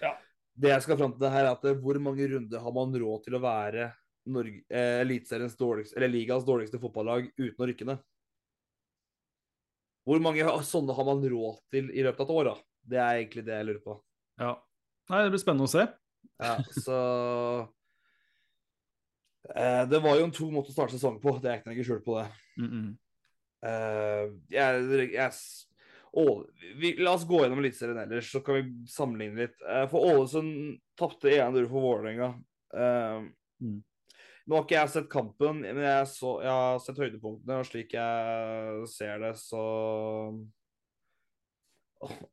Ja. 0.03 0.15
Det 0.59 0.73
jeg 0.73 0.87
skal 0.87 0.99
fram 0.99 1.15
til 1.15 1.23
det 1.23 1.33
her, 1.33 1.47
er 1.47 1.55
at 1.55 1.83
hvor 1.85 2.01
mange 2.03 2.27
runder 2.33 2.65
har 2.65 2.75
man 2.75 2.97
råd 3.03 3.27
til 3.27 3.39
å 3.39 3.43
være 3.45 3.93
Norge, 4.31 4.65
eh, 4.69 5.01
Eliteseriens 5.05 5.55
dårligste, 5.59 5.97
eller 5.97 6.11
ligas 6.13 6.47
dårligste 6.47 6.81
fotballag 6.83 7.31
uten 7.39 7.63
å 7.63 7.71
rykke 7.71 7.87
ned? 7.93 8.03
Hvor 10.09 10.23
mange 10.25 10.45
sånne 10.67 10.97
har 10.97 11.07
man 11.07 11.23
råd 11.23 11.61
til 11.71 11.93
i 11.95 12.03
løpet 12.03 12.25
av 12.25 12.27
et 12.27 12.37
år, 12.41 12.51
da? 12.51 12.55
Det 12.91 12.99
er 12.99 13.21
egentlig 13.21 13.47
det 13.47 13.55
jeg 13.55 13.69
lurer 13.69 13.83
på. 13.85 13.97
Ja. 14.41 14.55
Nei, 15.11 15.23
det 15.23 15.35
blir 15.35 15.43
spennende 15.43 15.69
å 15.69 15.71
se. 15.71 15.87
Ja, 16.41 16.57
så 16.75 16.99
eh, 19.57 19.83
Det 19.91 20.01
var 20.03 20.19
jo 20.19 20.27
en 20.29 20.35
tung 20.35 20.53
måte 20.55 20.73
å 20.73 20.77
starte 20.77 20.97
sesongen 20.97 21.21
på, 21.23 21.37
det 21.41 21.51
er 21.51 21.61
ikke 21.61 21.73
noe 21.73 21.87
skjul 21.87 22.05
på 22.07 22.19
det. 22.21 22.29
Mm 22.61 22.71
-mm. 22.71 22.91
Uh, 23.61 24.41
jeg, 24.49 25.11
jeg, 25.13 25.33
å, 26.17 26.25
vi, 26.81 26.95
la 26.97 27.13
oss 27.13 27.27
gå 27.29 27.43
gjennom 27.43 27.59
Eliteserien 27.61 27.99
ellers, 27.99 28.31
så 28.33 28.41
kan 28.41 28.57
vi 28.57 28.89
sammenligne 28.89 29.43
litt. 29.43 29.59
Uh, 29.61 29.85
for 29.91 30.07
Ålesund 30.15 30.79
tapte 30.97 31.29
1-0 31.29 31.69
for 31.69 31.85
Vålerenga. 31.85 32.35
Mm. 33.61 33.83
Nå 34.47 34.57
har 34.57 34.65
ikke 34.65 34.79
jeg 34.79 34.91
sett 34.95 35.11
kampen, 35.13 35.61
men 35.63 35.85
jeg, 35.85 36.07
så, 36.11 36.33
jeg 36.43 36.51
har 36.51 36.81
sett 36.83 36.99
høydepunktene, 36.99 37.61
og 37.61 37.69
slik 37.69 37.93
jeg 37.95 38.89
ser 38.91 39.21
det, 39.23 39.35
så 39.39 39.65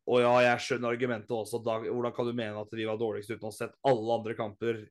Og 0.08 0.22
ja, 0.24 0.32
jeg 0.46 0.64
skjønner 0.64 0.96
argumentet 0.96 1.34
også. 1.36 1.60
Da, 1.60 1.82
hvordan 1.84 2.16
kan 2.16 2.30
du 2.30 2.34
mene 2.34 2.64
at 2.64 2.72
vi 2.74 2.88
var 2.88 2.98
dårligst 2.98 3.36
uten 3.36 3.50
å 3.50 3.52
ha 3.52 3.58
sett 3.58 3.76
alle 3.86 4.16
andre 4.16 4.38
kamper? 4.38 4.86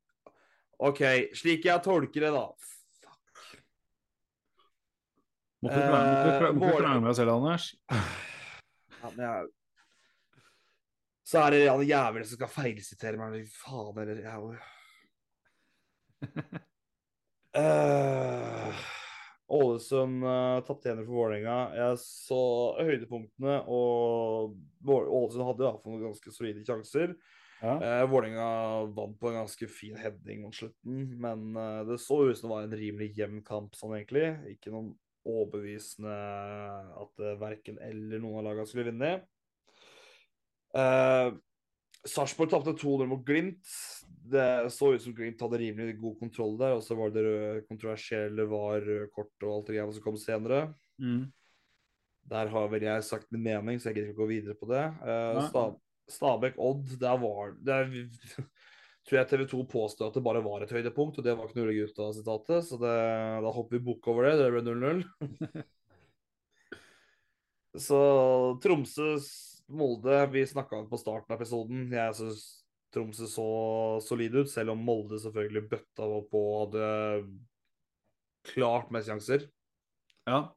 OK, 0.77 1.03
slik 1.37 1.65
jeg 1.65 1.83
tolker 1.85 2.27
det, 2.27 2.33
da. 2.35 2.47
Fuck. 3.01 3.61
Måtte 5.65 5.79
ikke- 5.81 6.81
krangle 6.81 7.01
med 7.01 7.11
deg 7.11 7.17
selv, 7.21 7.37
Anders. 7.39 7.75
Ja, 8.97 9.11
men 9.15 9.23
jeg... 9.23 9.49
Så 11.27 11.39
er 11.43 11.51
det 11.51 11.69
han 11.69 11.83
jævelen 11.87 12.27
som 12.27 12.39
skal 12.39 12.51
feilsitere 12.51 13.19
meg. 13.19 13.47
Faen, 13.51 13.99
eller 14.03 14.23
jeg 14.23 14.39
uh, 14.43 14.57
Eh, 17.57 18.81
Ålesund 19.49 20.25
uh, 20.27 20.61
tapte 20.67 20.91
ener 20.93 21.07
for 21.07 21.17
Vålerenga. 21.17 21.57
Jeg 21.79 22.01
så 22.03 22.41
høydepunktene, 22.83 23.61
og 23.65 24.59
Ålesund 24.85 25.47
hadde 25.47 25.65
iallfall 25.65 25.95
noen 25.95 26.09
ganske 26.11 26.35
solide 26.35 26.65
sjanser. 26.67 27.15
Ja. 27.63 27.77
Uh, 27.81 28.05
Vålerenga 28.11 28.49
vant 28.97 29.17
på 29.21 29.31
en 29.31 29.41
ganske 29.41 29.69
fin 29.73 29.97
heading 29.97 30.43
mot 30.45 30.57
slutten, 30.57 31.07
men 31.23 31.57
eh, 31.57 31.83
det 31.89 31.99
så 32.05 32.19
ut 32.27 32.37
som 32.37 32.51
det 32.51 32.53
var 32.53 32.67
en 32.67 32.77
rimelig 32.77 33.15
jevn 33.17 33.41
kamp 33.47 33.77
sånn 33.79 33.95
egentlig. 33.97 34.29
Ikke 34.53 34.73
noen 34.75 34.93
overbevisende 35.27 36.13
at 37.01 37.25
uh, 37.25 37.33
verken 37.41 37.81
eller 37.83 38.21
noen 38.23 38.43
av 38.43 38.51
lagene 38.51 38.69
skulle 38.69 38.91
vinne. 38.91 39.15
Eh, 40.77 41.31
Sarpsborg 42.07 42.53
tapte 42.53 42.77
2-0 42.77 43.09
mot 43.11 43.25
Glimt. 43.27 43.73
Det 44.07 44.69
så 44.75 44.93
ut 44.95 45.03
som 45.03 45.15
Glimt 45.17 45.41
hadde 45.43 45.59
rimelig 45.63 45.97
god 45.99 46.21
kontroll 46.21 46.55
der. 46.61 46.77
Og 46.77 46.85
så 46.85 46.95
var 46.99 47.11
det 47.15 47.65
kontroversielle 47.71 48.47
var 48.51 48.85
kort 49.15 49.33
og 49.43 49.55
alt 49.55 49.71
det 49.71 49.79
greia 49.79 49.97
som 49.97 50.05
kom 50.05 50.21
senere. 50.21 50.69
Mm. 51.03 51.25
Der 52.31 52.53
har 52.53 52.71
vel 52.71 52.87
jeg 52.87 53.07
sagt 53.07 53.31
min 53.35 53.43
mening, 53.47 53.81
så 53.81 53.91
jeg 53.91 53.99
gidder 53.99 54.13
ikke 54.13 54.21
å 54.21 54.25
gå 54.25 54.31
videre 54.31 54.57
på 54.59 54.69
det. 54.71 54.85
Eh. 55.07 55.43
Sta 55.49 55.69
Stabæk-Odd, 56.11 56.97
der 57.01 57.17
var 57.23 57.55
der 57.67 57.91
tror 59.07 59.21
jeg 59.21 59.29
TV 59.31 59.47
2 59.47 59.63
påstod 59.71 60.09
at 60.09 60.19
det 60.19 60.25
bare 60.27 60.43
var 60.43 60.65
et 60.65 60.73
høydepunkt, 60.75 61.19
og 61.21 61.27
det 61.27 61.37
var 61.39 61.51
Knullegutta-sitatet, 61.53 62.67
så 62.67 62.79
det, 62.81 62.95
da 63.45 63.53
hopper 63.55 63.79
vi 63.79 63.85
bukk 63.87 64.09
over 64.11 64.27
det. 64.27 64.35
Det 64.41 64.49
ble 64.55 64.63
0-0. 64.67 65.03
så 67.87 68.01
Tromsø-Molde, 68.65 70.21
vi 70.35 70.47
snakka 70.51 70.83
på 70.91 70.99
starten 70.99 71.31
av 71.31 71.39
episoden. 71.39 71.87
Jeg 71.95 72.19
syns 72.19 72.47
Tromsø 72.95 73.29
så 73.31 73.49
solid 74.03 74.41
ut, 74.41 74.51
selv 74.51 74.75
om 74.75 74.83
Molde 74.83 75.21
selvfølgelig 75.23 75.67
bøtta 75.71 76.11
på 76.31 76.43
og 76.43 76.61
hadde 76.65 76.91
klart 78.47 78.91
mest 78.95 79.11
sjanser. 79.11 79.47
Ja. 80.27 80.49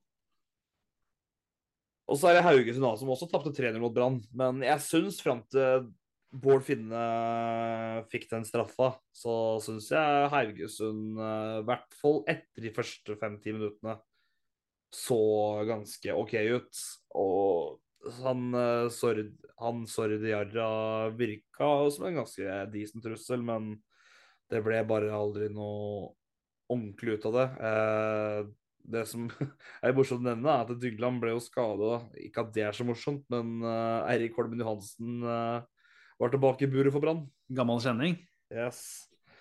Og 2.09 2.17
så 2.17 2.29
er 2.29 2.39
det 2.39 2.45
Haugesund 2.47 2.85
da, 2.85 2.95
som 2.97 3.11
også 3.13 3.29
tapte 3.29 3.53
3-0 3.53 3.77
mot 3.81 3.93
Brann. 3.93 4.17
Men 4.33 4.63
jeg 4.65 4.81
syns 4.81 5.19
fram 5.21 5.43
til 5.53 5.89
Bård 6.29 6.61
Finne 6.65 7.01
fikk 8.11 8.27
den 8.29 8.45
straffa, 8.45 8.91
så 9.13 9.33
syns 9.65 9.89
jeg 9.93 10.29
Haugesund, 10.33 11.17
eh, 11.17 11.57
i 11.61 11.65
hvert 11.65 11.97
fall 12.01 12.21
etter 12.29 12.65
de 12.65 12.73
første 12.73 13.17
fem-ti 13.17 13.53
minuttene, 13.55 13.97
så 14.93 15.19
ganske 15.69 16.13
OK 16.17 16.35
ut. 16.53 16.83
Og 17.17 18.11
han, 18.21 18.45
eh, 18.55 18.89
Sord, 18.93 19.25
han 19.57 19.85
Sordiarra 19.89 21.09
virka 21.17 21.89
som 21.91 22.05
en 22.09 22.21
ganske 22.21 22.61
decent 22.73 23.05
trussel, 23.05 23.41
men 23.41 23.75
det 24.49 24.61
ble 24.65 24.81
bare 24.85 25.13
aldri 25.13 25.49
noe 25.53 26.13
ordentlig 26.69 27.17
ut 27.17 27.25
av 27.29 27.37
det. 27.37 27.47
Eh, 27.69 28.39
det 28.91 29.05
som 29.09 29.27
er 29.85 29.95
morsomt 29.97 30.23
å 30.23 30.29
nevne, 30.29 30.53
er 30.53 30.65
at 30.65 30.81
Dygland 30.81 31.21
ble 31.21 31.33
jo 31.35 31.43
skada. 31.43 31.99
Ikke 32.21 32.45
at 32.45 32.53
det 32.55 32.65
er 32.67 32.77
så 32.77 32.87
morsomt, 32.87 33.25
men 33.33 33.59
uh, 33.65 34.07
Eirik 34.09 34.37
Holmen 34.37 34.63
Johansen 34.63 35.21
uh, 35.25 35.59
var 36.19 36.33
tilbake 36.33 36.67
i 36.67 36.71
buret 36.71 36.93
for 36.95 37.03
Brann. 37.03 37.25
Gammel 37.55 37.81
kjenning. 37.83 38.17
Yes. 38.53 38.81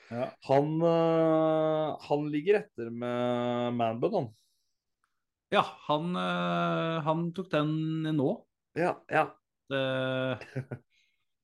Ja. 0.09 0.31
Han, 0.49 0.77
uh, 0.81 1.97
han 2.09 2.29
ligger 2.33 2.63
etter 2.63 2.93
med 2.93 3.79
Manbun, 3.79 4.19
han. 4.19 4.29
Ja, 5.53 5.65
han, 5.87 6.13
han 7.07 7.21
tok 7.33 7.47
den 7.55 7.71
nå. 8.13 8.33
Ja, 8.77 8.99
ja. 9.09 9.31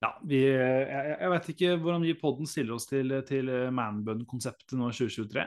Ja, 0.05 0.11
vi, 0.29 0.43
jeg, 0.45 1.15
jeg 1.15 1.31
vet 1.33 1.47
ikke 1.55 1.71
hvordan 1.81 2.05
vi 2.05 2.11
i 2.13 2.19
podden 2.21 2.49
stiller 2.49 2.77
oss 2.77 2.85
til, 2.91 3.15
til 3.25 3.49
manbun-konseptet 3.73 4.77
nå 4.77 4.91
i 4.93 4.97
2023. 4.99 5.47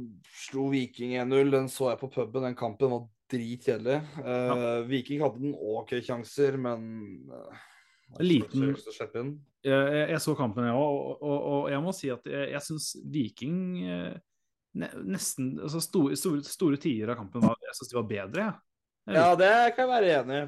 slo 0.44 0.66
Viking 0.72 1.14
1-0. 1.22 1.52
Den 1.54 1.70
så 1.72 1.90
jeg 1.94 2.00
på 2.02 2.10
puben. 2.12 2.44
Den 2.44 2.56
kampen 2.60 2.92
var 2.92 3.06
dritkjedelig. 3.32 3.96
Eh, 4.20 4.82
Viking 4.90 5.22
hadde 5.24 5.40
den 5.40 5.54
OK 5.56 5.94
sjanser, 6.04 6.58
men 6.60 6.84
uh, 7.32 7.64
Liten- 8.20 8.76
jeg, 9.66 10.10
jeg 10.12 10.20
så 10.22 10.36
kampen, 10.38 10.68
jeg 10.68 10.76
òg, 10.78 10.98
og, 11.00 11.24
og, 11.26 11.38
og 11.56 11.70
jeg 11.74 11.82
må 11.82 11.94
si 11.98 12.12
at 12.14 12.28
jeg, 12.30 12.52
jeg 12.54 12.62
syns 12.68 12.90
Viking 13.10 13.56
ne, 13.82 14.90
nesten 15.10 15.56
altså 15.58 15.80
store, 15.82 16.20
store, 16.20 16.44
store 16.46 16.78
tider 16.84 17.10
av 17.16 17.18
kampen 17.24 17.42
var, 17.42 17.56
jeg 17.66 17.74
synes 17.80 17.90
de 17.90 17.98
var 17.98 18.10
bedre. 18.12 18.46
Ja, 19.10 19.32
det 19.40 19.50
kan 19.74 19.88
jeg 19.88 19.94
være 19.96 20.12
enig 20.20 20.38
i. 20.44 20.46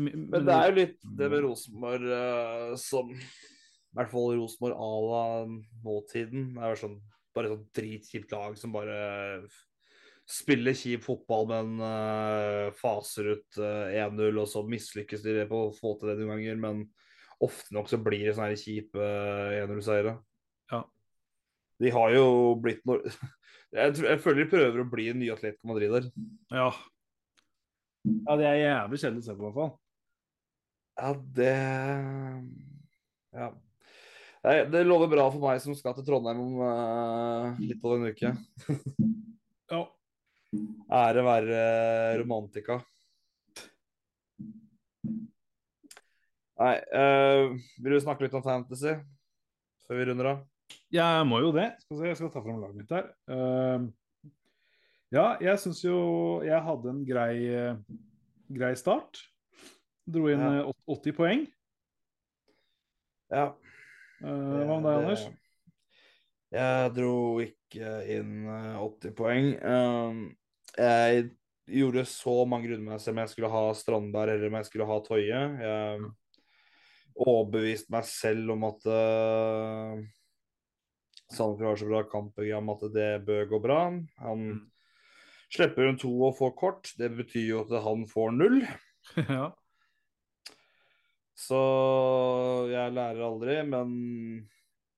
Men, 0.00 0.26
Men 0.32 0.46
det 0.48 0.56
er 0.56 0.70
jo 0.70 0.76
litt 0.78 0.98
det 1.20 1.30
med 1.32 1.44
Rosenborg 1.44 2.06
uh, 2.08 2.74
som 2.80 3.10
I 3.12 3.98
hvert 3.98 4.12
fall 4.12 4.36
Rosenborg 4.38 4.76
à 4.76 4.90
la 5.06 5.24
nåtiden. 5.84 6.52
Det 6.56 6.62
er 6.62 6.74
jo 6.74 6.80
sånn, 6.84 7.00
bare 7.36 7.52
sånn 7.52 7.66
dritkjipt 7.76 8.32
lag 8.36 8.56
som 8.58 8.72
bare 8.74 9.00
spiller 10.30 10.76
kjip 10.76 11.04
fotball, 11.04 11.48
men 11.50 11.82
uh, 11.82 12.70
faser 12.78 13.32
ut 13.34 13.60
uh, 13.60 13.90
1-0, 13.90 14.38
og 14.38 14.48
så 14.48 14.62
mislykkes 14.66 15.24
de 15.24 15.46
på 15.50 15.64
å 15.66 15.74
få 15.74 15.96
til 15.98 16.12
det 16.12 16.20
noen 16.20 16.36
ganger. 16.36 16.60
Men 16.62 16.84
ofte 17.42 17.74
nok 17.74 17.90
så 17.90 17.98
blir 18.02 18.28
det 18.28 18.36
sånne 18.38 18.58
kjipe 18.60 19.00
uh, 19.00 19.58
1-0-seire. 19.64 20.14
Ja. 20.70 20.84
De 21.80 21.92
har 21.96 22.14
jo 22.14 22.24
blitt 22.62 22.84
noe 22.88 23.02
jeg, 23.10 23.96
tror, 23.96 24.06
jeg 24.12 24.22
føler 24.22 24.42
de 24.44 24.50
prøver 24.52 24.82
å 24.82 24.88
bli 24.92 25.10
en 25.10 25.20
ny 25.22 25.30
Atletico 25.34 25.70
Madrid 25.72 25.96
der. 25.96 26.10
Ja. 26.54 26.70
ja, 28.06 28.36
det 28.38 28.50
er 28.50 28.60
jævlig 28.60 29.02
kjedelig 29.02 29.24
å 29.24 29.28
se 29.28 29.36
på, 29.36 29.40
i 29.40 29.48
hvert 29.48 29.58
fall. 29.58 29.72
Ja, 31.00 31.14
det 31.34 31.56
Ja. 33.32 33.52
Det 34.42 34.84
lover 34.84 35.08
bra 35.08 35.26
for 35.32 35.40
meg 35.44 35.60
som 35.60 35.76
skal 35.76 35.94
til 35.96 36.04
Trondheim 36.04 36.40
om 36.40 36.60
uh, 36.64 37.60
litt 37.60 37.84
over 37.84 38.00
en 38.00 38.12
uke. 38.12 38.32
Ja. 39.70 39.84
Ære 40.90 41.22
være 41.22 41.58
romantika. 42.18 42.80
Nei, 46.60 46.74
uh, 46.90 47.54
vil 47.78 47.94
du 47.94 48.00
snakke 48.02 48.26
litt 48.26 48.34
om 48.36 48.42
fantasy 48.44 48.96
før 49.86 50.00
vi 50.00 50.08
runder 50.08 50.32
av? 50.32 50.42
Jeg 50.90 51.28
må 51.30 51.38
jo 51.44 51.54
det. 51.54 51.70
Skal 51.84 52.00
se, 52.00 52.10
jeg 52.10 52.18
skal 52.18 52.32
ta 52.34 52.42
fram 52.44 52.60
laget 52.64 52.80
mitt 52.80 52.92
her. 52.96 53.12
Uh, 53.30 53.88
ja, 55.14 55.26
jeg 55.42 55.62
syns 55.62 55.84
jo 55.86 55.98
jeg 56.46 56.60
hadde 56.66 56.92
en 56.92 57.04
grei, 57.06 57.34
eh, 57.50 57.78
grei 58.54 58.74
start. 58.78 59.22
Dro 60.06 60.28
inn 60.32 60.40
Ja. 60.40 60.62
eh, 60.62 60.72
80 60.88 61.12
poeng. 61.16 61.46
Ja. 63.30 63.54
Uh, 64.20 64.64
hva 64.66 64.80
med 64.80 64.86
deg, 64.88 64.96
Anders? 65.00 65.26
Jeg 66.50 66.94
dro 66.96 67.12
ikke 67.44 67.90
inn 68.10 68.32
eh, 68.50 68.78
80 68.82 69.12
poeng. 69.14 69.52
Uh, 69.62 70.32
jeg 70.76 71.28
gjorde 71.70 72.02
så 72.10 72.34
mange 72.50 72.68
rundemesser 72.72 73.12
om 73.14 73.20
jeg 73.22 73.30
skulle 73.30 73.50
ha 73.52 73.60
Strandberg 73.78 74.32
eller 74.34 74.48
om 74.50 74.56
jeg 74.58 74.66
skulle 74.66 74.88
ha 74.88 74.96
Toje. 75.06 75.42
Jeg 75.62 76.08
overbeviste 77.20 77.92
meg 77.94 78.04
selv 78.08 78.50
om 78.56 78.64
at 78.66 78.86
uh, 78.90 80.00
Sandefjord 81.30 81.70
har 81.70 81.78
så 81.78 81.88
bra 81.92 82.02
kampprogram 82.10 82.72
at 82.74 82.84
det 82.94 83.08
bør 83.28 83.46
gå 83.52 83.60
bra. 83.62 83.80
Han 84.24 84.42
Mm. 84.50 84.60
slipper 85.50 85.86
en 85.88 85.98
to 85.98 86.10
og 86.26 86.36
får 86.38 86.52
kort. 86.58 86.92
Det 86.98 87.10
betyr 87.16 87.46
jo 87.48 87.60
at 87.62 87.82
han 87.84 88.06
får 88.10 88.30
null. 88.34 88.60
ja. 89.30 89.52
Så 91.40 91.58
jeg 92.68 92.92
lærer 92.92 93.22
aldri, 93.24 93.56
men 93.68 93.92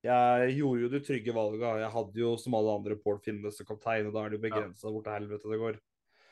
jeg 0.03 0.55
gjorde 0.59 0.83
jo 0.83 0.91
de 0.91 1.01
trygge 1.07 1.35
valga. 1.37 1.77
Jeg 1.85 1.95
hadde 1.95 2.23
jo 2.25 2.35
som 2.41 2.57
alle 2.59 2.75
andre 2.81 2.99
Pål 2.99 3.21
Finnes 3.23 3.59
som 3.59 3.69
kaptein, 3.69 4.09
og 4.09 4.17
da 4.17 4.25
er 4.25 4.33
det 4.33 4.41
jo 4.41 4.47
begrensa 4.49 4.91
hvor 4.91 5.05
til 5.07 5.15
helvete 5.15 5.53
det 5.53 5.61
går. 5.61 5.79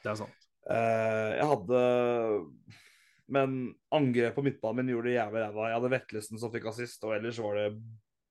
Det 0.02 0.10
er 0.10 0.18
sant. 0.18 0.48
Eh, 0.70 1.28
jeg 1.38 1.46
hadde 1.48 1.78
Men 3.30 3.54
angrep 3.94 4.34
på 4.36 4.42
midtbanen 4.44 4.82
min 4.82 4.92
gjorde 4.92 5.12
det 5.12 5.14
jævlig 5.14 5.44
ræva. 5.44 5.68
Jeg 5.68 5.78
hadde 5.78 5.92
Vetlesen 5.94 6.42
som 6.42 6.52
fikk 6.52 6.66
assist, 6.72 7.06
og 7.06 7.14
ellers 7.14 7.38
var 7.38 7.60
det 7.60 7.68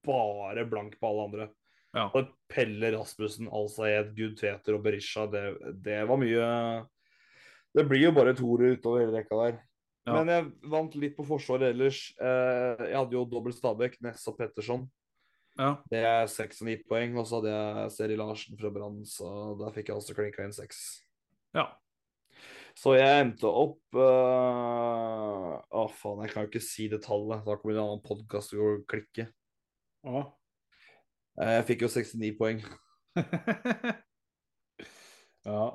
bare 0.05 0.67
blank 0.67 0.99
på 0.99 1.13
alle 1.13 1.25
andre. 1.29 1.47
Ja. 1.95 2.09
Og 2.11 2.27
Pelle 2.51 2.91
Rasmussen, 2.93 3.47
Al-Sayed, 3.47 4.11
Gud 4.17 4.35
Tveter 4.37 4.75
og 4.75 4.83
Berisha, 4.83 5.23
det, 5.31 5.45
det 5.81 6.03
var 6.09 6.19
mye 6.21 6.49
Det 7.73 7.85
blir 7.87 8.09
jo 8.09 8.13
bare 8.13 8.35
toere 8.37 8.75
utover 8.75 9.05
hele 9.05 9.15
rekka 9.15 9.39
der. 9.39 9.57
Ja. 10.09 10.15
Men 10.17 10.31
jeg 10.33 10.47
vant 10.73 10.95
litt 10.97 11.13
på 11.17 11.25
forsvaret 11.27 11.69
ellers. 11.73 11.99
Eh, 12.17 12.85
jeg 12.89 12.97
hadde 12.97 13.17
jo 13.17 13.25
dobbelt 13.29 13.57
Stabæk, 13.59 13.99
Ness 14.05 14.25
og 14.31 14.37
Petterson. 14.39 14.87
Ja. 15.59 15.73
Det 15.91 16.01
er 16.07 16.29
seks 16.31 16.61
og 16.63 16.69
ni 16.69 16.77
poeng. 16.87 17.13
Og 17.19 17.27
så 17.29 17.37
hadde 17.39 17.51
jeg 17.53 17.91
Seri 17.97 18.15
Larsen 18.17 18.57
fra 18.57 18.71
Brann, 18.73 19.01
så 19.05 19.29
der 19.59 19.73
fikk 19.75 19.91
jeg 19.91 19.99
også 19.99 20.15
klinka 20.17 20.45
inn 20.47 20.55
seks. 20.55 20.81
ja. 21.57 21.67
Så 22.79 22.93
jeg 22.95 23.23
endte 23.25 23.49
opp 23.49 23.97
øh, 23.97 25.55
Å, 25.59 25.81
faen, 25.91 26.21
jeg 26.23 26.31
kan 26.31 26.45
jo 26.45 26.49
ikke 26.51 26.61
si 26.63 26.85
det 26.87 27.01
tallet. 27.03 27.41
Da 27.43 27.57
kommer 27.59 27.73
det 27.75 27.81
en 27.81 27.89
annen 27.89 28.03
podkast 28.05 28.53
til 28.53 28.61
å 28.63 28.69
klikke. 28.87 29.25
Ja. 30.07 30.21
Eh, 31.41 31.51
Jeg 31.57 31.65
fikk 31.73 31.83
jo 31.83 31.89
69 31.91 32.31
poeng. 32.39 32.61
ja. 35.49 35.65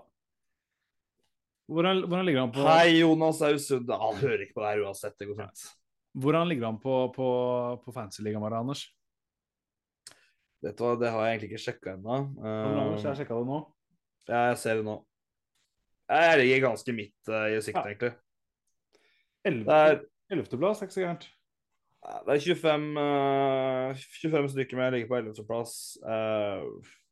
Hvordan, 1.70 2.02
hvordan 2.04 2.26
ligger 2.28 2.42
han 2.44 2.52
på 2.52 2.64
Hei, 2.68 2.98
Jonas 3.00 3.40
Ausund. 3.46 3.88
Han 3.88 4.18
hører 4.20 4.42
ikke 4.44 4.58
på 4.58 4.64
det 4.64 4.72
her 4.74 4.82
uansett. 4.84 5.14
Det 5.18 5.28
går 5.30 5.38
fint. 5.40 5.62
Hvordan 6.20 6.50
ligger 6.50 6.68
han 6.68 6.76
på, 6.82 6.96
på, 7.14 7.28
på 7.84 7.94
fancy-ligaen 7.94 8.42
vår, 8.44 8.58
Anders? 8.60 8.84
Vet 10.64 10.76
du 10.78 10.84
hva, 10.84 10.92
det 11.00 11.10
har 11.12 11.24
jeg 11.26 11.34
egentlig 11.34 11.48
ikke 11.52 11.62
sjekka 11.64 11.94
ennå. 11.96 12.18
Anders? 12.40 13.04
Jeg 13.04 13.14
Uh, 13.14 13.18
sjekka 13.20 13.38
det 13.40 13.48
nå. 13.48 13.60
jeg 14.30 14.58
ser 14.60 14.80
det 14.80 14.84
nå. 14.86 14.98
Jeg 16.14 16.38
ligger 16.40 16.62
ganske 16.68 16.94
midt 16.96 17.32
uh, 17.32 17.46
i 17.48 17.60
sikte, 17.64 17.80
Ja. 17.80 17.88
egentlig. 17.88 18.12
Ellevteplass, 20.32 20.80
er 20.80 20.88
ikke 20.88 20.96
så 20.96 21.04
gærent. 21.04 21.26
det 22.26 22.36
er 22.36 22.44
25, 22.44 22.86
uh, 23.00 24.04
25 24.22 24.48
stykker 24.54 24.76
med. 24.76 24.84
Jeg 24.84 24.92
ligger 24.92 25.10
på 25.12 25.20
11.-plass. 25.20 25.74
Uh, 26.04 27.03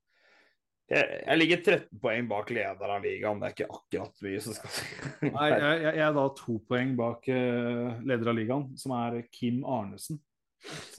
jeg, 0.92 1.20
jeg 1.24 1.38
ligger 1.38 1.60
13 1.62 2.00
poeng 2.02 2.26
bak 2.30 2.50
leder 2.52 2.92
av 2.94 3.04
ligaen. 3.04 3.40
Det 3.40 3.48
er 3.48 3.54
ikke 3.56 3.68
akkurat 3.78 4.24
mye 4.26 4.42
som 4.44 4.56
skal 4.56 4.74
si. 4.74 4.88
Nei, 5.24 5.48
jeg, 5.52 5.78
jeg, 5.86 6.00
er 6.04 6.16
da 6.18 6.24
to 6.38 6.56
poeng 6.68 6.92
bak 6.98 7.28
uh, 7.32 8.02
leder 8.04 8.32
av 8.32 8.36
ligaen, 8.36 8.66
som 8.80 8.94
er 8.98 9.22
Kim 9.32 9.62
Arnesen. 9.64 10.20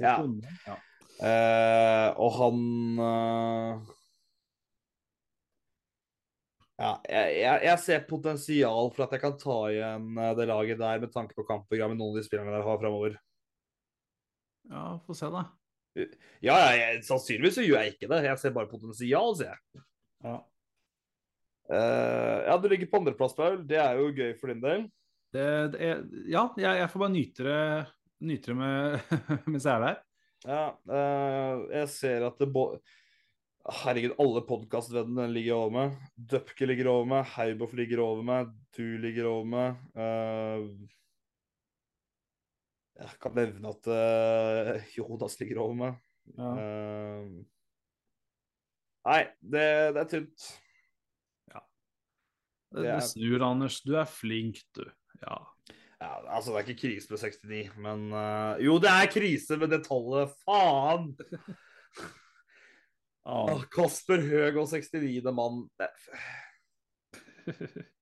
Ja. 0.02 0.18
ja. 0.68 0.78
Uh, 1.24 2.10
og 2.20 2.40
han 2.40 2.64
uh... 3.00 3.92
Ja, 6.74 6.96
jeg, 7.06 7.36
jeg, 7.38 7.58
jeg 7.70 7.80
ser 7.80 8.08
potensial 8.10 8.90
for 8.96 9.06
at 9.06 9.14
jeg 9.14 9.22
kan 9.22 9.36
ta 9.40 9.58
igjen 9.70 10.18
det 10.36 10.48
laget 10.50 10.82
der 10.82 11.04
med 11.04 11.14
tanke 11.14 11.38
på 11.38 11.46
kampprogrammet 11.48 12.00
noen 12.00 12.16
av 12.16 12.18
de 12.18 12.26
spillerne 12.26 12.56
der 12.56 12.66
har 12.66 12.80
framover. 12.82 13.20
ja, 14.74 14.88
få 15.06 15.16
se, 15.16 15.30
da. 15.32 15.46
Ja, 15.94 16.56
ja, 16.58 16.70
jeg, 16.78 17.04
sannsynligvis 17.08 17.60
så 17.60 17.66
gjør 17.66 17.84
jeg 17.84 17.96
ikke 17.96 18.10
det. 18.12 18.24
Jeg 18.26 18.42
ser 18.42 18.56
bare 18.56 18.72
potensial, 18.72 19.36
sier 19.38 19.54
jeg. 19.54 19.84
Ja. 20.26 20.38
Uh, 21.70 22.40
ja, 22.50 22.56
du 22.60 22.68
ligger 22.72 22.90
på 22.92 23.02
andreplass, 23.02 23.36
Paul. 23.38 23.62
Det 23.68 23.80
er 23.80 24.00
jo 24.00 24.10
gøy 24.16 24.34
for 24.40 24.52
din 24.52 24.64
del. 24.64 24.88
Det, 25.34 25.46
det 25.74 25.86
er, 25.86 26.02
ja, 26.30 26.48
jeg, 26.60 26.82
jeg 26.82 26.90
får 26.92 27.04
bare 27.04 27.14
nyte 27.14 27.46
det, 27.48 27.62
nyte 28.30 28.52
det 28.52 28.58
med, 28.60 29.14
mens 29.52 29.66
jeg 29.66 29.74
er 29.74 29.86
der. 29.88 30.02
Ja, 30.44 30.66
uh, 30.92 31.64
jeg 31.72 31.90
ser 31.94 32.28
at 32.28 32.42
det 32.42 32.52
Herregud, 33.64 34.18
alle 34.20 34.42
podkastvennene 34.44 35.30
ligger 35.32 35.56
over 35.56 35.72
meg. 35.72 36.00
Dupke 36.20 36.68
ligger 36.68 36.90
over 36.92 37.06
meg, 37.08 37.30
Heiboff 37.38 37.76
ligger 37.78 38.02
over 38.04 38.26
meg, 38.28 38.50
du 38.76 38.98
ligger 39.00 39.30
over 39.30 39.46
meg. 39.48 39.78
Eh, 39.96 40.66
jeg 43.04 43.20
kan 43.22 43.36
nevne 43.38 43.72
at 43.74 43.90
uh, 43.92 44.92
Jonas 44.96 45.40
ligger 45.42 45.64
over 45.66 45.80
meg. 45.80 45.98
Ja. 46.38 46.52
Uh, 46.56 47.26
nei, 49.08 49.24
det, 49.44 49.66
det 49.96 50.04
er 50.04 50.12
tynt. 50.12 50.52
Det, 52.74 52.82
det 52.82 52.90
det 52.90 53.02
snur, 53.06 53.44
Anders. 53.46 53.82
Du 53.86 53.94
er 54.00 54.08
flink, 54.10 54.64
du. 54.74 54.86
Ja. 55.22 55.36
Ja, 56.02 56.16
altså, 56.36 56.52
det 56.52 56.58
er 56.58 56.66
ikke 56.68 56.82
krise 56.82 57.12
med 57.12 57.22
69, 57.22 57.76
men 57.86 58.08
uh, 58.12 58.58
Jo, 58.64 58.80
det 58.82 58.90
er 58.92 59.12
krise 59.14 59.58
med 59.62 59.72
det 59.76 59.84
tallet. 59.88 60.34
Faen! 60.48 61.14
Ah, 63.24 63.62
Kasper 63.72 64.20
Høeg 64.20 64.58
og 64.60 64.68
69. 64.68 65.24
mann. 65.32 65.62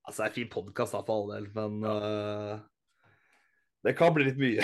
Altså, 0.01 0.23
det 0.23 0.23
er 0.23 0.29
en 0.31 0.33
fin 0.33 0.49
podkast 0.49 0.95
for 0.95 1.11
all 1.13 1.27
del, 1.29 1.45
men 1.53 1.83
eh, 1.85 2.55
det 3.85 3.93
kan 3.97 4.13
bli 4.13 4.27
litt 4.29 4.39
mye. 4.41 4.63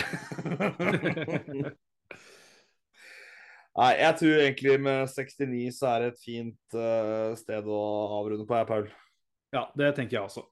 Nei, 3.77 3.91
jeg 4.01 4.13
tror 4.17 4.39
egentlig 4.41 4.75
med 4.81 5.03
69 5.11 5.65
så 5.75 5.89
er 5.91 5.99
det 6.01 6.07
et 6.13 6.21
fint 6.23 6.77
uh, 6.77 7.33
sted 7.37 7.67
å 7.69 7.81
avrunde 8.17 8.47
på, 8.49 8.57
jeg, 8.57 8.69
Paul. 8.69 8.87
ja, 9.53 9.67
det 9.77 9.91
tenker 9.99 10.17
jeg 10.17 10.25
også. 10.25 10.43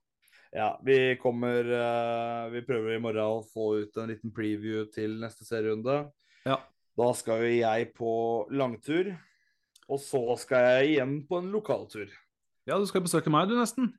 Ja, 0.56 0.70
vi 0.88 1.18
kommer 1.20 1.68
uh, 1.68 2.46
Vi 2.54 2.62
prøver 2.64 2.94
i 2.96 3.02
morgen 3.02 3.42
å 3.42 3.42
få 3.50 3.82
ut 3.82 3.98
en 4.00 4.12
liten 4.14 4.32
preview 4.34 4.86
til 4.94 5.18
neste 5.24 5.44
serierunde. 5.48 6.06
Ja. 6.46 6.62
Da 6.96 7.10
skal 7.18 7.42
jo 7.44 7.50
jeg 7.58 7.90
på 7.98 8.14
langtur, 8.54 9.10
og 9.90 10.00
så 10.00 10.22
skal 10.40 10.70
jeg 10.70 10.94
igjen 10.94 11.18
på 11.28 11.42
en 11.42 11.50
lokaltur. 11.54 12.14
Ja, 12.70 12.78
du 12.78 12.86
skal 12.90 13.04
besøke 13.06 13.34
meg, 13.34 13.50
du, 13.50 13.58
nesten. 13.58 13.92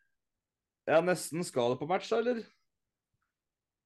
Ja, 0.86 1.02
nesten 1.02 1.42
skal 1.44 1.74
du 1.74 1.80
på 1.82 1.90
match, 1.90 2.08
da, 2.14 2.22
eller? 2.22 2.46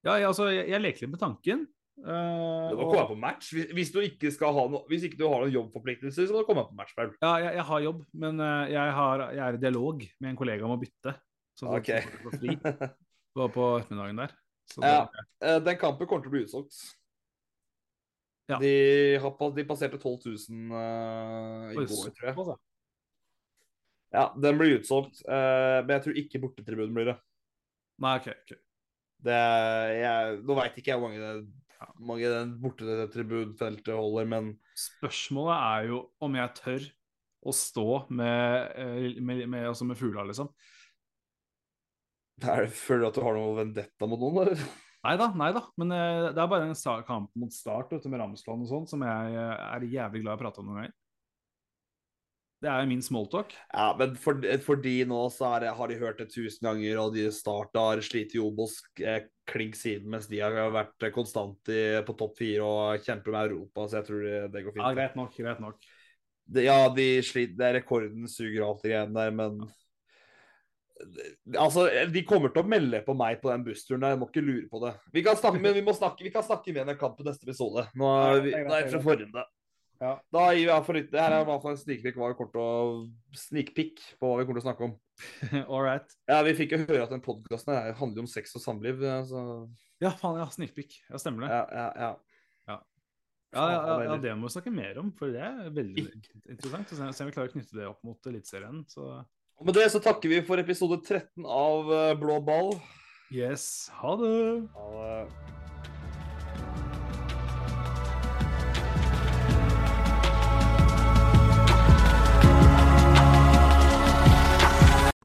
Ja, 0.06 0.14
jeg, 0.16 0.26
altså, 0.30 0.46
jeg, 0.48 0.68
jeg 0.72 0.80
leker 0.80 1.04
litt 1.06 1.10
med 1.14 1.20
tanken. 1.20 1.66
Uh, 2.00 2.70
Du 2.70 2.76
må 2.78 2.84
og- 2.86 2.92
komme 2.94 3.08
på 3.10 3.16
match. 3.20 3.50
Hvis, 3.52 3.66
hvis, 3.76 3.90
du 3.92 3.98
ikke 4.00 4.30
skal 4.32 4.54
ha 4.56 4.62
no, 4.72 4.78
hvis 4.88 5.02
ikke 5.04 5.18
du 5.20 5.26
har 5.28 5.42
noen 5.42 5.52
jobbforpliktelser, 5.52 6.26
så 6.26 6.32
må 6.32 6.40
du 6.40 6.46
komme 6.48 6.64
på 6.70 6.76
match, 6.78 6.94
Paul. 6.96 7.10
Ja, 7.20 7.34
jeg, 7.44 7.54
jeg 7.58 7.66
har 7.68 7.80
jobb, 7.84 7.98
men 8.22 8.40
eh, 8.40 8.70
jeg, 8.72 8.94
har, 8.96 9.24
jeg 9.36 9.42
er 9.48 9.58
i 9.58 9.60
dialog 9.60 10.06
med 10.20 10.30
en 10.30 10.38
kollega 10.40 10.64
om 10.64 10.72
å 10.76 10.80
bytte. 10.80 11.12
Så 11.58 11.66
så- 11.66 11.74
OK. 11.76 11.90
så 12.06 12.22
får 12.24 12.38
fri 12.40 12.56
på, 13.36 13.48
på 13.52 13.66
ettermiddagen 13.82 14.22
der. 14.24 14.32
Så 14.70 14.80
Ja. 14.86 15.02
det- 15.12 15.26
Eh, 15.50 15.58
Den 15.66 15.76
kampen 15.76 16.06
kommer 16.08 16.22
til 16.24 16.30
å 16.32 16.36
bli 16.38 16.44
utsolgt. 16.46 16.80
Ja. 18.50 18.58
De, 18.58 18.72
har, 19.22 19.50
de 19.54 19.64
passerte 19.68 19.98
12 20.00 20.24
000 20.26 20.72
uh, 20.74 21.68
i 21.70 21.76
Oi, 21.78 21.84
går, 21.86 22.10
tror 22.16 22.26
jeg. 22.26 22.34
såpass, 22.34 22.58
ja. 24.12 24.24
Den 24.42 24.58
blir 24.58 24.78
utsolgt, 24.80 25.20
uh, 25.28 25.84
men 25.86 25.92
jeg 25.94 26.02
tror 26.06 26.18
ikke 26.24 26.40
bortetribunen 26.42 26.96
blir 26.96 27.12
det. 27.12 27.16
Nei, 28.02 28.16
OK. 28.18 28.26
ok. 28.32 28.56
Det 29.26 29.40
jeg, 30.00 30.38
nå 30.46 30.56
veit 30.58 30.78
ikke 30.80 30.92
jeg 30.92 31.00
hvor 31.00 31.10
mange, 31.10 31.20
det- 31.20 31.90
mange 32.00 32.28
den 32.28 32.50
bortetribunfeltet 32.60 33.94
holder, 33.96 34.26
men 34.28 34.50
Spørsmålet 34.76 35.56
er 35.56 35.88
jo 35.90 36.02
om 36.20 36.36
jeg 36.36 36.54
tør 36.58 36.88
å 37.40 37.54
stå 37.56 37.86
med, 38.12 38.70
eh, 38.76 39.20
med, 39.20 39.46
med, 39.48 39.66
altså 39.70 39.86
med 39.88 39.96
fugla, 39.96 40.26
liksom. 40.28 40.50
Der, 42.40 42.66
føler 42.72 43.04
du 43.04 43.08
at 43.10 43.18
du 43.18 43.24
har 43.24 43.36
noe 43.36 43.56
vendetta 43.58 44.08
mot 44.08 44.20
noen, 44.20 44.42
eller? 44.44 44.62
Nei 45.00 45.14
da, 45.16 45.30
nei 45.36 45.48
da. 45.56 45.62
Men 45.80 45.92
eh, 45.96 46.26
det 46.36 46.40
er 46.42 46.50
bare 46.52 46.68
en 46.68 47.04
kamp 47.08 47.32
mot 47.40 47.52
start 47.52 47.92
vet 47.92 48.08
med 48.12 48.20
Ramsland 48.20 48.66
og 48.66 48.68
sånn 48.68 48.88
som 48.88 49.04
jeg 49.04 49.36
eh, 49.36 49.62
er 49.70 49.86
jævlig 49.88 50.24
glad 50.24 50.34
i 50.34 50.38
å 50.38 50.42
prate 50.42 50.60
om 50.60 50.68
noen 50.68 50.82
ganger. 50.82 50.96
Det 52.60 52.68
er 52.68 52.88
min 52.88 53.00
smalltalk. 53.00 53.54
Ja, 53.72 53.86
men 53.96 54.12
for, 54.20 54.36
for 54.60 54.76
de 54.84 54.92
nå 55.08 55.20
så 55.32 55.54
det- 55.62 55.72
har 55.78 55.88
de 55.88 55.96
hørt 55.96 56.18
det 56.20 56.26
tusen 56.32 56.66
ganger, 56.68 56.98
og 57.00 57.14
de 57.14 57.30
starta 57.32 57.86
har 57.86 58.02
slitt 58.04 58.34
i 58.36 58.42
Obos 58.42 58.74
eh, 59.00 59.22
klink 59.48 59.78
siden, 59.80 60.10
mens 60.12 60.28
de 60.28 60.42
har 60.44 60.52
vært 60.74 61.08
konstant 61.14 61.72
i, 61.72 61.80
på 62.04 62.16
topp 62.20 62.36
fire 62.38 62.66
og 62.68 63.00
kjemper 63.06 63.32
med 63.32 63.48
Europa, 63.48 63.86
så 63.88 64.00
jeg 64.02 64.08
tror 64.10 64.26
det, 64.26 64.36
det 64.52 64.64
går 64.66 64.76
fint. 64.76 64.84
Ja, 64.84 64.92
greit 64.98 65.16
nok, 65.16 65.32
greit 65.40 65.62
nok. 65.64 65.88
Det, 66.50 66.66
ja, 66.66 66.76
de 66.92 67.08
sliter, 67.24 67.56
det 67.56 67.66
er 67.70 67.78
rekorden 67.80 68.28
suger 68.28 68.66
alt 68.66 68.84
det 68.84 68.92
greiene 68.92 69.16
der, 69.16 69.30
men 69.40 69.60
Altså, 71.56 71.86
de 72.12 72.20
kommer 72.28 72.50
til 72.52 72.60
å 72.60 72.68
melde 72.68 72.98
på 73.06 73.14
meg 73.16 73.38
på 73.40 73.48
den 73.48 73.62
bussturen 73.64 74.02
der, 74.02 74.12
jeg 74.12 74.20
må 74.20 74.26
ikke 74.28 74.42
lure 74.44 74.66
på 74.68 74.82
det. 74.82 74.90
Vi 75.14 75.22
kan 75.24 75.38
snakke, 75.38 75.62
men 75.64 75.72
vi, 75.72 75.80
må 75.86 75.94
snakke, 75.96 76.26
vi 76.26 76.32
kan 76.34 76.44
snakke 76.44 76.74
med 76.76 76.90
en 76.92 76.98
kamp 77.00 77.16
på 77.16 77.24
neste 77.24 77.46
episode. 77.48 77.86
Nå 77.96 78.10
er 78.20 78.42
vi 78.44 78.52
nå 78.52 78.74
er 78.76 78.84
vi 78.84 78.92
fra 78.92 79.00
forrunde. 79.06 79.44
Ja. 80.00 80.14
Da 80.32 80.46
gir 80.56 80.64
vi 80.64 80.72
av 80.72 80.86
for 80.86 80.96
nytt 80.96 81.10
Det 81.12 81.20
her 81.20 81.34
er 81.36 81.42
i 81.42 81.46
hvert 81.48 81.60
fall 81.60 81.74
en 81.76 81.80
snikpikk 83.36 83.98
på 84.16 84.30
hva 84.30 84.38
vi 84.40 84.46
kommer 84.48 84.60
til 84.60 84.64
å 84.64 84.68
snakke 84.70 84.86
om. 84.88 84.94
All 85.72 85.82
right. 85.84 86.14
Ja, 86.30 86.38
Vi 86.46 86.54
fikk 86.56 86.72
jo 86.72 86.80
høre 86.86 87.02
at 87.04 87.12
den 87.12 87.20
podkasten 87.24 87.76
handler 87.98 88.24
om 88.24 88.30
sex 88.30 88.56
og 88.56 88.64
samliv. 88.64 89.04
Så 89.28 89.42
Ja, 90.00 90.14
faen, 90.16 90.40
ja, 90.40 90.48
snikpikk. 90.48 90.96
Ja, 91.10 91.20
stemmer 91.20 91.44
det. 91.44 91.52
ja, 91.52 91.64
ja, 91.76 91.88
ja. 92.00 92.10
Ja, 93.50 93.64
ja, 93.66 93.78
ja, 93.82 93.94
ja, 94.06 94.16
det 94.22 94.32
må 94.38 94.46
vi 94.46 94.52
snakke 94.54 94.70
mer 94.70 94.98
om, 95.02 95.08
for 95.18 95.32
det 95.34 95.40
er 95.42 95.72
veldig 95.74 96.04
interessant. 96.06 96.86
Så 96.94 97.08
Se 97.10 97.24
om 97.24 97.30
vi 97.32 97.34
klarer 97.34 97.50
å 97.50 97.54
knytte 97.56 97.74
det 97.80 97.88
opp 97.90 97.98
mot 98.06 98.28
Eliteserien. 98.30 98.84
Så 98.86 99.08
Og 99.58 99.66
med 99.66 99.74
det 99.74 99.88
så 99.90 99.98
takker 100.00 100.30
vi 100.30 100.38
for 100.46 100.62
episode 100.62 101.00
13 101.02 101.42
av 101.44 101.90
eh, 101.92 102.12
Blå 102.20 102.38
ball. 102.46 102.76
yes, 103.34 103.90
ha 103.98 104.14
det! 104.22 104.30
Ja, 104.70 105.59